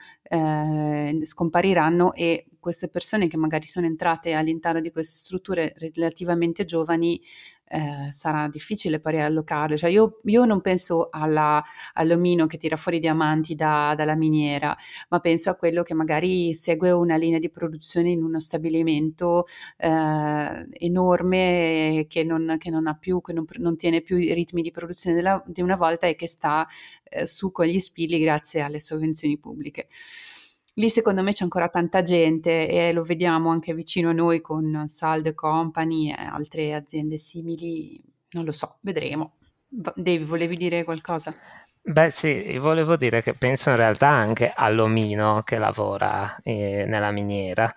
scompariranno 1.24 2.12
e 2.14 2.46
queste 2.58 2.88
persone 2.88 3.28
che 3.28 3.36
magari 3.36 3.66
sono 3.66 3.86
entrate 3.86 4.32
all'interno 4.34 4.80
di 4.80 4.90
queste 4.90 5.16
strutture 5.16 5.72
relativamente 5.94 6.64
giovani 6.64 7.20
eh, 7.68 8.10
sarà 8.12 8.48
difficile 8.48 9.00
poi 9.00 9.12
riallocarle. 9.12 9.76
Cioè 9.76 9.90
io, 9.90 10.18
io 10.24 10.44
non 10.44 10.60
penso 10.60 11.08
alla, 11.10 11.62
all'omino 11.94 12.46
che 12.46 12.58
tira 12.58 12.76
fuori 12.76 12.98
i 12.98 13.00
diamanti 13.00 13.54
da, 13.54 13.94
dalla 13.96 14.14
miniera, 14.16 14.76
ma 15.08 15.18
penso 15.20 15.50
a 15.50 15.54
quello 15.56 15.82
che 15.82 15.94
magari 15.94 16.52
segue 16.54 16.90
una 16.90 17.16
linea 17.16 17.38
di 17.38 17.50
produzione 17.50 18.10
in 18.10 18.22
uno 18.22 18.40
stabilimento 18.40 19.46
eh, 19.78 20.66
enorme 20.70 22.06
che 22.08 22.24
non, 22.24 22.56
che 22.58 22.70
non, 22.70 22.86
ha 22.86 22.94
più, 22.94 23.20
che 23.20 23.32
non, 23.32 23.44
non, 23.58 23.76
tiene 23.76 24.00
più 24.02 24.16
i 24.16 24.32
ritmi 24.34 24.62
di 24.62 24.70
produzione 24.70 25.16
della, 25.16 25.42
di 25.46 25.62
una 25.62 25.76
volta 25.76 26.06
e 26.06 26.14
che 26.14 26.26
sta 26.28 26.66
eh, 27.04 27.26
su 27.26 27.50
con 27.52 27.66
gli 27.66 27.78
spilli 27.78 28.18
grazie 28.18 28.60
alle 28.60 28.80
sovvenzioni 28.80 29.38
pubbliche 29.38 29.88
lì 30.78 30.90
secondo 30.90 31.22
me 31.22 31.32
c'è 31.32 31.44
ancora 31.44 31.68
tanta 31.68 32.02
gente 32.02 32.68
e 32.68 32.92
lo 32.92 33.02
vediamo 33.02 33.50
anche 33.50 33.74
vicino 33.74 34.10
a 34.10 34.12
noi 34.12 34.40
con 34.40 34.84
Sald 34.88 35.34
Company 35.34 36.10
e 36.10 36.14
altre 36.14 36.74
aziende 36.74 37.16
simili, 37.18 38.02
non 38.30 38.44
lo 38.44 38.52
so, 38.52 38.78
vedremo. 38.80 39.36
Dave, 39.68 40.24
volevi 40.24 40.56
dire 40.56 40.84
qualcosa? 40.84 41.34
Beh 41.88 42.10
sì, 42.10 42.58
volevo 42.58 42.96
dire 42.96 43.22
che 43.22 43.32
penso 43.32 43.70
in 43.70 43.76
realtà 43.76 44.08
anche 44.08 44.50
all'omino 44.52 45.42
che 45.44 45.56
lavora 45.56 46.36
eh, 46.42 46.84
nella 46.84 47.12
miniera. 47.12 47.72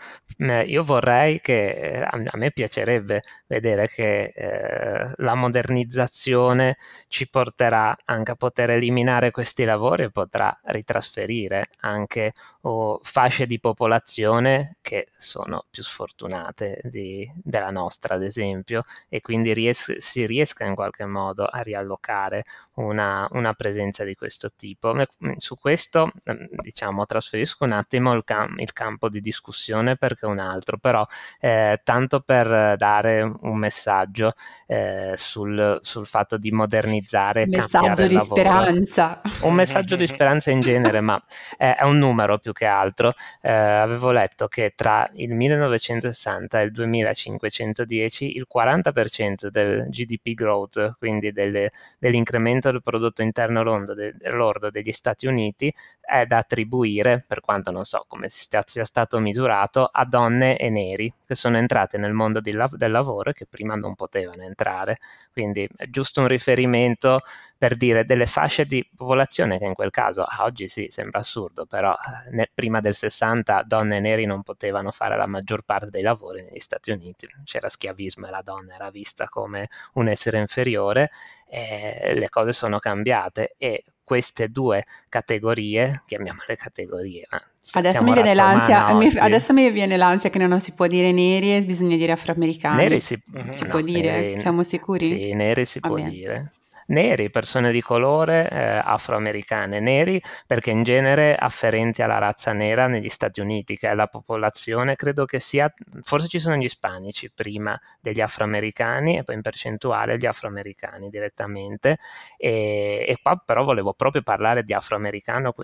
io 0.65 0.81
vorrei 0.81 1.39
che, 1.41 1.69
eh, 1.69 2.01
a, 2.01 2.09
a, 2.09 2.37
me 2.37 2.51
piacerebbe 2.51 3.21
vedere 3.45 3.87
che 3.87 4.31
eh, 4.35 5.13
la 5.17 5.35
modernizzazione 5.35 6.77
ci 7.07 7.29
porterà 7.29 7.95
anche 8.05 8.31
a 8.31 8.35
poter 8.35 8.71
eliminare 8.71 9.29
questi 9.29 9.63
lavori 9.63 10.03
e 10.03 10.09
potrà 10.09 10.59
ritrasferire 10.63 11.67
anche 11.81 12.33
oh, 12.61 12.99
fasce 13.01 13.45
di 13.45 13.59
popolazione 13.59 14.77
che 14.81 15.07
sono 15.11 15.65
più 15.69 15.83
sfortunate 15.83 16.81
di, 16.85 17.29
della 17.35 17.69
nostra, 17.69 18.15
ad 18.15 18.23
esempio, 18.23 18.83
e 19.07 19.21
quindi 19.21 19.53
ries- 19.53 19.97
si 19.97 20.25
riesca 20.25 20.65
in 20.65 20.75
qualche 20.75 21.05
modo 21.05 21.45
a 21.45 21.61
riallocare 21.61 22.45
una, 22.75 23.27
una 23.31 23.53
presenza 23.53 24.03
di 24.03 24.15
questo 24.15 24.51
tipo. 24.55 24.93
Su 25.37 25.57
questo, 25.57 26.11
ehm, 26.25 26.47
diciamo, 26.51 27.05
trasferisco 27.05 27.63
un 27.63 27.71
attimo 27.71 28.13
il, 28.13 28.23
cam- 28.23 28.57
il 28.59 28.73
campo 28.73 29.09
di 29.09 29.21
discussione 29.21 29.95
perché 29.95 30.25
è 30.25 30.29
un 30.29 30.39
altro, 30.39 30.77
però 30.77 31.05
eh, 31.39 31.79
tanto 31.83 32.21
per 32.21 32.75
dare 32.77 33.21
un 33.21 33.57
messaggio 33.57 34.33
eh, 34.65 35.13
sul, 35.15 35.79
sul, 35.81 36.05
fatto 36.05 36.37
di 36.37 36.51
modernizzare. 36.51 37.43
Un 37.43 37.49
messaggio 37.49 38.07
di 38.07 38.15
lavoro. 38.15 38.35
speranza. 38.35 39.21
Un 39.41 39.53
messaggio 39.53 39.95
di 39.95 40.07
speranza 40.07 40.51
in 40.51 40.61
genere, 40.61 41.01
ma 41.01 41.21
eh, 41.57 41.75
è 41.75 41.83
un 41.83 41.97
numero 41.97 42.37
più 42.37 42.48
che 42.51 42.65
altro. 42.65 43.13
Eh, 43.41 43.51
avevo 43.51 44.11
letto 44.11 44.47
che 44.47 44.73
tra 44.75 45.09
il 45.13 45.33
1960 45.33 46.61
e 46.61 46.63
il 46.65 46.71
2510 46.71 48.35
il 48.35 48.47
40% 48.53 49.47
del 49.47 49.87
GDP 49.89 50.33
growth, 50.33 50.95
quindi 50.97 51.31
delle, 51.31 51.71
dell'incremento 51.99 52.71
del 52.71 52.81
prodotto 52.81 53.21
interno 53.21 53.63
lordo, 53.63 53.93
de, 53.93 54.15
lordo 54.23 54.69
degli 54.69 54.91
Stati 54.91 55.27
Uniti, 55.27 55.73
è 56.01 56.25
da 56.25 56.37
attribuire, 56.37 57.23
per 57.27 57.41
quanto 57.41 57.71
non 57.71 57.85
so 57.85 58.05
come 58.07 58.27
sia 58.29 58.63
stato 58.63 59.19
misurato, 59.19 59.89
a 59.91 60.05
donne 60.05 60.57
e 60.57 60.69
neri 60.69 61.13
che 61.25 61.35
sono 61.35 61.57
entrate 61.57 61.97
nel 61.97 62.13
mondo 62.13 62.41
del 62.41 62.91
lavoro 62.91 63.29
e 63.29 63.33
che 63.33 63.45
prima 63.45 63.75
non 63.75 63.93
potevano 63.95 64.43
entrare. 64.43 64.97
Quindi 65.31 65.69
è 65.75 65.87
giusto 65.89 66.21
un 66.21 66.27
riferimento 66.27 67.21
per 67.57 67.75
dire 67.75 68.05
delle 68.05 68.25
fasce 68.25 68.65
di 68.65 68.87
popolazione 68.95 69.59
che 69.59 69.65
in 69.65 69.73
quel 69.73 69.91
caso 69.91 70.23
ah, 70.23 70.43
oggi 70.45 70.67
sì 70.67 70.87
sembra 70.89 71.19
assurdo, 71.19 71.65
però 71.65 71.93
eh, 72.39 72.51
prima 72.53 72.79
del 72.79 72.93
60 72.93 73.63
donne 73.65 73.97
e 73.97 73.99
neri 73.99 74.25
non 74.25 74.41
potevano 74.43 74.91
fare 74.91 75.17
la 75.17 75.27
maggior 75.27 75.63
parte 75.63 75.89
dei 75.89 76.01
lavori 76.01 76.41
negli 76.41 76.59
Stati 76.59 76.91
Uniti, 76.91 77.27
c'era 77.43 77.69
schiavismo 77.69 78.27
e 78.27 78.31
la 78.31 78.41
donna 78.41 78.75
era 78.75 78.89
vista 78.89 79.25
come 79.25 79.69
un 79.93 80.07
essere 80.07 80.37
inferiore, 80.39 81.11
e 81.47 82.13
le 82.13 82.29
cose 82.29 82.51
sono 82.51 82.77
cambiate 82.77 83.55
e 83.57 83.83
queste 84.03 84.49
due 84.49 84.85
categorie, 85.07 86.03
chiamiamole 86.05 86.55
categorie, 86.55 87.27
Adesso 87.73 88.03
mi, 88.03 88.13
viene 88.13 88.33
l'ansia, 88.33 88.93
mi, 88.95 89.07
adesso 89.17 89.53
mi 89.53 89.69
viene 89.69 89.97
l'ansia 89.97 90.29
che 90.29 90.39
non 90.39 90.59
si 90.59 90.73
può 90.73 90.87
dire 90.87 91.11
neri 91.11 91.55
e 91.55 91.61
bisogna 91.63 91.95
dire 91.95 92.13
afroamericani. 92.13 92.77
Neri 92.77 92.99
si, 92.99 93.21
si 93.51 93.63
no, 93.63 93.69
può 93.69 93.81
dire? 93.81 94.33
Eh, 94.33 94.41
Siamo 94.41 94.63
sicuri? 94.63 95.21
Sì, 95.21 95.33
neri 95.33 95.65
si 95.65 95.79
Va 95.79 95.87
può 95.89 95.97
bene. 95.97 96.09
dire 96.09 96.49
neri, 96.89 97.29
persone 97.29 97.71
di 97.71 97.81
colore 97.81 98.49
eh, 98.49 98.81
afroamericane, 98.83 99.79
neri 99.79 100.21
perché 100.45 100.71
in 100.71 100.83
genere 100.83 101.35
afferenti 101.35 102.01
alla 102.01 102.17
razza 102.17 102.53
nera 102.53 102.87
negli 102.87 103.09
Stati 103.09 103.39
Uniti, 103.39 103.77
che 103.77 103.89
è 103.89 103.95
la 103.95 104.07
popolazione, 104.07 104.95
credo 104.95 105.25
che 105.25 105.39
sia, 105.39 105.71
forse 106.01 106.27
ci 106.27 106.39
sono 106.39 106.55
gli 106.55 106.63
ispanici 106.63 107.31
prima 107.31 107.79
degli 107.99 108.21
afroamericani 108.21 109.17
e 109.17 109.23
poi 109.23 109.35
in 109.35 109.41
percentuale 109.41 110.17
gli 110.17 110.25
afroamericani 110.25 111.09
direttamente. 111.09 111.97
E, 112.37 113.05
e 113.07 113.17
qua 113.21 113.41
però 113.43 113.63
volevo 113.63 113.93
proprio 113.93 114.21
parlare 114.21 114.63
di, 114.63 114.75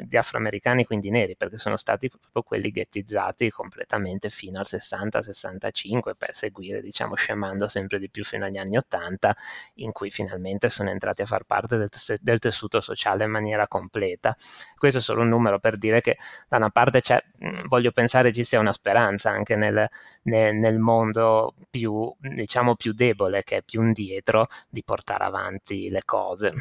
di 0.03 0.17
afroamericani 0.17 0.85
quindi 0.85 1.09
neri 1.09 1.35
perché 1.35 1.57
sono 1.57 1.77
stati 1.77 2.09
proprio 2.09 2.43
quelli 2.43 2.71
ghettizzati 2.71 3.49
completamente 3.49 4.29
fino 4.29 4.59
al 4.59 4.65
60-65 4.67 6.11
per 6.17 6.33
seguire 6.33 6.81
diciamo 6.81 7.15
scemando 7.15 7.67
sempre 7.67 7.99
di 7.99 8.09
più 8.09 8.23
fino 8.23 8.45
agli 8.45 8.57
anni 8.57 8.77
80 8.77 9.35
in 9.75 9.91
cui 9.91 10.09
finalmente 10.09 10.69
sono 10.69 10.89
entrati 10.89 11.14
entrati 11.15 11.21
a 11.21 11.25
far 11.25 11.43
parte 11.45 11.77
del, 11.77 11.89
del, 12.21 12.39
tessuto 12.39 12.81
sociale 12.81 13.23
in 13.23 13.31
maniera 13.31 13.67
completa. 13.67 14.35
Questo 14.77 14.99
è 14.99 15.01
solo 15.01 15.21
un 15.21 15.29
numero 15.29 15.59
per 15.59 15.77
dire 15.77 16.01
che 16.01 16.17
da 16.49 16.57
una 16.57 16.69
parte 16.69 17.01
c'è, 17.01 17.21
voglio 17.67 17.91
pensare 17.91 18.33
ci 18.33 18.43
sia 18.43 18.59
una 18.59 18.73
speranza 18.73 19.29
anche 19.29 19.55
nel, 19.55 19.87
nel, 20.23 20.55
nel 20.55 20.77
mondo 20.77 21.55
più, 21.69 22.13
diciamo, 22.19 22.75
più 22.75 22.93
debole, 22.93 23.43
che 23.43 23.57
è 23.57 23.61
più 23.63 23.81
indietro, 23.81 24.47
di 24.69 24.83
portare 24.83 25.23
avanti 25.23 25.89
le 25.89 26.01
cose. 26.03 26.53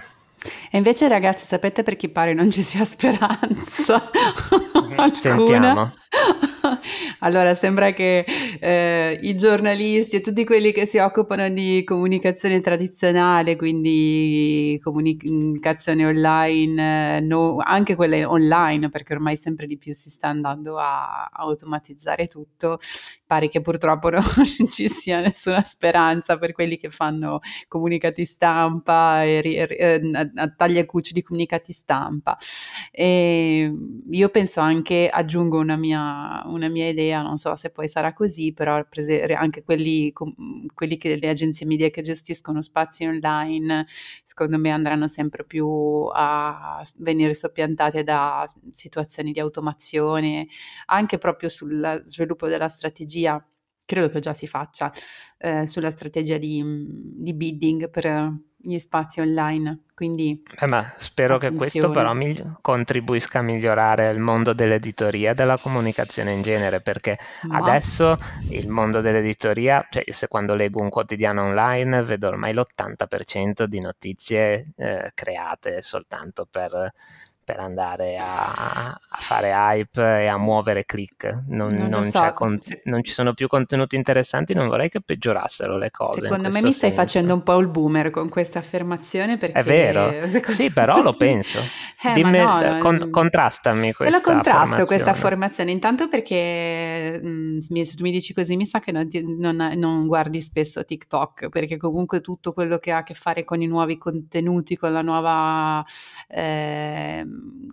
E 0.71 0.77
invece 0.77 1.09
ragazzi, 1.09 1.47
sapete 1.47 1.83
per 1.83 1.97
chi 1.97 2.11
pare 2.11 2.35
non 2.35 2.51
ci 2.51 2.63
sia 2.63 2.85
speranza? 2.85 4.11
Sentiamo. 5.19 5.93
Allora, 7.21 7.55
sembra 7.55 7.93
che 7.93 8.25
eh, 8.65 9.19
i 9.21 9.35
giornalisti 9.35 10.17
e 10.17 10.21
tutti 10.23 10.43
quelli 10.43 10.73
che 10.73 10.87
si 10.87 10.97
occupano 10.97 11.51
di 11.51 11.85
comunicazione 11.85 12.61
tradizionale, 12.61 13.57
quindi 13.57 14.81
comunicazione 14.83 16.07
online, 16.07 17.17
eh, 17.17 17.21
no, 17.21 17.59
anche 17.59 17.95
quelle 17.95 18.25
online, 18.25 18.89
perché 18.89 19.13
ormai 19.13 19.37
sempre 19.37 19.67
di 19.67 19.77
più 19.77 19.93
si 19.93 20.09
sta 20.09 20.29
andando 20.29 20.79
a, 20.79 21.25
a 21.25 21.43
automatizzare 21.43 22.27
tutto, 22.27 22.79
pare 23.27 23.49
che 23.49 23.61
purtroppo 23.61 24.09
non 24.09 24.23
ci 24.71 24.89
sia 24.89 25.21
nessuna 25.21 25.63
speranza 25.63 26.39
per 26.39 26.53
quelli 26.53 26.79
che 26.79 26.89
fanno 26.89 27.41
comunicati 27.69 28.25
stampa 28.25 29.25
e, 29.25 29.43
e, 29.45 29.77
e 29.79 30.01
taglia 30.57 30.81
e 30.81 30.87
cuci 30.87 31.13
di 31.13 31.23
comunicati 31.23 31.71
stampa. 31.73 32.39
E 32.91 33.71
io 34.09 34.29
penso 34.31 34.61
anche, 34.61 35.11
aggiungo 35.13 35.59
una 35.59 35.77
mia, 35.77 36.43
una 36.47 36.69
mia 36.69 36.89
idea, 36.89 37.21
non 37.21 37.37
so 37.37 37.55
se 37.57 37.69
poi 37.69 37.89
sarà 37.89 38.15
così, 38.15 38.53
però 38.55 38.83
anche 39.37 39.63
quelli, 39.63 40.13
quelli 40.75 40.97
che 40.97 41.17
le 41.17 41.29
agenzie 41.29 41.67
media 41.67 41.91
che 41.91 42.01
gestiscono 42.01 42.63
spazi 42.63 43.05
online, 43.05 43.87
secondo 44.23 44.59
me 44.59 44.71
andranno 44.71 45.07
sempre 45.09 45.45
più 45.45 45.69
a 46.13 46.81
venire 46.99 47.35
soppiantate 47.35 48.03
da 48.03 48.47
situazioni 48.71 49.33
di 49.33 49.41
automazione, 49.41 50.47
anche 50.87 51.19
proprio 51.19 51.49
sul 51.49 52.03
sviluppo 52.05 52.49
della 52.49 52.69
strategia 52.69 53.45
credo 53.87 54.09
che 54.09 54.21
già 54.21 54.33
si 54.33 54.47
faccia, 54.47 54.91
eh, 55.39 55.67
sulla 55.67 55.91
strategia 55.91 56.39
di, 56.39 56.65
di, 56.65 57.35
bidding 57.35 57.91
per 57.91 58.35
gli 58.65 58.79
spazi 58.79 59.21
online. 59.21 59.81
Quindi, 59.95 60.43
eh, 60.59 60.67
ma 60.67 60.93
spero 60.99 61.37
attenzione. 61.37 61.67
che 61.67 61.71
questo 61.71 61.91
però 61.93 62.15
mi 62.15 62.57
contribuisca 62.61 63.39
a 63.39 63.43
migliorare 63.43 64.11
il 64.11 64.19
mondo 64.19 64.53
dell'editoria 64.53 65.31
e 65.31 65.35
della 65.35 65.57
comunicazione 65.57 66.33
in 66.33 66.43
genere, 66.43 66.81
perché 66.81 67.17
ma... 67.43 67.59
adesso 67.59 68.19
il 68.51 68.69
mondo 68.69 69.01
dell'editoria, 69.01 69.87
cioè 69.89 70.03
se 70.09 70.27
quando 70.27 70.55
leggo 70.55 70.81
un 70.81 70.89
quotidiano 70.89 71.43
online 71.43 72.03
vedo 72.03 72.27
ormai 72.27 72.53
l'80% 72.55 73.65
di 73.65 73.79
notizie 73.79 74.73
eh, 74.77 75.13
create 75.15 75.81
soltanto 75.81 76.49
per 76.51 76.93
per 77.45 77.61
andare 77.61 78.17
a, 78.17 78.99
a, 79.09 79.19
fare 79.19 79.51
hype 79.51 80.01
e 80.23 80.27
a 80.27 80.39
muovere 80.39 80.85
click. 80.85 81.43
Non, 81.49 81.73
non, 81.75 81.89
non, 81.89 82.05
so. 82.05 82.33
con, 82.35 82.59
non, 82.85 83.05
ci 83.05 83.13
sono 83.13 83.35
più 83.35 83.47
contenuti 83.47 83.97
interessanti, 83.97 84.55
non 84.55 84.69
vorrei 84.69 84.89
che 84.89 85.01
peggiorassero 85.01 85.77
le 85.77 85.91
cose. 85.91 86.21
Secondo 86.21 86.49
me 86.49 86.63
mi 86.63 86.73
stai 86.73 86.91
senso. 86.91 86.97
facendo 86.97 87.35
un 87.35 87.43
po' 87.43 87.59
il 87.59 87.69
boomer 87.69 88.11
con 88.11 88.29
questa 88.29 88.59
affermazione 88.59 89.37
perché... 89.37 89.59
È 89.59 89.63
vero, 89.63 90.13
sì, 90.49 90.73
però 90.73 91.03
lo 91.03 91.13
penso. 91.17 91.61
Eh, 92.03 92.13
Dimmi, 92.15 92.39
no, 92.39 92.79
con, 92.81 93.11
contrastami 93.11 93.93
questa 93.93 94.17
la 94.17 94.23
contrasto 94.23 94.85
questa 94.87 95.11
affermazione, 95.11 95.71
intanto 95.71 96.09
perché 96.09 97.21
mh, 97.23 97.59
se 97.59 97.95
tu 97.95 98.03
mi 98.03 98.11
dici 98.11 98.33
così 98.33 98.57
mi 98.57 98.67
sa 98.67 98.81
che 98.81 98.93
non, 98.93 99.07
ti, 99.07 99.23
non 99.23 100.07
guardi 100.07 100.41
spesso 100.41 100.85
TikTok, 100.85 101.51
perché 101.51 101.77
comunque 101.77 102.21
tutto 102.21 102.53
quello 102.53 102.79
che 102.79 102.93
ha 102.93 102.99
a 102.99 103.03
che 103.03 103.15
fare 103.15 103.45
con 103.45 103.61
i 103.61 103.67
nuovi 103.67 103.99
contenuti, 103.99 104.77
con 104.77 104.93
la 104.93 105.03
nuova... 105.03 105.85
Eh, 106.29 107.25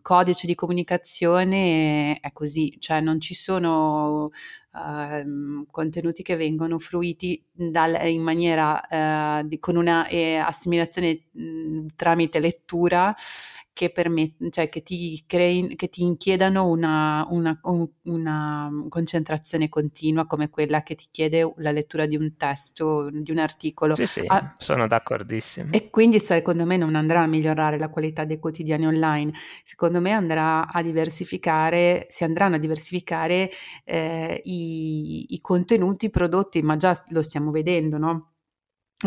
codice 0.01 0.47
di 0.47 0.55
comunicazione 0.55 2.19
è 2.19 2.31
così, 2.33 2.75
cioè 2.79 3.01
non 3.01 3.19
ci 3.19 3.33
sono 3.33 4.31
uh, 4.73 5.65
contenuti 5.69 6.23
che 6.23 6.35
vengono 6.35 6.79
fruiti 6.79 7.43
dal, 7.51 7.97
in 8.07 8.21
maniera 8.21 9.39
uh, 9.41 9.47
di, 9.47 9.59
con 9.59 9.75
una 9.75 10.07
eh, 10.07 10.37
assimilazione 10.37 11.27
mh, 11.31 11.87
tramite 11.95 12.39
lettura 12.39 13.13
che, 13.81 13.89
permet- 13.89 14.49
cioè 14.51 14.69
che, 14.69 14.83
ti 14.83 15.23
crei- 15.25 15.75
che 15.75 15.89
ti 15.89 16.15
chiedano 16.15 16.67
una, 16.67 17.25
una, 17.31 17.59
una, 18.03 18.69
concentrazione 18.89 19.69
continua 19.69 20.27
come 20.27 20.51
quella 20.51 20.83
che 20.83 20.93
ti 20.93 21.07
chiede 21.09 21.51
la 21.57 21.71
lettura 21.71 22.05
di 22.05 22.15
un 22.15 22.35
testo, 22.37 23.09
di 23.11 23.31
un 23.31 23.39
articolo. 23.39 23.95
Sì, 23.95 24.05
sì, 24.05 24.23
ah, 24.27 24.53
sono 24.59 24.85
d'accordissimo. 24.85 25.71
E 25.71 25.89
quindi 25.89 26.19
secondo 26.19 26.63
me 26.63 26.77
non 26.77 26.93
andrà 26.93 27.21
a 27.21 27.25
migliorare 27.25 27.79
la 27.79 27.89
qualità 27.89 28.23
dei 28.23 28.37
quotidiani 28.37 28.85
online, 28.85 29.31
secondo 29.63 29.99
me 29.99 30.11
andrà 30.11 30.71
a 30.71 30.83
diversificare, 30.83 32.05
si 32.07 32.23
andranno 32.23 32.57
a 32.57 32.59
diversificare 32.59 33.49
eh, 33.83 34.41
i, 34.45 35.33
i 35.33 35.39
contenuti 35.41 36.11
prodotti, 36.11 36.61
ma 36.61 36.77
già 36.77 36.95
lo 37.09 37.23
stiamo 37.23 37.49
vedendo, 37.49 37.97
no? 37.97 38.31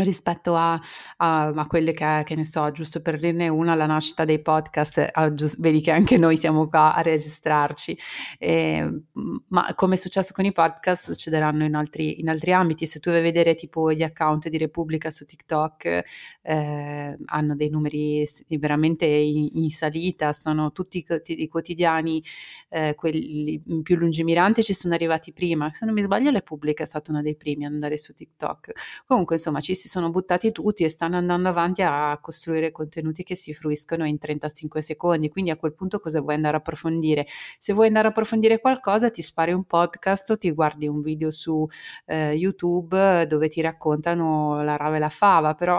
Rispetto 0.03 0.55
a, 0.57 0.81
a, 1.19 1.47
a, 1.47 1.67
quelle 1.67 1.93
che, 1.93 2.23
che 2.25 2.35
ne 2.35 2.45
so, 2.45 2.71
giusto 2.73 3.01
per 3.01 3.19
dirne 3.19 3.49
una, 3.49 3.75
la 3.75 3.87
nascita 3.87 4.25
dei 4.25 4.41
podcast, 4.41 5.11
ah, 5.13 5.33
giusto, 5.33 5.61
vedi 5.61 5.81
che 5.81 5.91
anche 5.91 6.17
noi 6.17 6.37
siamo 6.37 6.69
qua 6.69 6.95
a 6.95 7.03
registrarci, 7.03 7.97
eh, 8.39 9.03
ma 9.49 9.73
come 9.75 9.95
è 9.95 9.97
successo 9.97 10.33
con 10.33 10.45
i 10.45 10.53
podcast 10.53 11.11
succederanno 11.11 11.65
in 11.65 11.75
altri, 11.75 12.21
in 12.21 12.29
altri 12.29 12.53
ambiti, 12.53 12.87
se 12.87 12.99
tu 12.99 13.11
vai 13.11 13.21
a 13.21 13.23
vedere 13.23 13.55
tipo 13.55 13.93
gli 13.93 14.03
account 14.03 14.49
di 14.49 14.59
Repubblica 14.59 15.11
su 15.11 15.25
TikTok 15.25 16.03
eh, 16.43 17.17
hanno 17.25 17.55
dei 17.55 17.69
numeri 17.69 18.27
veramente 18.59 19.07
in, 19.07 19.49
in 19.53 19.71
salita, 19.71 20.33
sono 20.33 20.73
tutti 20.73 21.05
i 21.27 21.49
quotidiani, 21.49 22.23
eh, 22.69 22.95
quelli 22.95 23.63
più 23.83 23.97
lungimiranti 23.97 24.63
ci 24.63 24.75
sono 24.75 24.95
arrivati 24.95 25.33
prima, 25.33 25.73
se 25.73 25.85
non 25.85 25.95
mi 25.95 26.03
sbaglio 26.03 26.31
Repubblica 26.31 26.83
è 26.83 26.87
stato 26.87 27.11
uno 27.11 27.23
dei 27.23 27.37
primi 27.37 27.65
ad 27.65 27.73
andare 27.73 27.97
su 27.97 28.13
TikTok, 28.13 28.73
comunque 29.07 29.37
insomma 29.37 29.61
ci 29.61 29.75
si 29.85 29.91
sono 29.91 30.09
buttati 30.09 30.51
tutti 30.51 30.82
e 30.82 30.89
stanno 30.89 31.18
andando 31.18 31.51
avanti 31.51 31.82
a 31.82 32.16
costruire 32.18 32.70
contenuti 32.70 33.22
che 33.22 33.37
si 33.37 33.53
fruiscono 33.53 34.07
in 34.07 34.16
35 34.16 34.80
secondi. 34.80 35.28
Quindi 35.28 35.51
a 35.51 35.57
quel 35.57 35.74
punto 35.74 35.99
cosa 35.99 36.22
vuoi 36.22 36.37
andare 36.37 36.57
a 36.57 36.61
approfondire? 36.61 37.26
Se 37.59 37.74
vuoi 37.74 37.89
andare 37.89 38.07
a 38.07 38.11
approfondire 38.11 38.61
qualcosa, 38.61 39.11
ti 39.11 39.20
spari 39.20 39.53
un 39.53 39.64
podcast 39.64 40.30
o 40.30 40.39
ti 40.39 40.51
guardi 40.53 40.89
un 40.89 41.03
video 41.03 41.30
su 41.30 41.66
eh, 42.07 42.32
YouTube 42.32 43.26
dove 43.26 43.49
ti 43.49 43.61
raccontano 43.61 44.62
la 44.62 44.76
rava 44.76 44.97
e 44.97 44.99
la 45.01 45.11
fava, 45.11 45.53
però 45.53 45.78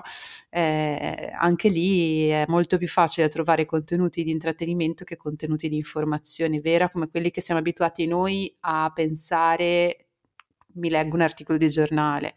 eh, 0.52 1.32
anche 1.36 1.70
lì 1.70 2.28
è 2.28 2.46
molto 2.48 2.78
più 2.78 2.88
facile 2.88 3.28
trovare 3.28 3.66
contenuti 3.66 4.24
di 4.24 4.30
intrattenimento 4.30 5.04
che 5.04 5.18
contenuti 5.18 5.68
di 5.68 5.78
informazione 5.78 6.60
vera 6.60 6.90
come 6.90 7.10
quelli 7.10 7.32
che 7.32 7.42
siamo 7.42 7.60
abituati 7.60 8.06
noi 8.06 8.56
a 8.60 8.92
pensare 8.94 10.10
mi 10.74 10.90
leggo 10.90 11.16
un 11.16 11.22
articolo 11.22 11.58
di 11.58 11.70
giornale 11.70 12.36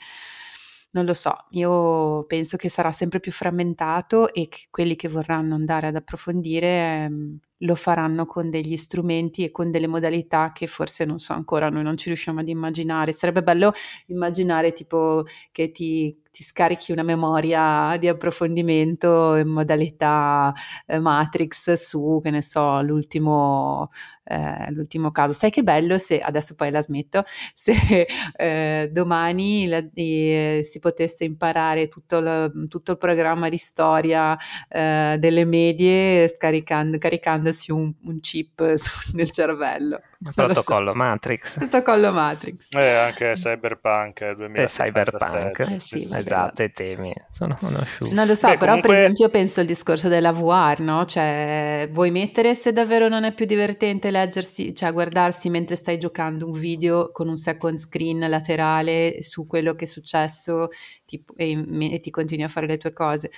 non 0.91 1.05
lo 1.05 1.15
so, 1.15 1.35
io 1.51 2.25
penso 2.25 2.57
che 2.57 2.69
sarà 2.71 2.93
sempre 2.93 3.21
più 3.21 3.31
frammentato 3.33 4.33
e 4.33 4.49
che 4.49 4.67
quelli 4.71 4.97
che 4.97 5.09
vorranno 5.09 5.55
andare 5.55 5.89
ad 5.89 5.97
approfondire 5.97 7.05
ehm, 7.05 7.39
lo 7.63 7.75
faranno 7.75 8.25
con 8.25 8.51
degli 8.51 8.77
strumenti 8.77 9.45
e 9.45 9.51
con 9.51 9.71
delle 9.71 9.87
modalità 9.87 10.53
che 10.53 10.67
forse 10.67 11.05
non 11.05 11.19
so 11.19 11.33
ancora, 11.35 11.69
noi 11.69 11.83
non 11.83 11.97
ci 11.97 12.07
riusciamo 12.09 12.41
ad 12.41 12.49
immaginare. 12.49 13.13
Sarebbe 13.13 13.43
bello 13.43 13.73
immaginare 14.07 14.73
tipo 14.73 15.25
che 15.53 15.71
ti, 15.73 16.21
ti 16.39 16.45
scarichi 16.45 16.93
una 16.93 17.03
memoria 17.03 17.97
di 17.99 18.07
approfondimento 18.07 19.35
in 19.35 19.49
modalità 19.49 20.55
eh, 20.87 21.01
Matrix 21.01 21.73
su, 21.73 22.21
che 22.23 22.31
ne 22.31 22.43
so, 22.43 22.81
l'ultimo, 22.81 23.91
eh, 24.23 24.71
l'ultimo 24.71 25.11
caso. 25.11 25.33
Sai 25.33 25.51
che 25.51 25.65
bello 25.65 25.99
se, 25.99 26.21
adesso 26.21 26.55
poi 26.55 26.71
la 26.71 26.81
smetto, 26.81 27.25
se 27.53 28.07
eh, 28.37 28.89
domani 28.93 29.67
la, 29.67 29.85
eh, 29.95 30.61
si 30.63 30.79
potesse 30.79 31.25
imparare 31.25 31.89
tutto, 31.89 32.21
lo, 32.21 32.53
tutto, 32.69 32.93
il 32.93 32.99
programma 32.99 33.49
di 33.49 33.59
storia 33.59 34.39
eh, 34.69 35.17
delle 35.19 35.45
medie 35.45 36.29
scaricando, 36.29 36.99
caricando 36.99 37.49
mettendosi 37.49 37.73
un, 37.73 37.93
un 38.05 38.21
chip 38.21 38.75
su, 38.77 39.17
nel 39.17 39.31
cervello. 39.31 40.01
Il 40.21 40.33
protocollo 40.35 40.91
so. 40.91 40.97
Matrix. 40.97 41.59
Protocollo 41.59 42.13
Matrix. 42.13 42.73
E 42.79 42.95
anche 42.95 43.33
Cyberpunk 43.35 44.33
2077. 44.33 44.89
Cyberpunk, 44.89 45.59
eh, 45.77 45.81
sì, 45.81 46.09
esatto, 46.11 46.63
i 46.65 46.73
temi 46.73 47.15
sono 47.31 47.57
conosciuti. 47.57 48.13
Non 48.13 48.27
lo 48.27 48.35
so, 48.35 48.49
Beh, 48.49 48.57
però 48.59 48.73
comunque... 48.73 48.91
per 48.91 48.99
esempio 49.03 49.29
penso 49.29 49.61
al 49.61 49.67
discorso 49.67 50.09
della 50.09 50.33
VR, 50.33 50.81
no? 50.81 51.05
Cioè, 51.05 51.89
vuoi 51.93 52.11
mettere 52.11 52.57
se 52.57 52.73
davvero 52.73 53.09
non 53.09 53.23
è 53.23 53.33
più 53.33 53.47
divertente 53.47 54.11
leggersi, 54.11 54.75
cioè 54.75 54.93
guardarsi 54.93 55.51
mentre 55.51 55.77
stai 55.77 55.99
giocando 55.99 56.47
un 56.47 56.53
video 56.53 57.13
con 57.13 57.29
un 57.29 57.37
second 57.37 57.79
screen 57.79 58.29
laterale 58.29 59.23
su 59.23 59.47
quello 59.47 59.75
che 59.75 59.85
è 59.85 59.89
successo 59.89 60.69
ti, 61.07 61.23
e, 61.37 61.65
e 61.93 62.01
ti 62.01 62.11
continui 62.11 62.45
a 62.45 62.49
fare 62.49 62.67
le 62.67 62.77
tue 62.77 62.93
cose 62.93 63.31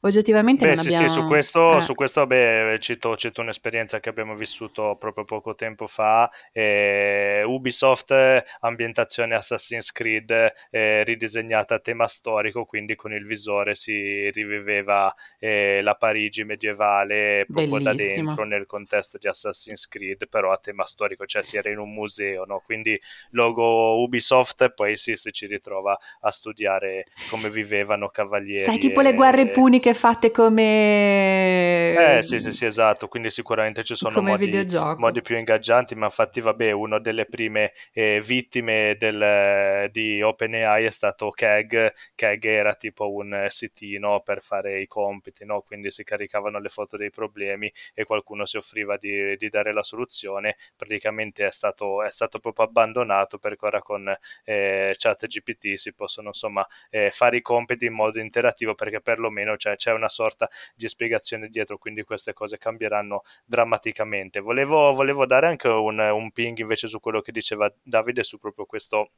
oggettivamente 0.00 0.66
beh, 0.66 0.74
non 0.74 0.84
sì, 0.84 0.88
abbiamo... 0.88 1.08
Sì, 1.08 1.14
su 1.14 1.26
questo, 1.26 1.76
eh. 1.76 1.80
su 1.80 1.94
questo 1.94 2.26
beh, 2.26 2.78
cito, 2.80 3.16
cito, 3.16 3.40
un'esperienza 3.40 4.00
che 4.00 4.08
abbiamo 4.08 4.34
vissuto 4.34 4.96
proprio 4.98 5.24
poco 5.24 5.54
tempo 5.54 5.86
fa. 5.86 6.30
Eh, 6.52 7.42
Ubisoft, 7.44 8.14
ambientazione 8.60 9.34
Assassin's 9.34 9.92
Creed 9.92 10.52
eh, 10.70 11.04
ridisegnata 11.04 11.76
a 11.76 11.78
tema 11.78 12.06
storico, 12.06 12.64
quindi 12.64 12.94
con 12.94 13.12
il 13.12 13.26
visore 13.26 13.74
si 13.74 14.30
riviveva 14.30 15.14
eh, 15.38 15.80
la 15.82 15.94
Parigi 15.94 16.44
medievale 16.44 17.44
proprio 17.46 17.78
Bellissimo. 17.78 18.24
da 18.24 18.24
dentro 18.24 18.44
nel 18.44 18.66
contesto 18.66 19.18
di 19.18 19.28
Assassin's 19.28 19.86
Creed, 19.88 20.28
però 20.28 20.52
a 20.52 20.58
tema 20.58 20.84
storico, 20.84 21.26
cioè 21.26 21.42
si 21.42 21.56
era 21.56 21.70
in 21.70 21.78
un 21.78 21.92
museo, 21.92 22.44
no? 22.44 22.62
quindi 22.64 23.00
logo 23.30 24.00
Ubisoft 24.02 24.62
e 24.62 24.72
poi 24.72 24.96
sì, 24.96 25.16
si 25.16 25.32
ci 25.32 25.46
ritrova 25.46 25.98
a 26.20 26.30
studiare 26.30 27.06
come 27.28 27.50
vivevano 27.50 28.08
cavalieri. 28.08 28.64
Sai, 28.64 28.78
tipo 28.78 29.00
le 29.00 29.14
guerre 29.14 29.48
puniche 29.48 29.89
anche 29.90 29.94
fatte 29.94 30.30
come... 30.30 32.16
Eh 32.16 32.22
sì, 32.22 32.38
sì, 32.38 32.52
sì, 32.52 32.66
esatto, 32.66 33.08
quindi 33.08 33.30
sicuramente 33.30 33.82
ci 33.82 33.94
sono 33.94 34.20
modi, 34.20 34.50
modi, 34.96 35.22
più 35.22 35.36
ingaggianti, 35.36 35.94
ma 35.94 36.06
infatti 36.06 36.40
vabbè, 36.40 36.70
una 36.70 36.98
delle 36.98 37.26
prime 37.26 37.72
eh, 37.92 38.22
vittime 38.24 38.96
del, 38.98 39.90
di 39.90 40.22
OpenAI 40.22 40.84
è 40.84 40.90
stato 40.90 41.30
Keg, 41.30 41.92
Keg 42.14 42.44
era 42.44 42.74
tipo 42.74 43.12
un 43.12 43.46
sitino 43.48 44.20
per 44.20 44.42
fare 44.42 44.80
i 44.80 44.86
compiti, 44.86 45.44
no? 45.44 45.62
quindi 45.62 45.90
si 45.90 46.04
caricavano 46.04 46.58
le 46.58 46.68
foto 46.68 46.96
dei 46.96 47.10
problemi 47.10 47.72
e 47.94 48.04
qualcuno 48.04 48.46
si 48.46 48.56
offriva 48.56 48.96
di, 48.96 49.36
di 49.36 49.48
dare 49.48 49.72
la 49.72 49.82
soluzione, 49.82 50.56
praticamente 50.76 51.46
è 51.46 51.50
stato, 51.50 52.02
è 52.02 52.10
stato 52.10 52.38
proprio 52.38 52.66
abbandonato 52.66 53.38
perché 53.38 53.66
ora 53.66 53.82
con 53.82 54.14
eh, 54.44 54.94
ChatGPT 54.96 55.74
si 55.74 55.92
possono 55.94 56.28
insomma 56.28 56.66
eh, 56.90 57.10
fare 57.10 57.38
i 57.38 57.42
compiti 57.42 57.86
in 57.86 57.94
modo 57.94 58.20
interattivo 58.20 58.74
perché 58.74 59.00
perlomeno 59.00 59.56
cioè, 59.56 59.76
c'è 59.80 59.92
una 59.92 60.08
sorta 60.08 60.48
di 60.74 60.86
spiegazione 60.88 61.48
dietro, 61.48 61.78
quindi 61.78 62.04
queste 62.04 62.34
cose 62.34 62.58
cambieranno 62.58 63.22
drammaticamente. 63.46 64.40
Volevo, 64.40 64.92
volevo 64.92 65.24
dare 65.24 65.46
anche 65.46 65.68
un, 65.68 65.98
un 65.98 66.30
ping 66.32 66.58
invece 66.58 66.86
su 66.86 67.00
quello 67.00 67.22
che 67.22 67.32
diceva 67.32 67.72
Davide 67.82 68.22
su 68.22 68.38
proprio 68.38 68.66
questo 68.66 69.12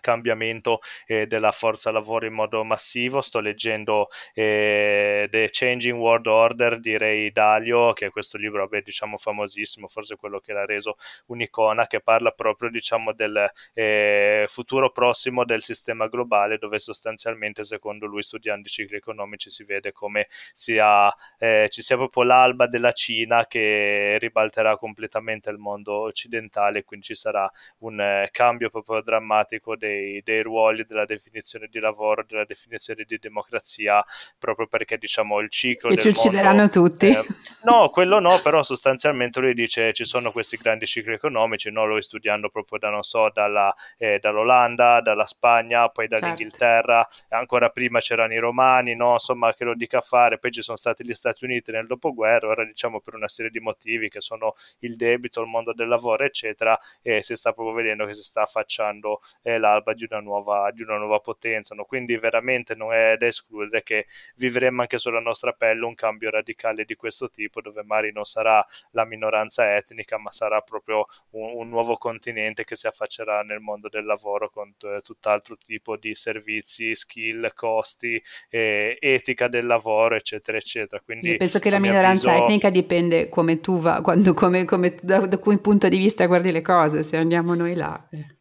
cambiamento 0.00 0.80
eh, 1.06 1.26
della 1.26 1.52
forza 1.52 1.90
lavoro 1.90 2.26
in 2.26 2.34
modo 2.34 2.64
massivo. 2.64 3.20
Sto 3.20 3.40
leggendo 3.40 4.08
eh, 4.34 5.26
The 5.30 5.48
Changing 5.50 5.98
World 5.98 6.26
Order 6.26 6.80
di 6.80 7.30
Dalio, 7.32 7.92
che 7.92 8.06
è 8.06 8.10
questo 8.10 8.36
libro, 8.36 8.60
vabbè, 8.60 8.82
diciamo 8.82 9.16
famosissimo, 9.16 9.88
forse 9.88 10.16
quello 10.16 10.40
che 10.40 10.52
l'ha 10.52 10.64
reso 10.64 10.96
un'icona, 11.26 11.86
che 11.86 12.00
parla 12.00 12.30
proprio 12.30 12.70
diciamo, 12.70 13.12
del 13.12 13.50
eh, 13.74 14.44
futuro 14.48 14.90
prossimo 14.90 15.44
del 15.44 15.62
sistema 15.62 16.08
globale, 16.08 16.58
dove 16.58 16.78
sostanzialmente, 16.78 17.64
secondo 17.64 18.06
lui, 18.06 18.22
studiando 18.22 18.66
i 18.66 18.70
cicli 18.70 18.96
economici, 18.96 19.50
si 19.50 19.64
vede 19.64 19.92
come 19.92 20.26
sia, 20.52 21.12
eh, 21.38 21.68
ci 21.70 21.82
sia 21.82 21.96
proprio 21.96 22.22
l'alba 22.24 22.66
della 22.66 22.92
Cina 22.92 23.46
che 23.46 24.16
ribalterà 24.18 24.76
completamente 24.76 25.50
il 25.50 25.58
mondo 25.58 25.94
occidentale, 26.00 26.84
quindi 26.84 27.06
ci 27.06 27.14
sarà 27.14 27.50
un 27.78 28.00
eh, 28.00 28.28
cambio 28.32 28.70
proprio 28.70 29.02
drammatico 29.02 29.76
dei 29.76 29.87
dei, 29.88 30.22
dei, 30.22 30.42
ruoli, 30.42 30.84
della 30.84 31.04
definizione 31.04 31.68
di 31.70 31.78
lavoro, 31.78 32.24
della 32.26 32.44
definizione 32.44 33.04
di 33.06 33.18
democrazia, 33.18 34.04
proprio 34.38 34.66
perché 34.66 34.98
diciamo 34.98 35.40
il 35.40 35.48
ciclo... 35.48 35.90
E 35.90 35.96
ci 35.96 36.08
uccideranno 36.08 36.58
mondo, 36.58 36.70
tutti. 36.70 37.08
Eh, 37.08 37.24
no, 37.64 37.88
quello 37.88 38.18
no, 38.20 38.40
però 38.42 38.62
sostanzialmente 38.62 39.40
lui 39.40 39.54
dice 39.54 39.92
ci 39.92 40.04
sono 40.04 40.30
questi 40.30 40.56
grandi 40.56 40.86
cicli 40.86 41.14
economici, 41.14 41.70
no? 41.70 41.86
lui 41.86 42.02
studiando 42.02 42.50
proprio 42.50 42.78
da, 42.78 42.90
non 42.90 43.02
so, 43.02 43.30
dalla, 43.32 43.74
eh, 43.96 44.18
dall'Olanda, 44.20 45.00
dalla 45.00 45.24
Spagna, 45.24 45.88
poi 45.88 46.06
dall'Inghilterra, 46.08 47.06
certo. 47.10 47.34
ancora 47.34 47.70
prima 47.70 48.00
c'erano 48.00 48.34
i 48.34 48.38
romani, 48.38 48.94
no? 48.94 49.12
insomma 49.12 49.54
che 49.54 49.64
lo 49.64 49.74
dica 49.74 49.98
a 49.98 50.02
fare, 50.02 50.38
poi 50.38 50.50
ci 50.50 50.62
sono 50.62 50.76
stati 50.76 51.04
gli 51.04 51.14
Stati 51.14 51.44
Uniti 51.44 51.72
nel 51.72 51.86
dopoguerra, 51.86 52.48
ora 52.48 52.64
diciamo 52.64 53.00
per 53.00 53.14
una 53.14 53.28
serie 53.28 53.50
di 53.50 53.60
motivi 53.60 54.08
che 54.08 54.20
sono 54.20 54.54
il 54.80 54.96
debito, 54.96 55.40
il 55.40 55.48
mondo 55.48 55.72
del 55.72 55.88
lavoro, 55.88 56.24
eccetera, 56.24 56.78
e 57.02 57.22
si 57.22 57.34
sta 57.34 57.52
proprio 57.52 57.74
vedendo 57.74 58.06
che 58.06 58.14
si 58.14 58.22
sta 58.22 58.42
affacciando 58.42 59.20
eh, 59.42 59.58
la 59.58 59.77
l'alba 59.78 59.94
di 59.94 60.06
una 60.10 60.20
nuova, 60.20 60.70
di 60.72 60.82
una 60.82 60.98
nuova 60.98 61.18
potenza. 61.20 61.74
No? 61.74 61.84
Quindi 61.84 62.16
veramente 62.16 62.74
non 62.74 62.92
è 62.92 63.16
da 63.16 63.26
escludere 63.26 63.82
che 63.82 64.06
vivremo 64.36 64.82
anche 64.82 64.98
sulla 64.98 65.20
nostra 65.20 65.52
pelle 65.52 65.84
un 65.84 65.94
cambio 65.94 66.30
radicale 66.30 66.84
di 66.84 66.94
questo 66.94 67.30
tipo, 67.30 67.60
dove 67.60 67.82
magari 67.82 68.12
non 68.12 68.24
sarà 68.24 68.64
la 68.92 69.04
minoranza 69.04 69.74
etnica, 69.74 70.18
ma 70.18 70.30
sarà 70.30 70.60
proprio 70.60 71.06
un, 71.30 71.52
un 71.54 71.68
nuovo 71.68 71.96
continente 71.96 72.64
che 72.64 72.76
si 72.76 72.86
affaccerà 72.86 73.42
nel 73.42 73.60
mondo 73.60 73.88
del 73.88 74.04
lavoro 74.04 74.50
con 74.50 74.74
t- 74.76 75.00
tutt'altro 75.02 75.56
tipo 75.56 75.96
di 75.96 76.14
servizi, 76.14 76.94
skill, 76.94 77.52
costi, 77.54 78.22
eh, 78.50 78.96
etica 79.00 79.48
del 79.48 79.66
lavoro, 79.66 80.14
eccetera, 80.14 80.58
eccetera. 80.58 81.00
Quindi, 81.04 81.30
Io 81.30 81.36
penso 81.36 81.58
che 81.58 81.70
la 81.70 81.78
minoranza 81.78 82.30
avviso... 82.30 82.44
etnica 82.44 82.70
dipende 82.70 83.28
come 83.28 83.60
tu 83.60 83.78
va, 83.78 84.00
quando, 84.00 84.34
come, 84.34 84.64
come, 84.64 84.94
da, 85.02 85.26
da 85.26 85.38
cui 85.38 85.58
punto 85.58 85.88
di 85.88 85.98
vista 85.98 86.26
guardi 86.26 86.50
le 86.50 86.62
cose, 86.62 87.02
se 87.02 87.16
andiamo 87.16 87.54
noi 87.54 87.74
là. 87.74 88.08
Eh. 88.10 88.37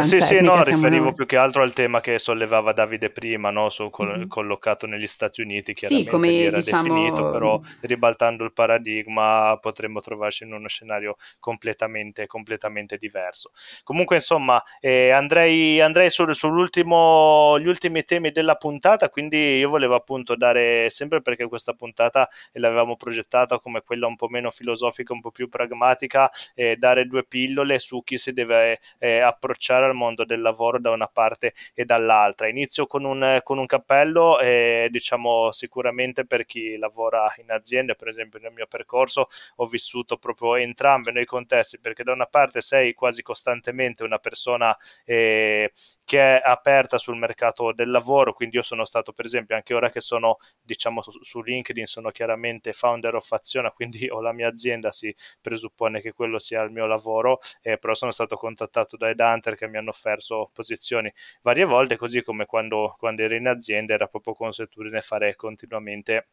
Sì, 0.00 0.20
sì, 0.20 0.40
no, 0.40 0.62
riferivo 0.62 1.04
noi. 1.04 1.12
più 1.12 1.26
che 1.26 1.36
altro 1.36 1.62
al 1.62 1.74
tema 1.74 2.00
che 2.00 2.18
sollevava 2.18 2.72
Davide 2.72 3.10
prima, 3.10 3.50
no? 3.50 3.68
Su, 3.68 3.90
col, 3.90 4.16
mm-hmm. 4.16 4.28
collocato 4.28 4.86
negli 4.86 5.06
Stati 5.06 5.42
Uniti, 5.42 5.74
chiaramente 5.74 6.10
sì, 6.10 6.16
come, 6.16 6.34
era 6.38 6.56
diciamo... 6.56 6.82
definito, 6.82 7.30
però 7.30 7.60
ribaltando 7.82 8.44
il 8.44 8.52
paradigma 8.52 9.58
potremmo 9.60 10.00
trovarci 10.00 10.44
in 10.44 10.54
uno 10.54 10.68
scenario 10.68 11.16
completamente, 11.38 12.26
completamente 12.26 12.96
diverso. 12.96 13.50
Comunque, 13.82 14.16
insomma, 14.16 14.62
eh, 14.80 15.10
andrei, 15.10 15.80
andrei 15.80 16.08
sul, 16.08 16.34
sull'ultimo, 16.34 17.58
gli 17.58 17.68
ultimi 17.68 18.04
temi 18.04 18.30
della 18.30 18.54
puntata, 18.54 19.10
quindi 19.10 19.58
io 19.58 19.68
volevo 19.68 19.96
appunto 19.96 20.34
dare, 20.34 20.88
sempre 20.88 21.20
perché 21.20 21.46
questa 21.46 21.74
puntata 21.74 22.28
l'avevamo 22.52 22.96
progettata 22.96 23.58
come 23.58 23.82
quella 23.82 24.06
un 24.06 24.16
po' 24.16 24.28
meno 24.28 24.50
filosofica, 24.50 25.12
un 25.12 25.20
po' 25.20 25.30
più 25.30 25.48
pragmatica, 25.48 26.30
eh, 26.54 26.76
dare 26.76 27.06
due 27.06 27.24
pillole 27.24 27.78
su 27.78 28.02
chi 28.02 28.16
si 28.16 28.32
deve 28.32 28.80
eh, 28.98 29.20
approcciare 29.20 29.56
approcciare 29.58 29.86
al 29.86 29.94
mondo 29.94 30.24
del 30.24 30.40
lavoro 30.40 30.78
da 30.78 30.90
una 30.90 31.08
parte 31.08 31.52
e 31.74 31.84
dall'altra. 31.84 32.48
Inizio 32.48 32.86
con 32.86 33.04
un, 33.04 33.40
con 33.42 33.58
un 33.58 33.66
cappello, 33.66 34.38
eh, 34.38 34.88
diciamo 34.90 35.50
sicuramente 35.50 36.24
per 36.24 36.44
chi 36.44 36.76
lavora 36.76 37.32
in 37.38 37.50
azienda, 37.50 37.94
per 37.94 38.08
esempio 38.08 38.38
nel 38.38 38.52
mio 38.52 38.66
percorso 38.66 39.28
ho 39.56 39.66
vissuto 39.66 40.16
proprio 40.16 40.54
entrambi 40.54 41.12
nei 41.12 41.26
contesti, 41.26 41.80
perché 41.80 42.04
da 42.04 42.12
una 42.12 42.26
parte 42.26 42.60
sei 42.60 42.94
quasi 42.94 43.22
costantemente 43.22 44.04
una 44.04 44.18
persona 44.18 44.76
eh, 45.04 45.72
che 46.04 46.38
è 46.38 46.42
aperta 46.42 46.98
sul 46.98 47.16
mercato 47.16 47.72
del 47.72 47.90
lavoro, 47.90 48.32
quindi 48.32 48.56
io 48.56 48.62
sono 48.62 48.84
stato 48.84 49.12
per 49.12 49.24
esempio 49.24 49.56
anche 49.56 49.74
ora 49.74 49.90
che 49.90 50.00
sono 50.00 50.38
diciamo 50.62 51.02
su, 51.02 51.10
su 51.22 51.42
LinkedIn 51.42 51.86
sono 51.86 52.10
chiaramente 52.10 52.72
founder 52.72 53.16
of 53.16 53.30
Azione, 53.32 53.72
quindi 53.74 54.08
ho 54.08 54.20
la 54.20 54.32
mia 54.32 54.48
azienda, 54.48 54.90
si 54.90 55.14
presuppone 55.40 56.00
che 56.00 56.12
quello 56.12 56.38
sia 56.38 56.62
il 56.62 56.70
mio 56.70 56.86
lavoro, 56.86 57.40
eh, 57.60 57.76
però 57.78 57.94
sono 57.94 58.10
stato 58.10 58.36
contattato 58.36 58.96
da 58.96 59.08
Edante 59.10 59.47
Hunter 59.48 59.54
che 59.56 59.68
mi 59.68 59.78
hanno 59.78 59.90
offerto 59.90 60.50
posizioni 60.52 61.12
varie 61.42 61.64
volte, 61.64 61.96
così 61.96 62.22
come 62.22 62.46
quando, 62.46 62.94
quando 62.98 63.22
ero 63.22 63.34
in 63.34 63.46
azienda 63.46 63.94
era 63.94 64.06
proprio 64.06 64.34
consuetudine 64.34 65.00
fare 65.00 65.34
continuamente 65.36 66.28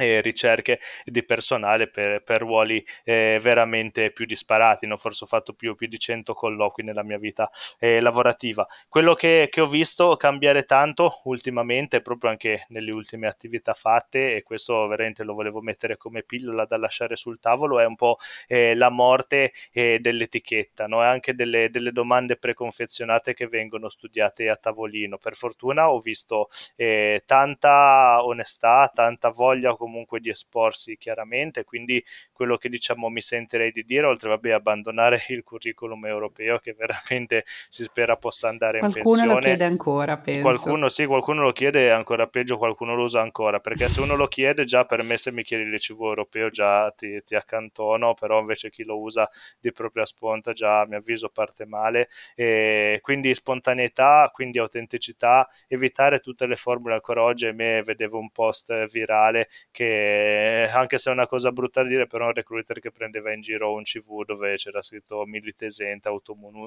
eh, 0.00 0.20
ricerche 0.20 0.80
di 1.04 1.24
personale 1.24 1.88
per, 1.88 2.22
per 2.22 2.40
ruoli 2.40 2.84
eh, 3.04 3.38
veramente 3.40 4.10
più 4.10 4.24
disparati. 4.24 4.86
No? 4.86 4.96
Forse 4.96 5.24
ho 5.24 5.26
fatto 5.26 5.52
più, 5.52 5.74
più, 5.74 5.86
di 5.86 5.98
100 5.98 6.34
colloqui 6.34 6.82
nella 6.82 7.02
mia 7.02 7.18
vita 7.18 7.50
eh, 7.78 8.00
lavorativa. 8.00 8.66
Quello 8.88 9.14
che, 9.14 9.48
che, 9.50 9.60
ho 9.60 9.66
visto 9.66 10.16
cambiare 10.16 10.64
tanto 10.64 11.20
ultimamente, 11.24 12.00
proprio 12.00 12.30
anche 12.30 12.66
nelle 12.68 12.92
ultime 12.92 13.26
attività 13.26 13.74
fatte, 13.74 14.34
e 14.34 14.42
questo 14.42 14.86
veramente 14.86 15.22
lo 15.22 15.34
volevo 15.34 15.60
mettere 15.60 15.96
come 15.96 16.22
pillola 16.22 16.64
da 16.64 16.76
lasciare 16.76 17.16
sul 17.16 17.38
tavolo, 17.38 17.78
è 17.78 17.84
un 17.84 17.96
po' 17.96 18.18
eh, 18.46 18.74
la 18.74 18.90
morte 18.90 19.52
eh, 19.72 19.98
dell'etichetta, 20.00 20.86
no? 20.86 21.02
e 21.02 21.06
anche 21.06 21.34
delle, 21.34 21.70
delle, 21.70 21.92
domande 21.92 22.36
preconfezionate 22.36 23.34
che 23.34 23.48
vengono 23.48 23.88
studiate 23.88 24.48
a 24.48 24.56
tavolino. 24.56 25.18
Per 25.18 25.34
fortuna 25.34 25.90
ho 25.90 25.98
visto 25.98 26.48
eh, 26.76 27.22
tanta 27.26 28.24
onestà, 28.24 28.90
tanta 28.92 29.30
voglia 29.30 29.74
comunque 29.74 29.89
comunque 29.90 30.20
di 30.20 30.30
esporsi 30.30 30.96
chiaramente, 30.96 31.64
quindi 31.64 32.02
quello 32.32 32.56
che 32.56 32.68
diciamo 32.68 33.08
mi 33.08 33.20
sentirei 33.20 33.72
di 33.72 33.82
dire, 33.82 34.06
oltre 34.06 34.28
vabbè 34.28 34.52
abbandonare 34.52 35.20
il 35.28 35.42
curriculum 35.42 36.06
europeo 36.06 36.58
che 36.58 36.74
veramente 36.74 37.44
si 37.68 37.82
spera 37.82 38.16
possa 38.16 38.48
andare 38.48 38.78
qualcuno 38.78 39.02
in 39.02 39.04
pensione. 39.04 39.26
Qualcuno 39.26 39.40
lo 39.40 39.46
chiede 39.46 39.64
ancora, 39.64 40.16
penso. 40.18 40.42
Qualcuno 40.42 40.88
sì, 40.88 41.06
qualcuno 41.06 41.42
lo 41.42 41.52
chiede 41.52 41.90
ancora 41.90 42.26
peggio, 42.28 42.56
qualcuno 42.56 42.94
lo 42.94 43.02
usa 43.02 43.20
ancora, 43.20 43.58
perché 43.58 43.88
se 43.88 44.00
uno 44.00 44.14
lo 44.14 44.28
chiede 44.28 44.64
già 44.64 44.84
per 44.84 45.02
me 45.02 45.16
se 45.16 45.32
mi 45.32 45.42
chiedi 45.42 45.64
il 45.64 45.78
CV 45.80 46.00
europeo 46.02 46.50
già 46.50 46.90
ti, 46.92 47.20
ti 47.24 47.34
accantono, 47.34 48.14
però 48.14 48.38
invece 48.38 48.70
chi 48.70 48.84
lo 48.84 49.00
usa 49.00 49.28
di 49.58 49.72
propria 49.72 50.04
sponta 50.04 50.52
già 50.52 50.86
mi 50.86 50.94
avviso 50.94 51.28
parte 51.30 51.66
male. 51.66 52.08
E 52.36 53.00
quindi 53.02 53.34
spontaneità, 53.34 54.30
quindi 54.32 54.58
autenticità, 54.58 55.48
evitare 55.66 56.20
tutte 56.20 56.46
le 56.46 56.56
formule 56.56 56.94
ancora 56.94 57.22
oggi. 57.22 57.46
A 57.46 57.52
me 57.52 57.82
vedevo 57.82 58.18
un 58.18 58.30
post 58.30 58.88
virale 58.90 59.48
che 59.70 60.60
che 60.70 60.70
anche 60.72 60.98
se 60.98 61.10
è 61.10 61.12
una 61.12 61.26
cosa 61.26 61.52
brutta 61.52 61.82
da 61.82 61.88
dire, 61.88 62.06
però 62.06 62.26
un 62.26 62.32
recruiter 62.34 62.78
che 62.80 62.90
prendeva 62.90 63.32
in 63.32 63.40
giro 63.40 63.72
un 63.74 63.82
CV 63.82 64.24
dove 64.24 64.56
c'era 64.56 64.82
scritto 64.82 65.24
militesente, 65.26 66.08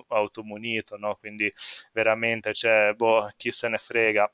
automunito, 0.08 0.98
no? 0.98 1.16
quindi 1.20 1.52
veramente, 1.92 2.54
cioè, 2.54 2.94
boh, 2.96 3.30
chi 3.38 3.52
se 3.52 3.70
ne 3.70 3.78
frega 3.78 4.32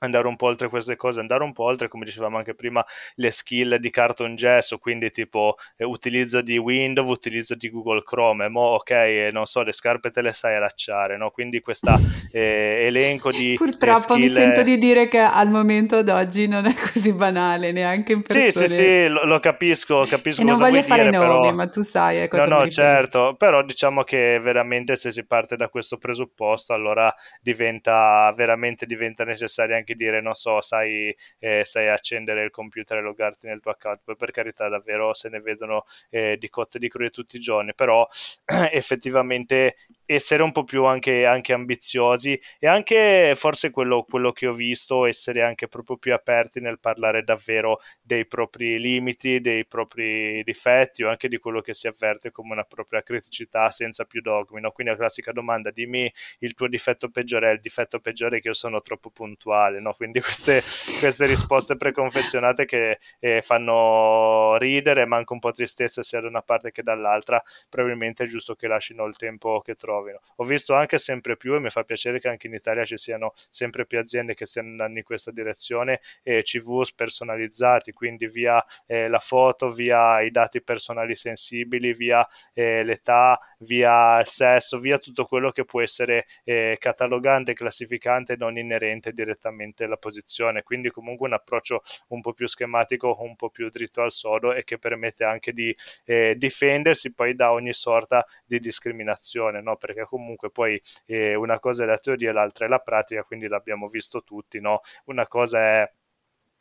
andare 0.00 0.26
un 0.26 0.36
po' 0.36 0.46
oltre 0.46 0.68
queste 0.68 0.96
cose, 0.96 1.20
andare 1.20 1.42
un 1.42 1.52
po' 1.52 1.64
oltre, 1.64 1.88
come 1.88 2.04
dicevamo 2.04 2.36
anche 2.36 2.54
prima, 2.54 2.84
le 3.16 3.30
skill 3.30 3.76
di 3.76 3.90
cartongesso, 3.90 4.78
quindi 4.78 5.10
tipo 5.10 5.56
eh, 5.76 5.84
utilizzo 5.84 6.40
di 6.40 6.58
Windows, 6.58 7.08
utilizzo 7.08 7.54
di 7.54 7.70
Google 7.70 8.02
Chrome, 8.02 8.48
mo 8.48 8.60
ok, 8.60 8.90
eh, 8.90 9.30
non 9.32 9.46
so, 9.46 9.62
le 9.62 9.72
scarpe 9.72 10.10
te 10.10 10.22
le 10.22 10.32
sai 10.32 10.56
allacciare, 10.56 11.16
no? 11.16 11.30
Quindi 11.30 11.60
questo 11.60 11.90
eh, 12.32 12.84
elenco 12.86 13.30
di 13.30 13.54
Purtroppo 13.58 13.98
skill... 13.98 14.20
mi 14.20 14.28
sento 14.28 14.62
di 14.62 14.78
dire 14.78 15.08
che 15.08 15.18
al 15.18 15.48
momento 15.50 16.02
d'oggi 16.02 16.46
non 16.46 16.66
è 16.66 16.74
così 16.74 17.12
banale, 17.12 17.72
neanche 17.72 18.12
in 18.12 18.22
persone. 18.22 18.50
Sì, 18.50 18.58
sì, 18.58 18.68
sì, 18.68 19.06
lo, 19.08 19.24
lo 19.24 19.40
capisco, 19.40 20.04
capisco 20.08 20.42
E 20.42 20.44
non 20.44 20.58
voglio 20.58 20.82
fare 20.82 21.04
dire, 21.04 21.16
nomi, 21.16 21.40
però... 21.40 21.54
ma 21.54 21.66
tu 21.66 21.82
sai 21.82 22.22
eh, 22.22 22.28
cosa 22.28 22.46
No, 22.46 22.60
no, 22.60 22.68
certo, 22.68 23.34
però 23.36 23.62
diciamo 23.62 24.04
che 24.04 24.38
veramente 24.40 24.96
se 24.96 25.10
si 25.10 25.26
parte 25.26 25.56
da 25.56 25.68
questo 25.68 25.96
presupposto, 25.98 26.72
allora 26.72 27.14
diventa, 27.40 28.32
veramente 28.34 28.86
diventa 28.86 29.24
necessario 29.24 29.76
anche 29.76 29.87
anche 29.88 29.94
dire, 29.94 30.20
non 30.20 30.34
so, 30.34 30.60
sai, 30.60 31.14
eh, 31.38 31.64
sai 31.64 31.88
accendere 31.88 32.44
il 32.44 32.50
computer 32.50 32.98
e 32.98 33.00
loggarti 33.00 33.46
nel 33.46 33.60
tuo 33.60 33.70
account, 33.70 34.00
poi 34.04 34.16
per 34.16 34.30
carità 34.30 34.68
davvero 34.68 35.14
se 35.14 35.28
ne 35.28 35.40
vedono 35.40 35.84
eh, 36.10 36.36
di 36.38 36.48
cotte 36.48 36.78
di 36.78 36.88
crude 36.88 37.10
tutti 37.10 37.36
i 37.36 37.40
giorni, 37.40 37.74
però 37.74 38.06
effettivamente 38.72 39.76
essere 40.10 40.42
un 40.42 40.52
po' 40.52 40.64
più 40.64 40.84
anche, 40.84 41.26
anche 41.26 41.52
ambiziosi 41.52 42.40
e 42.58 42.66
anche 42.66 43.34
forse 43.36 43.70
quello, 43.70 44.04
quello, 44.08 44.32
che 44.32 44.46
ho 44.46 44.54
visto, 44.54 45.04
essere 45.04 45.42
anche 45.42 45.68
proprio 45.68 45.98
più 45.98 46.14
aperti 46.14 46.60
nel 46.60 46.78
parlare 46.80 47.22
davvero 47.22 47.80
dei 48.00 48.26
propri 48.26 48.78
limiti, 48.78 49.40
dei 49.40 49.66
propri 49.66 50.42
difetti 50.44 51.02
o 51.02 51.10
anche 51.10 51.28
di 51.28 51.36
quello 51.36 51.60
che 51.60 51.74
si 51.74 51.88
avverte 51.88 52.30
come 52.30 52.52
una 52.52 52.64
propria 52.64 53.02
criticità 53.02 53.68
senza 53.68 54.04
più 54.04 54.22
dogmi. 54.22 54.62
No? 54.62 54.70
Quindi 54.70 54.92
la 54.92 54.98
classica 54.98 55.30
domanda, 55.32 55.70
dimmi 55.70 56.10
il 56.38 56.54
tuo 56.54 56.68
difetto 56.68 57.10
peggiore, 57.10 57.50
è 57.50 57.52
il 57.52 57.60
difetto 57.60 58.00
peggiore 58.00 58.38
è 58.38 58.40
che 58.40 58.48
io 58.48 58.54
sono 58.54 58.80
troppo 58.80 59.10
puntuale, 59.10 59.78
no? 59.78 59.92
quindi 59.92 60.20
queste, 60.20 60.62
queste 61.00 61.26
risposte 61.26 61.76
preconfezionate 61.76 62.64
che 62.64 62.98
eh, 63.20 63.42
fanno 63.42 64.56
ridere 64.56 65.04
ma 65.04 65.16
anche 65.16 65.34
un 65.34 65.38
po' 65.38 65.50
tristezza 65.50 66.02
sia 66.02 66.20
da 66.20 66.28
una 66.28 66.42
parte 66.42 66.70
che 66.70 66.82
dall'altra, 66.82 67.42
probabilmente 67.68 68.24
è 68.24 68.26
giusto 68.26 68.54
che 68.54 68.68
lasciano 68.68 69.04
il 69.04 69.16
tempo 69.16 69.60
che 69.60 69.74
trovano 69.74 69.97
trovino. 69.98 70.20
Ho 70.36 70.44
visto 70.44 70.74
anche 70.74 70.98
sempre 70.98 71.36
più 71.36 71.54
e 71.54 71.60
mi 71.60 71.70
fa 71.70 71.84
piacere 71.84 72.20
che 72.20 72.28
anche 72.28 72.46
in 72.46 72.54
Italia 72.54 72.84
ci 72.84 72.96
siano 72.96 73.32
sempre 73.50 73.86
più 73.86 73.98
aziende 73.98 74.34
che 74.34 74.46
stiano 74.46 74.68
andando 74.68 74.98
in 74.98 75.04
questa 75.04 75.30
direzione 75.30 76.00
e 76.22 76.42
CV 76.42 76.82
personalizzati, 76.94 77.92
quindi 77.92 78.26
via 78.28 78.64
eh, 78.86 79.08
la 79.08 79.18
foto, 79.18 79.70
via 79.70 80.20
i 80.20 80.30
dati 80.30 80.62
personali 80.62 81.16
sensibili, 81.16 81.92
via 81.92 82.26
eh, 82.54 82.82
l'età, 82.84 83.38
via 83.58 84.18
il 84.20 84.26
sesso, 84.26 84.78
via 84.78 84.98
tutto 84.98 85.24
quello 85.24 85.50
che 85.50 85.64
può 85.64 85.80
essere 85.82 86.26
eh, 86.44 86.76
catalogante, 86.78 87.54
classificante 87.54 88.34
e 88.34 88.36
non 88.36 88.56
inerente 88.58 89.12
direttamente 89.12 89.84
alla 89.84 89.96
posizione. 89.96 90.62
Quindi 90.62 90.90
comunque 90.90 91.26
un 91.26 91.34
approccio 91.34 91.82
un 92.08 92.20
po' 92.20 92.32
più 92.32 92.46
schematico, 92.46 93.16
un 93.20 93.36
po' 93.36 93.50
più 93.50 93.68
dritto 93.68 94.02
al 94.02 94.12
sodo 94.12 94.52
e 94.52 94.64
che 94.64 94.78
permette 94.78 95.24
anche 95.24 95.52
di 95.52 95.74
eh, 96.04 96.34
difendersi 96.36 97.14
poi 97.14 97.34
da 97.34 97.52
ogni 97.52 97.72
sorta 97.72 98.26
di 98.44 98.58
discriminazione, 98.58 99.60
no? 99.60 99.76
Perché 99.88 100.04
comunque 100.04 100.50
poi 100.50 100.80
eh, 101.06 101.34
una 101.34 101.58
cosa 101.58 101.84
è 101.84 101.86
la 101.86 101.98
teoria, 101.98 102.32
l'altra 102.32 102.66
è 102.66 102.68
la 102.68 102.78
pratica, 102.78 103.22
quindi 103.22 103.48
l'abbiamo 103.48 103.86
visto 103.88 104.22
tutti, 104.22 104.60
no? 104.60 104.80
Una 105.06 105.26
cosa 105.26 105.58
è 105.60 105.92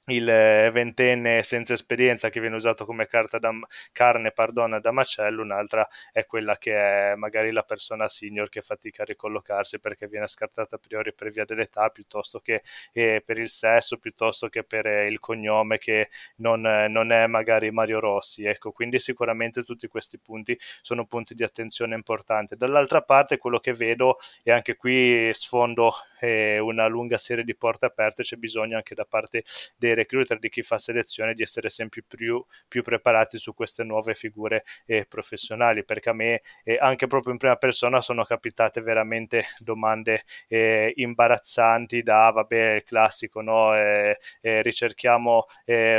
il 0.10 0.30
eh, 0.30 0.72
ventenne 0.72 1.44
senza 1.44 1.74
esperienza 1.74 2.30
che 2.30 2.40
viene 2.40 2.56
usato 2.56 2.86
come 2.86 3.08
da, 3.40 3.52
carne 3.92 4.32
pardon, 4.32 4.80
da 4.82 4.92
macello, 4.92 5.42
un'altra 5.42 5.88
è 6.14 6.26
quella 6.26 6.58
che 6.58 7.12
è 7.12 7.16
magari 7.16 7.52
la 7.52 7.64
persona 7.64 8.08
senior 8.08 8.48
che 8.50 8.62
fatica 8.62 9.02
a 9.02 9.06
ricollocarsi 9.06 9.80
perché 9.80 10.08
viene 10.08 10.28
scartata 10.28 10.76
a 10.78 10.80
priori 10.80 11.14
per 11.14 11.30
via 11.32 11.44
dell'età 11.44 11.90
piuttosto 11.90 12.40
che 12.40 12.64
eh, 12.94 13.22
per 13.26 13.38
il 13.38 13.50
sesso, 13.50 13.98
piuttosto 13.98 14.48
che 14.48 14.64
per 14.64 14.86
eh, 14.86 15.08
il 15.08 15.20
cognome 15.20 15.78
che 15.78 16.10
non, 16.38 16.62
non, 16.62 17.12
è 17.12 17.28
magari 17.28 17.72
Mario 17.72 18.00
Rossi. 18.00 18.46
Ecco, 18.46 18.72
quindi 18.72 19.00
sicuramente 19.00 19.64
tutti 19.64 19.88
questi 19.88 20.18
punti 20.20 20.58
sono 20.82 21.06
punti 21.06 21.34
di 21.36 21.44
attenzione 21.44 21.96
importanti. 21.96 22.56
Dall'altra 22.56 23.02
parte 23.02 23.38
quello 23.38 23.60
che 23.60 23.74
vedo, 23.74 24.18
e 24.44 24.52
anche 24.52 24.76
qui 24.76 25.30
sfondo 25.34 25.92
eh, 26.20 26.60
una 26.60 26.88
lunga 26.88 27.18
serie 27.18 27.44
di 27.44 27.56
porte 27.56 27.86
aperte, 27.86 28.24
c'è 28.24 28.38
bisogno 28.38 28.78
anche 28.78 28.96
da 28.96 29.06
parte 29.06 29.44
dei 29.78 29.94
recruiter, 29.98 30.40
di 30.40 30.50
chi 30.50 30.62
fa 30.62 30.78
selezione, 30.78 31.34
di 31.34 31.42
essere 31.42 31.70
sempre 31.70 32.04
più, 32.08 32.44
più 32.68 32.82
preparati 32.82 33.38
su 33.38 33.54
queste 33.54 33.84
nuove 33.84 34.14
figure 34.14 34.64
eh, 34.86 35.06
professionali, 35.06 35.84
perché 35.84 36.10
a 36.10 36.14
me 36.14 36.42
eh, 36.64 36.78
anche 36.80 37.08
proprio 37.08 37.34
in 37.34 37.40
prima 37.40 37.56
persona 37.56 38.02
sono 38.02 38.24
capitate 38.24 38.82
veramente 38.82 39.46
domande 39.60 40.24
eh, 40.48 40.94
imbarazzanti 40.96 42.02
da, 42.04 42.32
vabbè, 42.32 42.76
il 42.76 42.84
classico, 42.84 43.42
no? 43.42 43.76
Eh, 43.76 44.18
eh, 44.42 44.62
ricerchiamo 44.62 45.46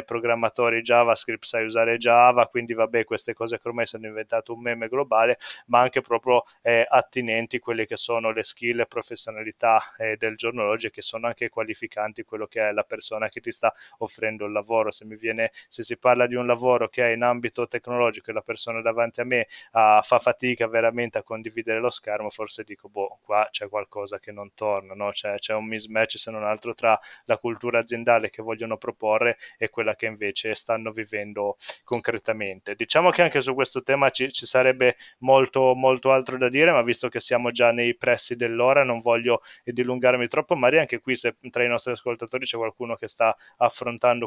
programmatori 0.04 0.80
JavaScript, 0.80 1.44
sai 1.44 1.64
usare 1.64 1.96
Java, 1.96 2.46
quindi 2.46 2.74
vabbè, 2.74 3.04
queste 3.04 3.34
cose 3.34 3.58
che 3.58 3.68
ormai 3.68 3.86
sono 3.86 4.06
diventate 4.08 4.52
un 4.52 4.60
meme 4.60 4.88
globale, 4.88 5.38
ma 5.66 5.80
anche 5.80 6.00
proprio 6.00 6.44
attinenti 6.88 7.58
quelle 7.58 7.86
che 7.86 7.96
sono 7.96 8.30
le 8.30 8.42
skill 8.42 8.80
e 8.80 8.86
professionalità 8.86 9.82
del 10.16 10.36
giorno 10.36 10.64
d'oggi 10.64 10.90
che 10.90 11.02
sono 11.02 11.26
anche 11.26 11.48
qualificanti 11.48 12.22
quello 12.22 12.46
che 12.46 12.68
è 12.68 12.72
la 12.72 12.84
persona 12.84 13.28
che 13.28 13.40
ti 13.40 13.50
sta 13.50 13.72
offrendo 13.98 14.46
il 14.46 14.52
lavoro. 14.52 14.90
Se 14.90 15.04
mi 15.04 15.16
viene, 15.16 15.50
se 15.68 15.82
si 15.82 15.98
parla 15.98 16.26
di 16.26 16.34
un 16.34 16.46
lavoro 16.46 16.88
che 16.88 17.04
è 17.04 17.14
in 17.14 17.22
ambito 17.22 17.66
tecnologico 17.66 18.30
e 18.30 18.34
la 18.34 18.42
persona 18.42 18.80
davanti 18.80 19.20
a 19.20 19.24
me 19.24 19.46
uh, 19.72 20.02
fa 20.02 20.18
fatica 20.18 20.66
veramente 20.68 21.18
a 21.18 21.22
condividere 21.22 21.80
lo 21.80 21.90
schermo, 21.90 22.30
forse 22.30 22.64
dico, 22.64 22.88
boh, 22.88 23.18
qua 23.22 23.48
c'è 23.50 23.68
qualcosa 23.68 24.18
che 24.18 24.32
non 24.32 24.52
torna, 24.54 24.94
no? 24.94 25.10
c'è, 25.10 25.36
c'è 25.36 25.54
un 25.54 25.66
mismatch 25.66 26.18
se 26.18 26.30
non 26.30 26.44
altro 26.44 26.74
tra 26.74 26.98
la 27.24 27.38
cultura 27.38 27.78
aziendale 27.80 28.30
che 28.30 28.42
vogliono 28.42 28.76
proporre 28.76 29.38
e 29.56 29.68
quella 29.68 29.94
che 29.94 30.06
invece 30.06 30.54
stanno 30.54 30.90
vivendo 30.90 31.56
concretamente. 31.84 32.74
Diciamo 32.74 33.10
che 33.10 33.22
anche 33.22 33.40
su 33.40 33.54
questo 33.54 33.82
tema 33.82 34.10
ci, 34.10 34.30
ci 34.32 34.46
sarebbe 34.46 34.96
molto, 35.18 35.74
molto 35.74 36.12
altro 36.12 36.38
da 36.38 36.48
dire, 36.48 36.70
ma 36.72 36.82
visto 36.82 37.08
che 37.08 37.20
siamo 37.20 37.50
già 37.50 37.70
nei 37.72 37.96
pressi 37.96 38.36
dell'ora, 38.36 38.84
non 38.84 38.98
voglio 38.98 39.42
dilungarmi 39.64 40.26
troppo, 40.28 40.54
magari 40.54 40.80
anche 40.80 41.00
qui 41.00 41.16
se 41.16 41.36
tra 41.50 41.64
i 41.64 41.68
nostri 41.68 41.92
ascoltatori 41.92 42.44
c'è 42.44 42.56
qualcuno 42.56 42.96
che 42.96 43.08
sta 43.08 43.36
affrontando 43.56 43.77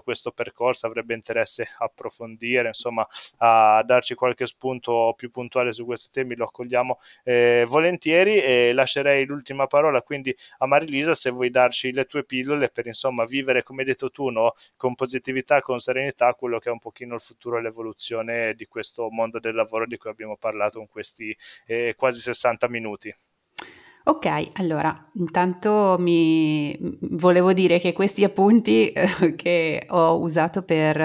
questo 0.01 0.31
percorso, 0.31 0.85
avrebbe 0.85 1.13
interesse 1.13 1.67
approfondire, 1.77 2.67
insomma, 2.67 3.07
a 3.37 3.83
darci 3.85 4.15
qualche 4.15 4.45
spunto 4.45 5.13
più 5.17 5.31
puntuale 5.31 5.73
su 5.73 5.85
questi 5.85 6.09
temi, 6.11 6.35
lo 6.35 6.45
accogliamo 6.45 6.99
eh, 7.23 7.65
volentieri 7.67 8.41
e 8.41 8.73
lascerei 8.73 9.25
l'ultima 9.25 9.67
parola 9.67 10.01
quindi 10.01 10.35
a 10.59 10.65
Marilisa 10.65 11.15
se 11.15 11.29
vuoi 11.29 11.49
darci 11.49 11.91
le 11.93 12.05
tue 12.05 12.23
pillole 12.23 12.69
per 12.69 12.87
insomma 12.87 13.25
vivere 13.25 13.63
come 13.63 13.81
hai 13.81 13.87
detto 13.87 14.09
tu 14.09 14.29
no? 14.29 14.55
con 14.75 14.95
positività, 14.95 15.61
con 15.61 15.79
serenità 15.79 16.33
quello 16.33 16.59
che 16.59 16.69
è 16.69 16.71
un 16.71 16.79
pochino 16.79 17.15
il 17.15 17.21
futuro 17.21 17.57
e 17.57 17.61
l'evoluzione 17.61 18.53
di 18.55 18.65
questo 18.65 19.09
mondo 19.09 19.39
del 19.39 19.55
lavoro 19.55 19.85
di 19.85 19.97
cui 19.97 20.09
abbiamo 20.09 20.37
parlato 20.37 20.79
in 20.79 20.87
questi 20.87 21.35
eh, 21.65 21.93
quasi 21.97 22.19
60 22.19 22.67
minuti. 22.69 23.13
Ok, 24.03 24.47
allora 24.53 25.09
intanto 25.13 25.95
mi 25.99 26.75
volevo 27.01 27.53
dire 27.53 27.77
che 27.79 27.93
questi 27.93 28.23
appunti 28.23 28.91
eh, 28.91 29.35
che 29.35 29.85
ho 29.89 30.19
usato 30.19 30.63
per 30.63 30.99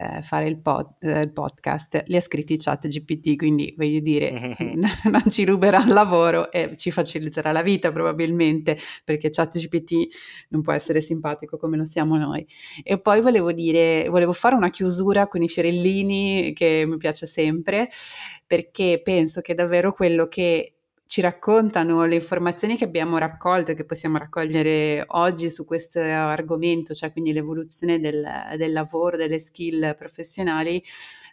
eh, 0.00 0.22
fare 0.22 0.46
il, 0.46 0.60
pod, 0.60 0.96
eh, 1.00 1.22
il, 1.22 1.32
podcast 1.32 2.04
li 2.06 2.16
ha 2.16 2.20
scritti 2.20 2.56
chat 2.56 2.86
GPT, 2.86 3.34
quindi 3.34 3.74
voglio 3.76 4.00
dire 4.00 4.54
non 5.10 5.22
ci 5.30 5.44
ruberà 5.44 5.82
il 5.82 5.92
lavoro 5.92 6.52
e 6.52 6.76
ci 6.76 6.90
faciliterà 6.90 7.50
la 7.50 7.62
vita 7.62 7.90
probabilmente 7.90 8.78
perché 9.04 9.30
chat 9.30 9.58
GPT 9.58 10.08
non 10.50 10.62
può 10.62 10.72
essere 10.72 11.00
simpatico 11.00 11.56
come 11.56 11.76
lo 11.76 11.84
siamo 11.84 12.16
noi. 12.16 12.46
E 12.84 13.00
poi 13.00 13.20
volevo 13.20 13.52
dire, 13.52 14.06
volevo 14.10 14.32
fare 14.32 14.54
una 14.54 14.70
chiusura 14.70 15.28
con 15.28 15.42
i 15.42 15.48
fiorellini 15.48 16.52
che 16.52 16.84
mi 16.86 16.98
piace 16.98 17.26
sempre 17.26 17.88
perché 18.46 19.00
penso 19.02 19.40
che 19.40 19.54
davvero 19.54 19.92
quello 19.92 20.26
che 20.26 20.74
ci 21.08 21.22
raccontano 21.22 22.04
le 22.04 22.16
informazioni 22.16 22.76
che 22.76 22.84
abbiamo 22.84 23.16
raccolto 23.16 23.70
e 23.70 23.74
che 23.74 23.86
possiamo 23.86 24.18
raccogliere 24.18 25.04
oggi 25.08 25.48
su 25.48 25.64
questo 25.64 26.00
argomento, 26.00 26.92
cioè 26.92 27.12
quindi 27.12 27.32
l'evoluzione 27.32 27.98
del, 27.98 28.22
del 28.58 28.72
lavoro, 28.72 29.16
delle 29.16 29.38
skill 29.38 29.96
professionali, 29.96 30.82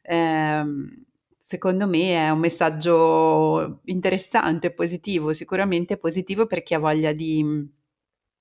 ehm, 0.03 1.03
secondo 1.41 1.88
me 1.89 2.13
è 2.13 2.30
un 2.30 2.39
messaggio 2.39 3.82
interessante, 3.86 4.71
positivo, 4.71 5.34
sicuramente 5.34 5.97
positivo 5.97 6.47
per 6.47 6.63
chi 6.63 6.73
ha 6.73 6.80
voglia 6.80 7.11
di, 7.11 7.43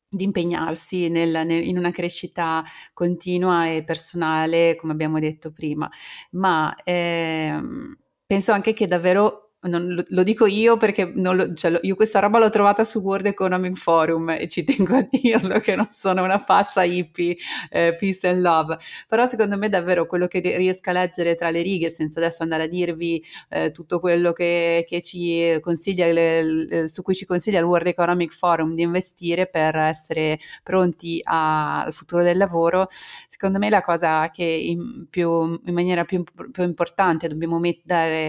di 0.09 0.22
impegnarsi 0.22 1.09
nel, 1.09 1.45
nel, 1.45 1.66
in 1.66 1.78
una 1.78 1.91
crescita 1.91 2.62
continua 2.93 3.66
e 3.68 3.82
personale, 3.82 4.76
come 4.76 4.93
abbiamo 4.93 5.18
detto 5.18 5.51
prima, 5.51 5.91
ma 6.30 6.72
ehm, 6.85 7.99
penso 8.24 8.53
anche 8.53 8.72
che 8.72 8.87
davvero 8.87 9.43
non, 9.65 10.05
lo, 10.09 10.23
dico 10.23 10.47
io 10.47 10.77
perché 10.77 11.12
lo, 11.15 11.53
cioè, 11.55 11.79
io 11.83 11.95
questa 11.95 12.19
roba 12.19 12.39
l'ho 12.39 12.51
trovata 12.51 12.85
su 12.85 13.01
World 13.01 13.27
Economic 13.27 13.77
Forum 13.77 14.31
e 14.31 14.49
ci 14.49 14.65
tengo 14.65 14.97
a 14.97 15.07
dirlo 15.09 15.59
che 15.61 15.75
non 15.77 15.89
sono 15.91 16.23
una 16.23 16.39
pazza 16.39 16.83
hippie, 16.83 17.37
eh, 17.71 17.95
peace 17.99 18.29
and 18.29 18.41
love, 18.41 18.77
però 19.09 19.27
secondo 19.27 19.57
me 19.57 19.69
davvero 19.69 20.07
quello 20.07 20.27
che 20.27 20.41
riesco 20.41 20.91
a 20.91 20.93
leggere 20.93 21.35
tra 21.35 21.51
le 21.51 21.62
righe 21.62 21.89
senza 21.89 22.21
adesso 22.21 22.43
andare 22.43 22.65
a 22.65 22.67
dirvi 22.67 23.23
eh, 23.51 23.71
tutto 23.73 24.01
quello 24.01 24.33
che, 24.33 24.85
che 24.87 25.01
ci 25.01 25.59
consiglia, 25.61 26.07
le, 26.12 26.43
le, 26.43 26.89
su 26.89 27.03
cui 27.03 27.15
ci 27.15 27.25
consiglia 27.25 27.59
il 27.59 27.65
World 27.65 27.87
Economic 27.87 28.33
Forum 28.33 28.75
di 28.75 28.83
investire 28.83 29.47
per 29.47 29.77
essere 29.77 30.39
pronti 30.62 31.21
a, 31.23 31.85
al 31.85 31.93
futuro 31.93 32.23
del 32.23 32.37
lavoro, 32.37 32.89
secondo 33.29 33.59
me 33.59 33.71
la 33.71 33.81
cosa 33.81 34.31
che 34.31 34.45
in, 34.45 35.07
più, 35.09 35.59
in 35.65 35.73
maniera 35.73 36.05
più, 36.05 36.23
più 36.53 36.62
importante 36.62 37.29
dobbiamo 37.29 37.59
met- 37.59 37.83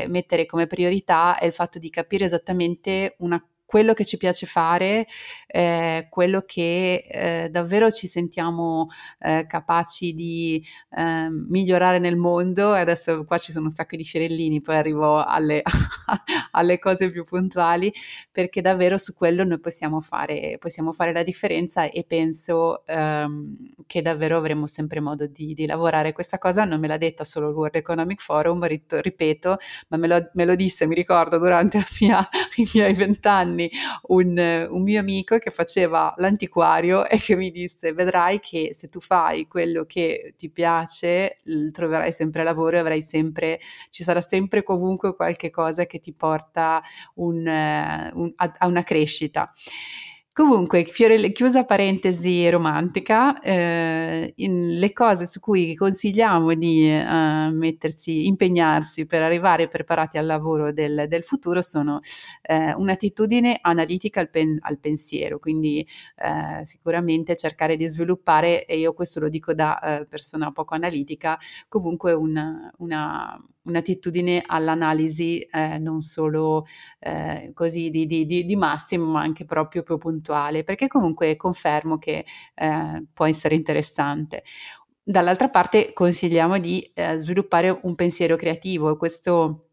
mettere 0.07 0.45
come 0.45 0.67
priorità 0.67 1.24
è 1.33 1.45
il 1.45 1.53
fatto 1.53 1.79
di 1.79 1.89
capire 1.89 2.25
esattamente 2.25 3.15
una 3.19 3.43
quello 3.65 3.93
che 3.93 4.05
ci 4.05 4.17
piace 4.17 4.45
fare, 4.45 5.07
eh, 5.47 6.07
quello 6.09 6.43
che 6.45 7.05
eh, 7.09 7.49
davvero 7.49 7.89
ci 7.89 8.07
sentiamo 8.07 8.87
eh, 9.19 9.45
capaci 9.47 10.13
di 10.13 10.63
ehm, 10.95 11.47
migliorare 11.49 11.97
nel 11.97 12.15
mondo. 12.15 12.71
Adesso 12.71 13.23
qua 13.23 13.37
ci 13.39 13.51
sono 13.51 13.65
un 13.65 13.71
sacco 13.71 13.95
di 13.95 14.03
fiorellini, 14.03 14.61
poi 14.61 14.75
arrivo 14.75 15.23
alle, 15.23 15.63
alle 16.51 16.77
cose 16.77 17.09
più 17.09 17.23
puntuali, 17.23 17.91
perché 18.31 18.61
davvero 18.61 18.97
su 18.99 19.13
quello 19.15 19.43
noi 19.43 19.59
possiamo 19.59 19.99
fare, 19.99 20.57
possiamo 20.59 20.93
fare 20.93 21.11
la 21.11 21.23
differenza 21.23 21.89
e 21.89 22.05
penso 22.07 22.85
ehm, 22.85 23.55
che 23.87 24.01
davvero 24.01 24.37
avremo 24.37 24.67
sempre 24.67 24.99
modo 24.99 25.25
di, 25.25 25.53
di, 25.53 25.65
lavorare. 25.65 26.13
Questa 26.13 26.37
cosa 26.37 26.65
non 26.65 26.79
me 26.79 26.87
l'ha 26.87 26.97
detta 26.97 27.23
solo 27.23 27.49
il 27.49 27.55
World 27.55 27.75
Economic 27.75 28.21
Forum, 28.21 28.65
ripeto, 28.65 29.57
ma 29.87 29.97
me 29.97 30.07
lo, 30.07 30.29
me 30.33 30.45
lo 30.45 30.53
disse, 30.53 30.85
mi 30.85 30.95
ricordo, 30.95 31.39
durante 31.39 31.83
mia, 31.99 32.27
i 32.57 32.69
miei 32.73 32.93
vent'anni 32.93 33.54
anni 33.55 33.71
un, 34.07 34.67
un, 34.69 34.83
mio 34.83 34.99
amico 34.99 35.37
che 35.37 35.49
faceva 35.49 36.13
l'antiquario 36.17 37.07
e 37.07 37.17
che 37.17 37.35
mi 37.35 37.49
disse 37.49 37.93
vedrai 37.93 38.39
che 38.39 38.73
se 38.73 38.87
tu 38.87 38.99
fai 38.99 39.47
quello 39.47 39.85
che 39.85 40.33
ti 40.37 40.49
piace 40.49 41.37
troverai 41.71 42.11
sempre 42.11 42.43
lavoro 42.43 42.75
e 42.75 42.79
avrai 42.79 43.01
sempre, 43.01 43.59
ci 43.89 44.03
sarà 44.03 44.21
sempre 44.21 44.63
comunque 44.63 45.15
qualche 45.15 45.49
cosa 45.49 45.85
che 45.85 45.99
ti 45.99 46.13
porta 46.13 46.81
un, 47.15 47.37
un, 47.45 48.33
a, 48.35 48.53
a 48.57 48.67
una 48.67 48.83
crescita. 48.83 49.51
Comunque, 50.37 50.83
fiore, 50.83 51.31
chiusa 51.31 51.63
parentesi 51.63 52.49
romantica, 52.49 53.39
eh, 53.39 54.33
le 54.35 54.91
cose 54.91 55.25
su 55.25 55.39
cui 55.39 55.75
consigliamo 55.75 56.53
di 56.55 56.91
eh, 56.91 57.49
mettersi, 57.53 58.27
impegnarsi 58.27 59.05
per 59.05 59.21
arrivare 59.21 59.69
preparati 59.69 60.17
al 60.17 60.25
lavoro 60.25 60.73
del, 60.73 61.05
del 61.07 61.23
futuro 61.23 61.61
sono 61.61 62.01
eh, 62.41 62.73
un'attitudine 62.73 63.59
analitica 63.61 64.19
al, 64.19 64.29
pen, 64.29 64.57
al 64.59 64.77
pensiero, 64.77 65.39
quindi 65.39 65.87
eh, 66.17 66.65
sicuramente 66.65 67.37
cercare 67.37 67.77
di 67.77 67.87
sviluppare, 67.87 68.65
e 68.65 68.77
io 68.77 68.91
questo 68.91 69.21
lo 69.21 69.29
dico 69.29 69.53
da 69.53 69.79
eh, 69.79 70.05
persona 70.05 70.51
poco 70.51 70.73
analitica, 70.75 71.39
comunque 71.69 72.11
una, 72.11 72.69
una 72.79 73.41
un'attitudine 73.65 74.43
all'analisi 74.45 75.39
eh, 75.39 75.77
non 75.79 76.01
solo 76.01 76.65
eh, 76.99 77.51
così 77.53 77.89
di, 77.89 78.05
di, 78.05 78.25
di, 78.25 78.45
di, 78.45 78.55
massimo, 78.55 79.05
ma 79.05 79.21
anche 79.21 79.45
proprio 79.45 79.83
più 79.83 79.97
puntuale, 79.97 80.63
perché 80.63 80.87
comunque 80.87 81.35
confermo 81.35 81.97
che 81.97 82.25
eh, 82.55 83.05
può 83.13 83.25
essere 83.25 83.55
interessante. 83.55 84.43
Dall'altra 85.03 85.49
parte 85.49 85.93
consigliamo 85.93 86.57
di 86.57 86.81
eh, 86.95 87.17
sviluppare 87.17 87.77
un 87.83 87.93
pensiero 87.93 88.35
creativo, 88.35 88.97
questo 88.97 89.64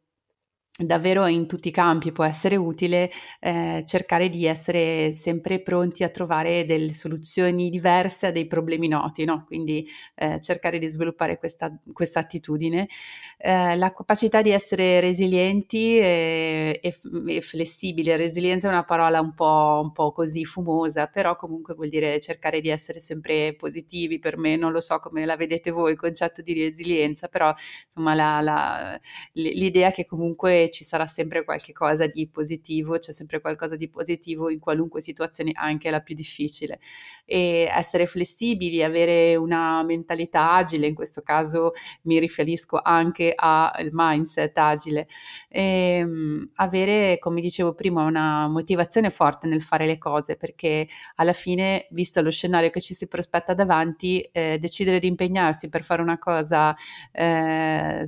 davvero 0.79 1.27
in 1.27 1.47
tutti 1.47 1.68
i 1.68 1.70
campi 1.70 2.12
può 2.12 2.25
essere 2.25 2.57
utile 2.57 3.11
eh, 3.41 3.83
cercare 3.87 4.31
di 4.31 4.47
essere 4.47 5.12
sempre 5.12 5.61
pronti 5.61 6.03
a 6.03 6.09
trovare 6.09 6.64
delle 6.64 6.95
soluzioni 6.95 7.68
diverse 7.68 8.29
a 8.29 8.31
dei 8.31 8.47
problemi 8.47 8.89
noti, 8.89 9.25
no? 9.25 9.45
quindi 9.47 9.87
eh, 10.14 10.41
cercare 10.41 10.79
di 10.79 10.89
sviluppare 10.89 11.39
questa, 11.39 11.70
questa 11.93 12.20
attitudine. 12.20 12.89
Eh, 13.37 13.77
la 13.77 13.93
capacità 13.93 14.41
di 14.41 14.51
essere 14.51 15.01
resilienti 15.01 15.99
e, 15.99 16.81
e, 16.83 16.97
e, 17.27 17.41
flessibili, 17.43 18.16
resilienza 18.16 18.68
è 18.68 18.70
una 18.70 18.85
parola 18.85 19.20
un 19.20 19.35
po', 19.35 19.81
un 19.83 19.93
po' 19.93 20.11
così 20.11 20.47
fumosa, 20.47 21.07
però 21.07 21.37
comunque 21.37 21.75
vuol 21.75 21.89
dire 21.89 22.18
cercare 22.18 22.61
di 22.61 22.70
essere 22.70 22.99
sempre 23.01 23.55
positivi, 23.57 24.18
per 24.18 24.39
me 24.39 24.57
non 24.57 24.73
lo 24.73 24.81
so 24.81 24.99
come 25.01 25.27
la 25.27 25.37
vedete 25.37 25.70
voi 25.70 25.93
il 25.93 25.99
concetto 25.99 26.41
di 26.41 26.55
resilienza, 26.55 27.29
però 27.29 27.53
insomma 27.85 28.14
la, 28.14 28.41
la, 28.41 29.01
l'idea 29.33 29.91
che 29.91 30.07
comunque 30.07 30.62
ci 30.73 30.85
sarà 30.85 31.07
sempre 31.07 31.45
qualche 31.45 31.73
cosa 31.73 32.07
di 32.07 32.29
positivo, 32.29 32.99
c'è 32.99 33.12
sempre 33.12 33.41
qualcosa 33.41 33.77
di 33.77 33.89
positivo 33.89 34.51
in 34.51 34.59
qualunque 34.59 35.01
situazione, 35.01 35.53
anche 35.55 35.91
la 35.91 36.01
più 36.01 36.14
difficile. 36.16 36.81
E 37.25 37.68
essere 37.73 38.07
flessibili, 38.07 38.83
avere 38.83 39.37
una 39.37 39.83
mentalità 39.85 40.53
agile, 40.53 40.87
in 40.89 40.95
questo 40.95 41.23
caso 41.23 41.73
mi 42.03 42.18
riferisco 42.18 42.81
anche 42.83 43.33
al 43.37 43.91
mindset 43.93 44.57
agile, 44.59 45.07
e, 45.49 45.61
ehm, 45.99 46.51
avere, 46.57 47.18
come 47.18 47.41
dicevo 47.41 47.75
prima, 47.75 48.03
una 48.05 48.49
motivazione 48.49 49.11
forte 49.11 49.47
nel 49.47 49.62
fare 49.62 49.87
le 49.87 49.99
cose, 49.99 50.37
perché 50.37 50.89
alla 51.16 51.33
fine, 51.33 51.87
visto 51.91 52.20
lo 52.23 52.31
scenario 52.31 52.70
che 52.70 52.81
ci 52.81 52.95
si 52.95 53.07
prospetta 53.07 53.55
davanti, 53.55 54.20
eh, 54.33 54.59
decidere 54.59 54.99
di 54.99 55.07
impegnarsi 55.07 55.68
per 55.68 55.83
fare 55.85 56.03
una 56.03 56.18
cosa 56.18 56.75
eh, 57.12 58.07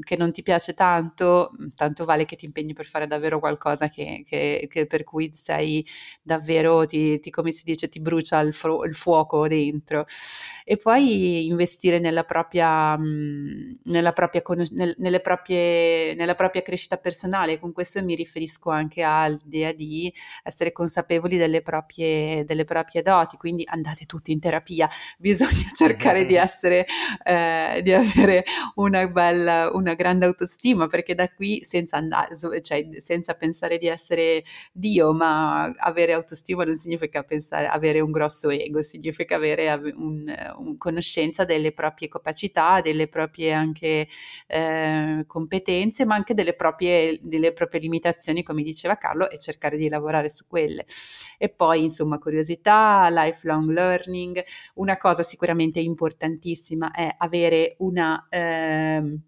che 0.00 0.16
non 0.16 0.32
ti 0.32 0.42
piace 0.42 0.74
tanto, 0.74 1.29
tanto 1.76 2.04
vale 2.04 2.24
che 2.24 2.36
ti 2.36 2.44
impegni 2.44 2.72
per 2.72 2.84
fare 2.86 3.06
davvero 3.06 3.38
qualcosa 3.38 3.88
che, 3.88 4.22
che, 4.26 4.66
che 4.68 4.86
per 4.86 5.04
cui 5.04 5.30
sei 5.34 5.84
davvero, 6.22 6.86
ti, 6.86 7.20
ti, 7.20 7.30
come 7.30 7.52
si 7.52 7.62
dice, 7.64 7.88
ti 7.88 8.00
brucia 8.00 8.40
il, 8.40 8.54
fru- 8.54 8.84
il 8.84 8.94
fuoco 8.94 9.46
dentro. 9.48 10.04
E 10.64 10.76
poi 10.76 11.46
investire 11.46 11.98
nella 11.98 12.24
propria, 12.24 12.96
nella 12.96 14.12
propria, 14.12 14.42
nel, 14.70 14.94
nelle 14.98 15.20
proprie, 15.20 16.14
nella 16.14 16.34
propria 16.34 16.62
crescita 16.62 16.96
personale. 16.96 17.58
Con 17.58 17.72
questo 17.72 18.02
mi 18.04 18.14
riferisco 18.14 18.70
anche 18.70 19.02
all'idea 19.02 19.72
di 19.72 20.12
essere 20.42 20.72
consapevoli 20.72 21.36
delle 21.36 21.62
proprie, 21.62 22.44
delle 22.44 22.64
proprie 22.64 23.02
doti, 23.02 23.36
quindi 23.36 23.64
andate 23.66 24.06
tutti 24.06 24.32
in 24.32 24.40
terapia, 24.40 24.88
bisogna 25.18 25.68
cercare 25.74 26.24
di 26.24 26.34
essere, 26.34 26.86
eh, 27.24 27.80
di 27.82 27.92
avere 27.92 28.44
una 28.76 29.06
bella, 29.08 29.70
una 29.72 29.94
grande 29.94 30.26
autostima, 30.26 30.86
perché 30.86 31.14
da 31.20 31.28
qui 31.28 31.62
senza 31.62 31.98
andare, 31.98 32.34
cioè 32.62 32.88
senza 32.96 33.34
pensare 33.34 33.78
di 33.78 33.86
essere 33.86 34.42
Dio, 34.72 35.12
ma 35.12 35.64
avere 35.76 36.14
autostima 36.14 36.64
non 36.64 36.74
significa 36.74 37.22
pensare, 37.22 37.66
avere 37.66 38.00
un 38.00 38.10
grosso 38.10 38.48
ego, 38.48 38.80
significa 38.80 39.36
avere 39.36 39.70
un, 39.94 40.32
un 40.56 40.76
conoscenza 40.78 41.44
delle 41.44 41.72
proprie 41.72 42.08
capacità, 42.08 42.80
delle 42.80 43.08
proprie 43.08 43.52
anche 43.52 44.08
eh, 44.46 45.24
competenze, 45.26 46.06
ma 46.06 46.14
anche 46.14 46.34
delle 46.34 46.54
proprie, 46.54 47.18
delle 47.22 47.52
proprie 47.52 47.80
limitazioni, 47.80 48.42
come 48.42 48.62
diceva 48.62 48.96
Carlo, 48.96 49.28
e 49.30 49.38
cercare 49.38 49.76
di 49.76 49.88
lavorare 49.88 50.28
su 50.30 50.46
quelle. 50.46 50.84
E 51.38 51.48
poi, 51.50 51.82
insomma, 51.82 52.18
curiosità, 52.18 53.08
lifelong 53.10 53.70
learning. 53.70 54.42
Una 54.74 54.96
cosa 54.96 55.22
sicuramente 55.22 55.80
importantissima 55.80 56.90
è 56.92 57.14
avere 57.18 57.74
una... 57.78 58.26
Eh, 58.30 59.18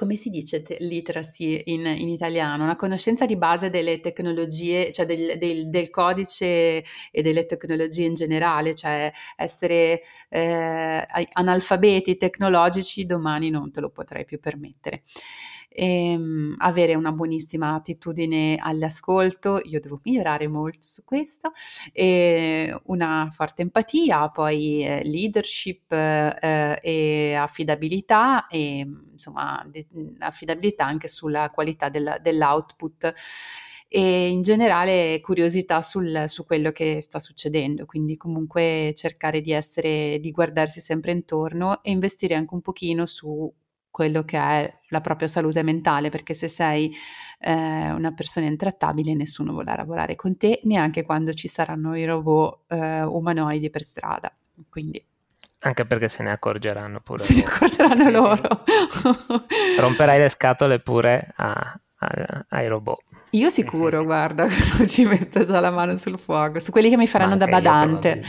come 0.00 0.14
si 0.14 0.30
dice 0.30 0.62
te- 0.62 0.78
literacy 0.80 1.60
in, 1.66 1.84
in, 1.84 2.08
italiano? 2.08 2.64
Una 2.64 2.74
conoscenza 2.74 3.26
di 3.26 3.36
base 3.36 3.68
delle 3.68 4.00
tecnologie, 4.00 4.90
cioè 4.92 5.04
del, 5.04 5.36
del, 5.36 5.68
del, 5.68 5.90
codice 5.90 6.82
e 7.10 7.20
delle 7.22 7.44
tecnologie 7.44 8.06
in 8.06 8.14
generale, 8.14 8.74
cioè 8.74 9.12
essere 9.36 10.00
eh, 10.30 11.06
analfabeti 11.32 12.16
tecnologici 12.16 13.04
domani 13.04 13.50
non 13.50 13.70
te 13.70 13.82
lo 13.82 13.90
potrei 13.90 14.24
più 14.24 14.40
permettere 14.40 15.02
ehm, 15.72 16.56
avere 16.58 16.94
una 16.94 17.12
buonissima 17.12 17.74
attitudine 17.74 18.58
all'ascolto, 18.60 19.60
io 19.64 19.80
devo 19.80 20.00
migliorare 20.02 20.48
molto 20.48 20.78
su 20.82 21.04
questo, 21.04 21.52
una 22.84 23.28
forte 23.30 23.62
empatia, 23.62 24.28
poi 24.30 24.84
eh, 24.84 25.04
leadership 25.04 25.92
eh, 25.92 26.78
e 26.82 27.34
affidabilità 27.34 28.46
e 28.48 28.86
insomma 29.12 29.64
de- 29.68 29.86
affidabilità 30.18 30.84
anche 30.86 31.08
sulla 31.08 31.50
qualità 31.50 31.88
del, 31.88 32.18
dell'output. 32.20 33.12
E 33.92 34.28
in 34.28 34.42
generale 34.42 35.18
curiosità 35.20 35.82
sul, 35.82 36.26
su 36.28 36.44
quello 36.46 36.70
che 36.70 37.00
sta 37.00 37.18
succedendo, 37.18 37.86
quindi 37.86 38.16
comunque 38.16 38.92
cercare 38.94 39.40
di 39.40 39.50
essere, 39.50 40.20
di 40.20 40.30
guardarsi 40.30 40.78
sempre 40.78 41.10
intorno 41.10 41.82
e 41.82 41.90
investire 41.90 42.36
anche 42.36 42.54
un 42.54 42.60
pochino 42.60 43.04
su 43.04 43.52
quello 43.90 44.22
che 44.22 44.38
è 44.38 44.78
la 44.88 45.00
propria 45.00 45.28
salute 45.28 45.62
mentale, 45.62 46.08
perché 46.08 46.34
se 46.34 46.48
sei 46.48 46.92
eh, 47.38 47.90
una 47.90 48.12
persona 48.12 48.46
intrattabile 48.46 49.14
nessuno 49.14 49.52
vorrà 49.52 49.76
lavorare 49.76 50.14
con 50.16 50.36
te, 50.36 50.60
neanche 50.64 51.02
quando 51.02 51.32
ci 51.32 51.48
saranno 51.48 51.96
i 51.96 52.04
robot 52.04 52.72
eh, 52.72 53.02
umanoidi 53.02 53.70
per 53.70 53.82
strada. 53.82 54.32
Quindi 54.68 55.04
anche 55.62 55.84
perché 55.84 56.08
se 56.08 56.22
ne 56.22 56.30
accorgeranno 56.30 57.00
pure. 57.00 57.22
Se 57.22 57.34
ne 57.34 57.44
accorgeranno 57.44 58.10
loro. 58.10 58.64
Romperai 59.78 60.18
le 60.18 60.30
scatole 60.30 60.80
pure 60.80 61.32
a, 61.36 61.80
a, 61.96 62.46
ai 62.48 62.66
robot. 62.66 63.02
Io 63.30 63.48
sicuro, 63.48 64.02
guarda, 64.02 64.48
ci 64.86 65.04
metto 65.04 65.44
già 65.44 65.60
la 65.60 65.70
mano 65.70 65.96
sul 65.96 66.18
fuoco, 66.18 66.58
su 66.58 66.72
quelli 66.72 66.88
che 66.88 66.96
mi 66.96 67.06
faranno 67.06 67.36
da 67.36 67.46
badante. 67.46 68.22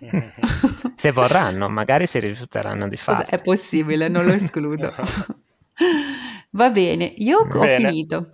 se 0.94 1.10
vorranno, 1.10 1.68
magari 1.68 2.06
si 2.06 2.20
rifiuteranno 2.20 2.86
di 2.86 2.96
farlo. 2.96 3.26
È 3.26 3.42
possibile, 3.42 4.08
non 4.08 4.24
lo 4.24 4.32
escludo. 4.32 4.92
Va 6.50 6.70
bene, 6.70 7.12
io 7.16 7.44
bene. 7.46 7.58
ho 7.58 7.66
finito. 7.66 8.30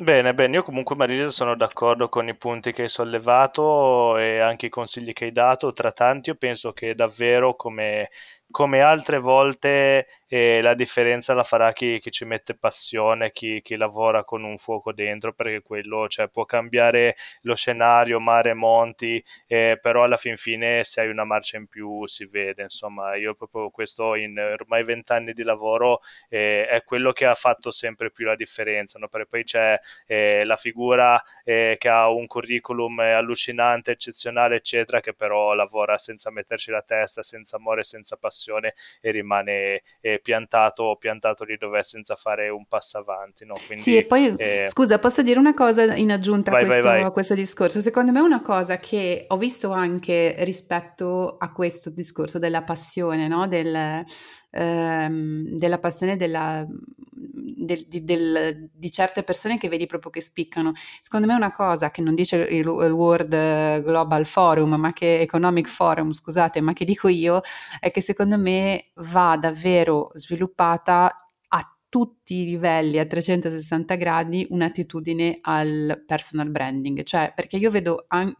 Bene, 0.00 0.32
bene, 0.32 0.54
io 0.54 0.62
comunque 0.62 0.94
Marisa 0.94 1.28
sono 1.28 1.56
d'accordo 1.56 2.08
con 2.08 2.28
i 2.28 2.36
punti 2.36 2.72
che 2.72 2.82
hai 2.82 2.88
sollevato 2.88 4.16
e 4.16 4.38
anche 4.38 4.66
i 4.66 4.70
consigli 4.70 5.12
che 5.12 5.24
hai 5.24 5.32
dato, 5.32 5.72
tra 5.72 5.90
tanti 5.90 6.30
io 6.30 6.36
penso 6.36 6.72
che 6.72 6.94
davvero 6.94 7.56
come, 7.56 8.10
come 8.48 8.80
altre 8.80 9.18
volte 9.18 10.06
e 10.28 10.60
la 10.60 10.74
differenza 10.74 11.32
la 11.32 11.42
farà 11.42 11.72
chi, 11.72 11.98
chi 12.00 12.10
ci 12.10 12.26
mette 12.26 12.54
passione, 12.54 13.32
chi, 13.32 13.62
chi, 13.62 13.76
lavora 13.76 14.24
con 14.24 14.44
un 14.44 14.58
fuoco 14.58 14.92
dentro, 14.92 15.32
perché 15.32 15.62
quello 15.62 16.06
cioè, 16.06 16.28
può 16.28 16.44
cambiare 16.44 17.16
lo 17.42 17.54
scenario, 17.54 18.20
mare, 18.20 18.52
monti, 18.52 19.24
eh, 19.46 19.78
però 19.80 20.04
alla 20.04 20.18
fin 20.18 20.36
fine 20.36 20.84
se 20.84 21.00
hai 21.00 21.08
una 21.08 21.24
marcia 21.24 21.56
in 21.56 21.66
più 21.66 22.06
si 22.06 22.26
vede, 22.26 22.62
insomma, 22.64 23.16
io 23.16 23.34
proprio 23.34 23.70
questo 23.70 24.14
in 24.14 24.38
ormai 24.38 24.84
vent'anni 24.84 25.32
di 25.32 25.42
lavoro 25.42 26.00
eh, 26.28 26.66
è 26.66 26.84
quello 26.84 27.12
che 27.12 27.24
ha 27.24 27.34
fatto 27.34 27.70
sempre 27.70 28.10
più 28.10 28.26
la 28.26 28.36
differenza, 28.36 28.98
no? 28.98 29.08
perché 29.08 29.26
poi 29.28 29.44
c'è 29.44 29.78
eh, 30.06 30.44
la 30.44 30.56
figura 30.56 31.22
eh, 31.44 31.76
che 31.78 31.88
ha 31.88 32.10
un 32.10 32.26
curriculum 32.26 32.98
allucinante, 32.98 33.92
eccezionale, 33.92 34.56
eccetera, 34.56 35.00
che 35.00 35.14
però 35.14 35.54
lavora 35.54 35.96
senza 35.96 36.30
metterci 36.30 36.70
la 36.70 36.82
testa, 36.82 37.22
senza 37.22 37.56
amore, 37.56 37.82
senza 37.82 38.16
passione 38.16 38.74
e 39.00 39.10
rimane 39.10 39.82
eh, 40.00 40.17
piantato, 40.20 40.96
piantato 40.98 41.44
lì 41.44 41.56
dove 41.56 41.78
è 41.78 41.82
senza 41.82 42.14
fare 42.16 42.48
un 42.48 42.66
passo 42.66 42.98
avanti. 42.98 43.44
No? 43.44 43.54
Quindi, 43.66 43.82
sì, 43.82 43.96
e 43.96 44.04
poi 44.04 44.34
eh... 44.36 44.64
scusa, 44.66 44.98
posso 44.98 45.22
dire 45.22 45.38
una 45.38 45.54
cosa 45.54 45.94
in 45.94 46.12
aggiunta 46.12 46.50
vai, 46.50 46.62
a, 46.62 46.66
questo, 46.66 46.88
vai, 46.88 46.98
vai. 46.98 47.08
a, 47.08 47.10
questo, 47.10 47.34
discorso? 47.34 47.80
Secondo 47.80 48.12
me 48.12 48.20
una 48.20 48.40
cosa 48.40 48.78
che 48.78 49.24
ho 49.28 49.36
visto 49.36 49.70
anche 49.70 50.34
rispetto 50.40 51.36
a 51.38 51.52
questo 51.52 51.90
discorso 51.90 52.38
della 52.38 52.62
passione, 52.62 53.28
no? 53.28 53.48
Del, 53.48 54.04
ehm, 54.50 55.56
della 55.56 55.78
passione 55.78 56.16
della 56.16 56.66
del, 57.58 57.84
di, 57.88 58.04
del, 58.04 58.70
di, 58.72 58.90
certe 58.90 59.22
persone 59.22 59.58
che 59.58 59.68
vedi 59.68 59.86
proprio 59.86 60.10
che 60.10 60.20
spiccano. 60.20 60.72
Secondo 61.00 61.26
me 61.26 61.34
una 61.34 61.50
cosa 61.50 61.90
che 61.90 62.00
non 62.02 62.14
dice 62.14 62.36
il, 62.36 62.60
il 62.60 62.64
World 62.64 63.82
Global 63.82 64.24
Forum, 64.24 64.74
ma 64.74 64.92
che 64.92 65.20
Economic 65.20 65.68
Forum, 65.68 66.12
scusate, 66.12 66.60
ma 66.60 66.72
che 66.72 66.84
dico 66.84 67.08
io, 67.08 67.40
è 67.80 67.90
che 67.90 68.00
secondo 68.00 68.38
me 68.38 68.90
va 68.96 69.36
davvero 69.36 70.10
sviluppata 70.14 71.14
tutti 71.88 72.42
i 72.42 72.44
livelli 72.44 72.98
a 72.98 73.06
360 73.06 73.94
gradi 73.94 74.46
un'attitudine 74.50 75.38
al 75.40 76.02
personal 76.06 76.50
branding, 76.50 77.02
cioè 77.02 77.32
perché 77.34 77.56
io 77.56 77.70
vedo 77.70 78.04
an- 78.08 78.34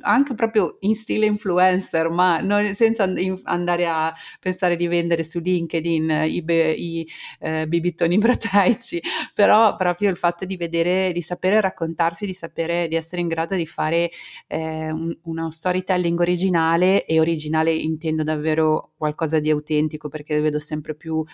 anche 0.00 0.34
proprio 0.34 0.76
in 0.80 0.94
stile 0.94 1.26
influencer, 1.26 2.08
ma 2.08 2.38
non, 2.40 2.74
senza 2.74 3.12
andare 3.44 3.88
a 3.88 4.14
pensare 4.38 4.76
di 4.76 4.86
vendere 4.86 5.24
su 5.24 5.40
LinkedIn 5.40 6.26
i, 6.28 6.42
be- 6.42 6.72
i 6.72 7.06
eh, 7.40 7.66
bibittoni 7.66 8.18
proteici, 8.20 9.00
però 9.34 9.74
proprio 9.74 10.08
il 10.08 10.16
fatto 10.16 10.44
di 10.44 10.56
vedere, 10.56 11.10
di 11.12 11.22
sapere 11.22 11.60
raccontarsi, 11.60 12.24
di 12.24 12.34
sapere, 12.34 12.86
di 12.86 12.94
essere 12.94 13.20
in 13.20 13.28
grado 13.28 13.56
di 13.56 13.66
fare 13.66 14.10
eh, 14.46 14.90
un, 14.90 15.16
uno 15.22 15.50
storytelling 15.50 16.20
originale 16.20 17.04
e 17.04 17.18
originale 17.18 17.72
intendo 17.72 18.22
davvero 18.22 18.92
qualcosa 18.96 19.40
di 19.40 19.50
autentico 19.50 20.08
perché 20.08 20.40
vedo 20.40 20.60
sempre 20.60 20.94
più 20.94 21.24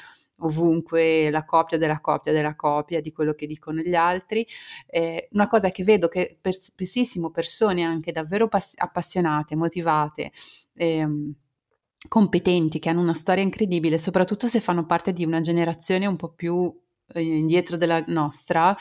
ovunque 0.43 1.31
la 1.31 1.45
copia 1.45 1.79
della 1.79 2.01
copia 2.01 2.33
della 2.33 2.55
copia 2.57 3.01
di 3.01 3.13
quello 3.13 3.33
che 3.35 3.47
dicono 3.47 3.81
gli 3.81 3.95
altri. 3.95 4.47
Eh, 4.87 5.29
una 5.33 5.47
cosa 5.47 5.71
che 5.71 5.85
vedo 5.85 6.09
che 6.09 6.39
per, 6.41 6.55
spessissimo 6.55 7.31
persone 7.31 7.83
anche 7.83 8.13
davvero 8.13 8.49
pass- 8.49 8.75
appassionate, 8.77 9.57
motivate, 9.57 10.31
ehm, 10.75 11.35
competenti, 12.09 12.79
che 12.79 12.89
hanno 12.89 13.01
una 13.01 13.15
storia 13.15 13.43
incredibile, 13.43 13.99
soprattutto 13.99 14.49
se 14.49 14.61
fanno 14.61 14.87
parte 14.87 15.13
di 15.13 15.25
una 15.25 15.41
generazione 15.41 16.07
un 16.07 16.17
po' 16.17 16.33
più 16.33 16.73
eh, 17.15 17.21
indietro 17.23 17.77
della 17.77 18.03
nostra, 18.09 18.75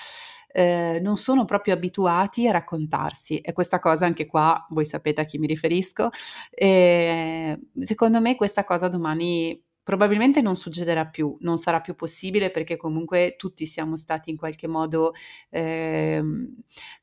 eh, 0.54 1.00
non 1.02 1.18
sono 1.18 1.46
proprio 1.46 1.74
abituati 1.76 2.48
a 2.48 2.52
raccontarsi 2.52 3.40
e 3.40 3.54
questa 3.54 3.80
cosa 3.80 4.06
anche 4.06 4.26
qua, 4.26 4.66
voi 4.70 4.86
sapete 4.86 5.22
a 5.22 5.26
chi 5.26 5.38
mi 5.38 5.48
riferisco, 5.48 6.10
e 6.50 7.60
secondo 7.80 8.20
me 8.20 8.36
questa 8.36 8.64
cosa 8.64 8.88
domani 8.88 9.62
probabilmente 9.84 10.42
non 10.42 10.56
succederà 10.56 11.06
più, 11.08 11.36
non 11.42 11.58
sarà 11.58 11.82
più 11.82 11.96
possibile 11.96 12.52
perché 12.52 12.78
comunque 12.78 13.36
tutti 13.38 13.66
siamo 13.66 13.98
stati 13.98 14.30
in 14.30 14.38
qualche 14.38 14.68
modo 14.68 15.14
eh, 15.50 16.22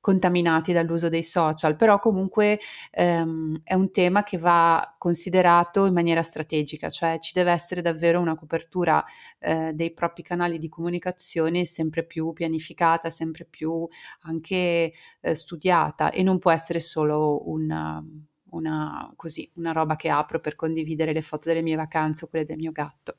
contaminati 0.01 0.73
dall'uso 0.73 1.09
dei 1.09 1.23
social, 1.23 1.77
però 1.77 1.99
comunque 1.99 2.59
ehm, 2.93 3.61
è 3.65 3.75
un 3.75 3.91
tema 3.91 4.23
che 4.23 4.39
va 4.39 4.95
considerato 4.99 5.87
in 5.87 5.93
maniera 5.93 6.23
strategica, 6.23 6.89
cioè 6.89 7.19
ci 7.19 7.33
deve 7.35 7.53
essere 7.53 7.83
davvero 7.83 8.21
una 8.21 8.35
copertura 8.35 9.05
eh, 9.41 9.73
dei 9.75 9.93
propri 9.93 10.23
canali 10.23 10.59
di 10.59 10.69
comunicazione 10.69 11.65
sempre 11.65 12.05
più 12.05 12.33
pianificata, 12.33 13.11
sempre 13.11 13.45
più 13.45 13.87
anche 14.23 14.93
eh, 15.21 15.35
studiata 15.35 16.11
e 16.11 16.23
non 16.23 16.39
può 16.39 16.51
essere 16.51 16.81
solo 16.81 17.49
un 17.49 18.27
una, 18.51 19.13
così, 19.17 19.51
una 19.55 19.73
roba 19.73 19.97
che 19.97 20.09
apro 20.09 20.41
per 20.41 20.55
condividere 20.55 21.13
le 21.13 21.23
foto 21.23 21.49
delle 21.49 21.63
mie 21.63 21.77
vacanze 21.77 22.25
o 22.25 22.29
quelle 22.29 22.45
del 22.45 22.57
mio 22.57 22.73
gatto. 22.73 23.19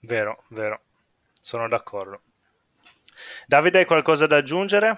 Vero, 0.00 0.44
vero, 0.48 0.80
sono 1.40 1.68
d'accordo. 1.68 2.22
Davide, 3.46 3.78
hai 3.78 3.84
qualcosa 3.84 4.26
da 4.26 4.36
aggiungere? 4.36 4.96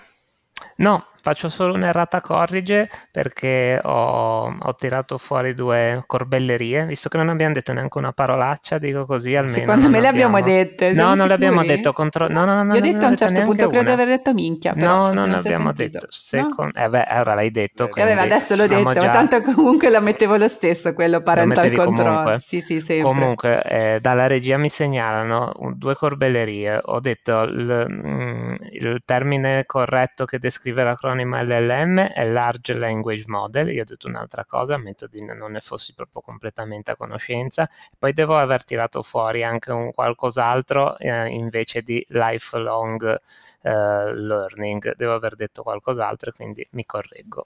No, 0.76 1.06
faccio 1.22 1.48
solo 1.48 1.74
un'errata 1.74 2.20
corrige 2.20 2.90
perché 3.10 3.78
ho, 3.80 4.54
ho, 4.58 4.74
tirato 4.74 5.16
fuori 5.18 5.54
due 5.54 6.02
corbellerie, 6.06 6.84
visto 6.86 7.08
che 7.08 7.16
non 7.16 7.28
abbiamo 7.28 7.54
detto 7.54 7.72
neanche 7.72 7.98
una 7.98 8.12
parolaccia, 8.12 8.78
dico 8.78 9.06
così 9.06 9.34
almeno. 9.34 9.56
Secondo 9.56 9.88
me 9.88 10.00
le 10.00 10.08
abbiamo 10.08 10.42
dette. 10.42 10.92
No, 10.92 11.14
non 11.14 11.28
le 11.28 11.34
abbiamo 11.34 11.62
detto. 11.62 11.92
Contro... 11.92 12.28
No, 12.28 12.44
no, 12.44 12.62
no, 12.62 12.74
Io 12.74 12.80
ho 12.80 12.82
detto 12.82 13.06
a 13.06 13.08
un 13.08 13.16
certo 13.16 13.42
punto, 13.42 13.68
credo 13.68 13.84
di 13.84 13.90
aver 13.90 14.08
detto 14.08 14.34
minchia. 14.34 14.74
Però 14.74 15.04
no, 15.04 15.12
non 15.12 15.30
l'abbiamo 15.30 15.72
detto. 15.72 16.06
Second... 16.08 16.72
No? 16.74 16.82
Eh 16.82 16.88
beh, 16.88 17.06
ora 17.12 17.34
l'hai 17.34 17.50
detto. 17.50 17.88
Vabbè, 17.94 18.12
adesso 18.12 18.56
l'ho 18.56 18.66
detto, 18.66 18.92
già... 18.92 19.10
tanto 19.10 19.40
comunque 19.42 19.88
la 19.88 20.00
mettevo 20.00 20.36
lo 20.36 20.48
stesso, 20.48 20.92
quello 20.92 21.22
parental 21.22 21.72
control. 21.72 22.06
Comunque. 22.06 22.40
Sì, 22.40 22.60
sì, 22.60 22.80
sempre. 22.80 23.04
Comunque, 23.04 23.62
eh, 23.62 23.98
dalla 24.00 24.26
regia 24.26 24.56
mi 24.56 24.68
segnalano 24.68 25.52
due 25.74 25.94
corbellerie. 25.94 26.80
Ho 26.82 26.98
detto 26.98 27.42
il, 27.42 27.86
mm, 27.88 28.48
il 28.72 29.02
termine 29.04 29.64
corretto 29.66 30.24
che 30.24 30.38
descrive 30.38 30.51
l'acronimo 30.58 30.84
l'acronimo 30.84 31.40
LLM 31.40 31.98
è 32.00 32.26
Large 32.26 32.74
Language 32.74 33.24
Model, 33.26 33.70
io 33.70 33.82
ho 33.82 33.84
detto 33.84 34.08
un'altra 34.08 34.44
cosa, 34.44 34.74
ammetto 34.74 35.06
di 35.06 35.22
non 35.24 35.52
ne 35.52 35.60
fossi 35.60 35.94
proprio 35.94 36.20
completamente 36.22 36.90
a 36.90 36.96
conoscenza, 36.96 37.68
poi 37.98 38.12
devo 38.12 38.36
aver 38.38 38.64
tirato 38.64 39.02
fuori 39.02 39.42
anche 39.44 39.72
un 39.72 39.92
qualcos'altro 39.92 40.98
eh, 40.98 41.28
invece 41.28 41.82
di 41.82 42.04
lifelong 42.08 43.20
eh, 43.62 44.14
learning, 44.14 44.94
devo 44.96 45.14
aver 45.14 45.36
detto 45.36 45.62
qualcos'altro 45.62 46.32
quindi 46.32 46.66
mi 46.72 46.84
correggo. 46.86 47.44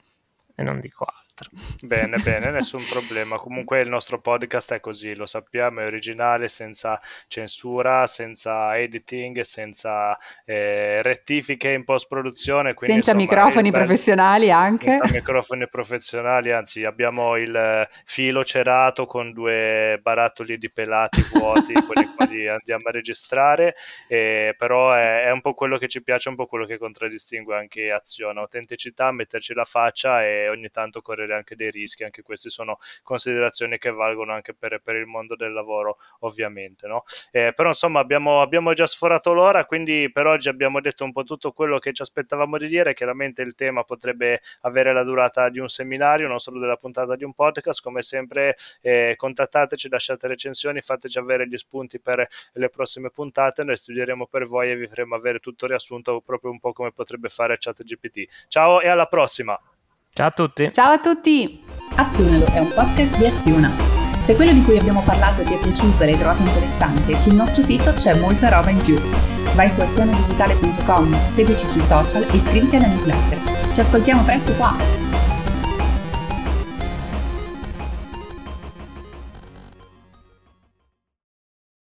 E 0.54 0.62
non 0.62 0.80
dico 0.80 1.04
altro 1.04 1.25
altro. 1.37 1.51
Bene, 1.87 2.16
bene, 2.18 2.51
nessun 2.51 2.82
problema. 2.89 3.37
Comunque 3.37 3.80
il 3.80 3.89
nostro 3.89 4.18
podcast 4.20 4.72
è 4.72 4.80
così, 4.80 5.14
lo 5.14 5.26
sappiamo, 5.26 5.80
è 5.80 5.84
originale, 5.84 6.49
senza 6.49 7.01
censura, 7.28 8.07
senza 8.07 8.76
editing, 8.76 9.43
senza 9.43 10.18
eh, 10.45 11.01
rettifiche 11.03 11.70
in 11.70 11.84
post-produzione. 11.84 12.74
Quindi, 12.74 13.03
senza 13.03 13.12
insomma, 13.12 13.37
microfoni 13.37 13.70
bel... 13.70 13.80
professionali 13.80 14.51
anche. 14.51 14.97
Senza 14.97 15.12
microfoni 15.12 15.68
professionali, 15.68 16.51
anzi 16.51 16.84
abbiamo 16.84 17.37
il 17.37 17.89
filo 18.05 18.45
cerato 18.45 19.07
con 19.07 19.32
due 19.32 20.01
barattoli 20.03 20.59
di 20.59 20.70
pelati 20.70 21.22
vuoti, 21.32 21.72
quelli 21.87 22.07
quali 22.16 22.49
andiamo 22.49 22.89
a 22.89 22.91
registrare, 22.91 23.76
eh, 24.09 24.55
però 24.57 24.93
è, 24.93 25.24
è, 25.24 25.30
un 25.30 25.41
po' 25.41 25.55
quello 25.55 25.78
che 25.78 25.89
ci 25.89 26.03
piace, 26.03 26.30
un 26.30 26.37
po' 26.37 26.47
quello 26.47 26.66
che 26.66 26.78
contraddistingue 26.78 27.57
anche 27.57 27.93
azione, 27.93 28.41
autenticità, 28.41 29.12
metterci 29.12 29.55
la 29.55 29.64
faccia 29.64 30.24
e 30.24 30.49
ogni 30.49 30.70
tanto 30.70 31.01
correre 31.01 31.25
correre 31.26 31.34
anche 31.34 31.56
dei 31.56 31.70
rischi, 31.70 32.04
anche 32.04 32.22
queste 32.22 32.48
sono 32.48 32.78
considerazioni 33.02 33.78
che 33.78 33.90
valgono 33.90 34.32
anche 34.32 34.54
per, 34.54 34.80
per 34.82 34.94
il 34.94 35.06
mondo 35.06 35.34
del 35.36 35.52
lavoro 35.52 35.98
ovviamente. 36.20 36.86
No? 36.86 37.04
Eh, 37.32 37.52
però 37.54 37.68
insomma 37.68 38.00
abbiamo, 38.00 38.40
abbiamo, 38.40 38.72
già 38.72 38.86
sforato 38.86 39.32
l'ora, 39.32 39.64
quindi 39.66 40.10
per 40.12 40.26
oggi 40.26 40.48
abbiamo 40.48 40.80
detto 40.80 41.04
un 41.04 41.12
po' 41.12 41.24
tutto 41.24 41.52
quello 41.52 41.78
che 41.78 41.92
ci 41.92 42.02
aspettavamo 42.02 42.56
di 42.56 42.68
dire, 42.68 42.94
chiaramente 42.94 43.42
il 43.42 43.54
tema 43.54 43.82
potrebbe 43.82 44.40
avere 44.62 44.92
la 44.92 45.02
durata 45.02 45.48
di 45.48 45.58
un 45.58 45.68
seminario, 45.68 46.28
non 46.28 46.38
solo 46.38 46.60
della 46.60 46.76
puntata 46.76 47.16
di 47.16 47.24
un 47.24 47.34
podcast, 47.34 47.82
come 47.82 48.02
sempre 48.02 48.56
eh, 48.80 49.14
contattateci, 49.16 49.88
lasciate 49.88 50.28
recensioni, 50.28 50.80
fateci 50.80 51.18
avere 51.18 51.48
gli 51.48 51.56
spunti 51.56 52.00
per 52.00 52.26
le 52.52 52.68
prossime 52.68 53.10
puntate, 53.10 53.64
noi 53.64 53.76
studieremo 53.76 54.26
per 54.26 54.46
voi 54.46 54.70
e 54.70 54.76
vi 54.76 54.86
faremo 54.86 55.14
avere 55.14 55.38
tutto 55.38 55.66
riassunto 55.66 56.20
proprio 56.20 56.50
un 56.50 56.60
po' 56.60 56.72
come 56.72 56.92
potrebbe 56.92 57.28
fare 57.28 57.56
ChatGPT. 57.58 58.46
Ciao 58.48 58.80
e 58.80 58.88
alla 58.88 59.06
prossima! 59.06 59.58
Ciao 60.16 60.28
a 60.28 60.30
tutti. 60.30 60.70
Ciao 60.72 60.92
a 60.92 60.98
tutti. 60.98 61.62
Azionalo 61.96 62.46
è 62.46 62.58
un 62.58 62.72
podcast 62.72 63.18
di 63.18 63.26
Aziona. 63.26 63.70
Se 64.22 64.34
quello 64.34 64.54
di 64.54 64.62
cui 64.62 64.78
abbiamo 64.78 65.02
parlato 65.02 65.42
ti 65.42 65.52
è 65.52 65.58
piaciuto 65.58 66.02
e 66.02 66.06
l'hai 66.06 66.16
trovato 66.16 66.40
interessante, 66.40 67.14
sul 67.14 67.34
nostro 67.34 67.60
sito 67.60 67.92
c'è 67.92 68.14
molta 68.18 68.48
roba 68.48 68.70
in 68.70 68.80
più. 68.80 68.98
Vai 69.54 69.68
su 69.68 69.82
azionadigitale.com, 69.82 71.28
seguici 71.28 71.66
sui 71.66 71.82
social 71.82 72.22
e 72.22 72.34
iscriviti 72.34 72.76
alla 72.76 72.86
newsletter. 72.86 73.38
Ci 73.74 73.80
ascoltiamo 73.80 74.22
presto 74.22 74.52
qua! 74.52 74.74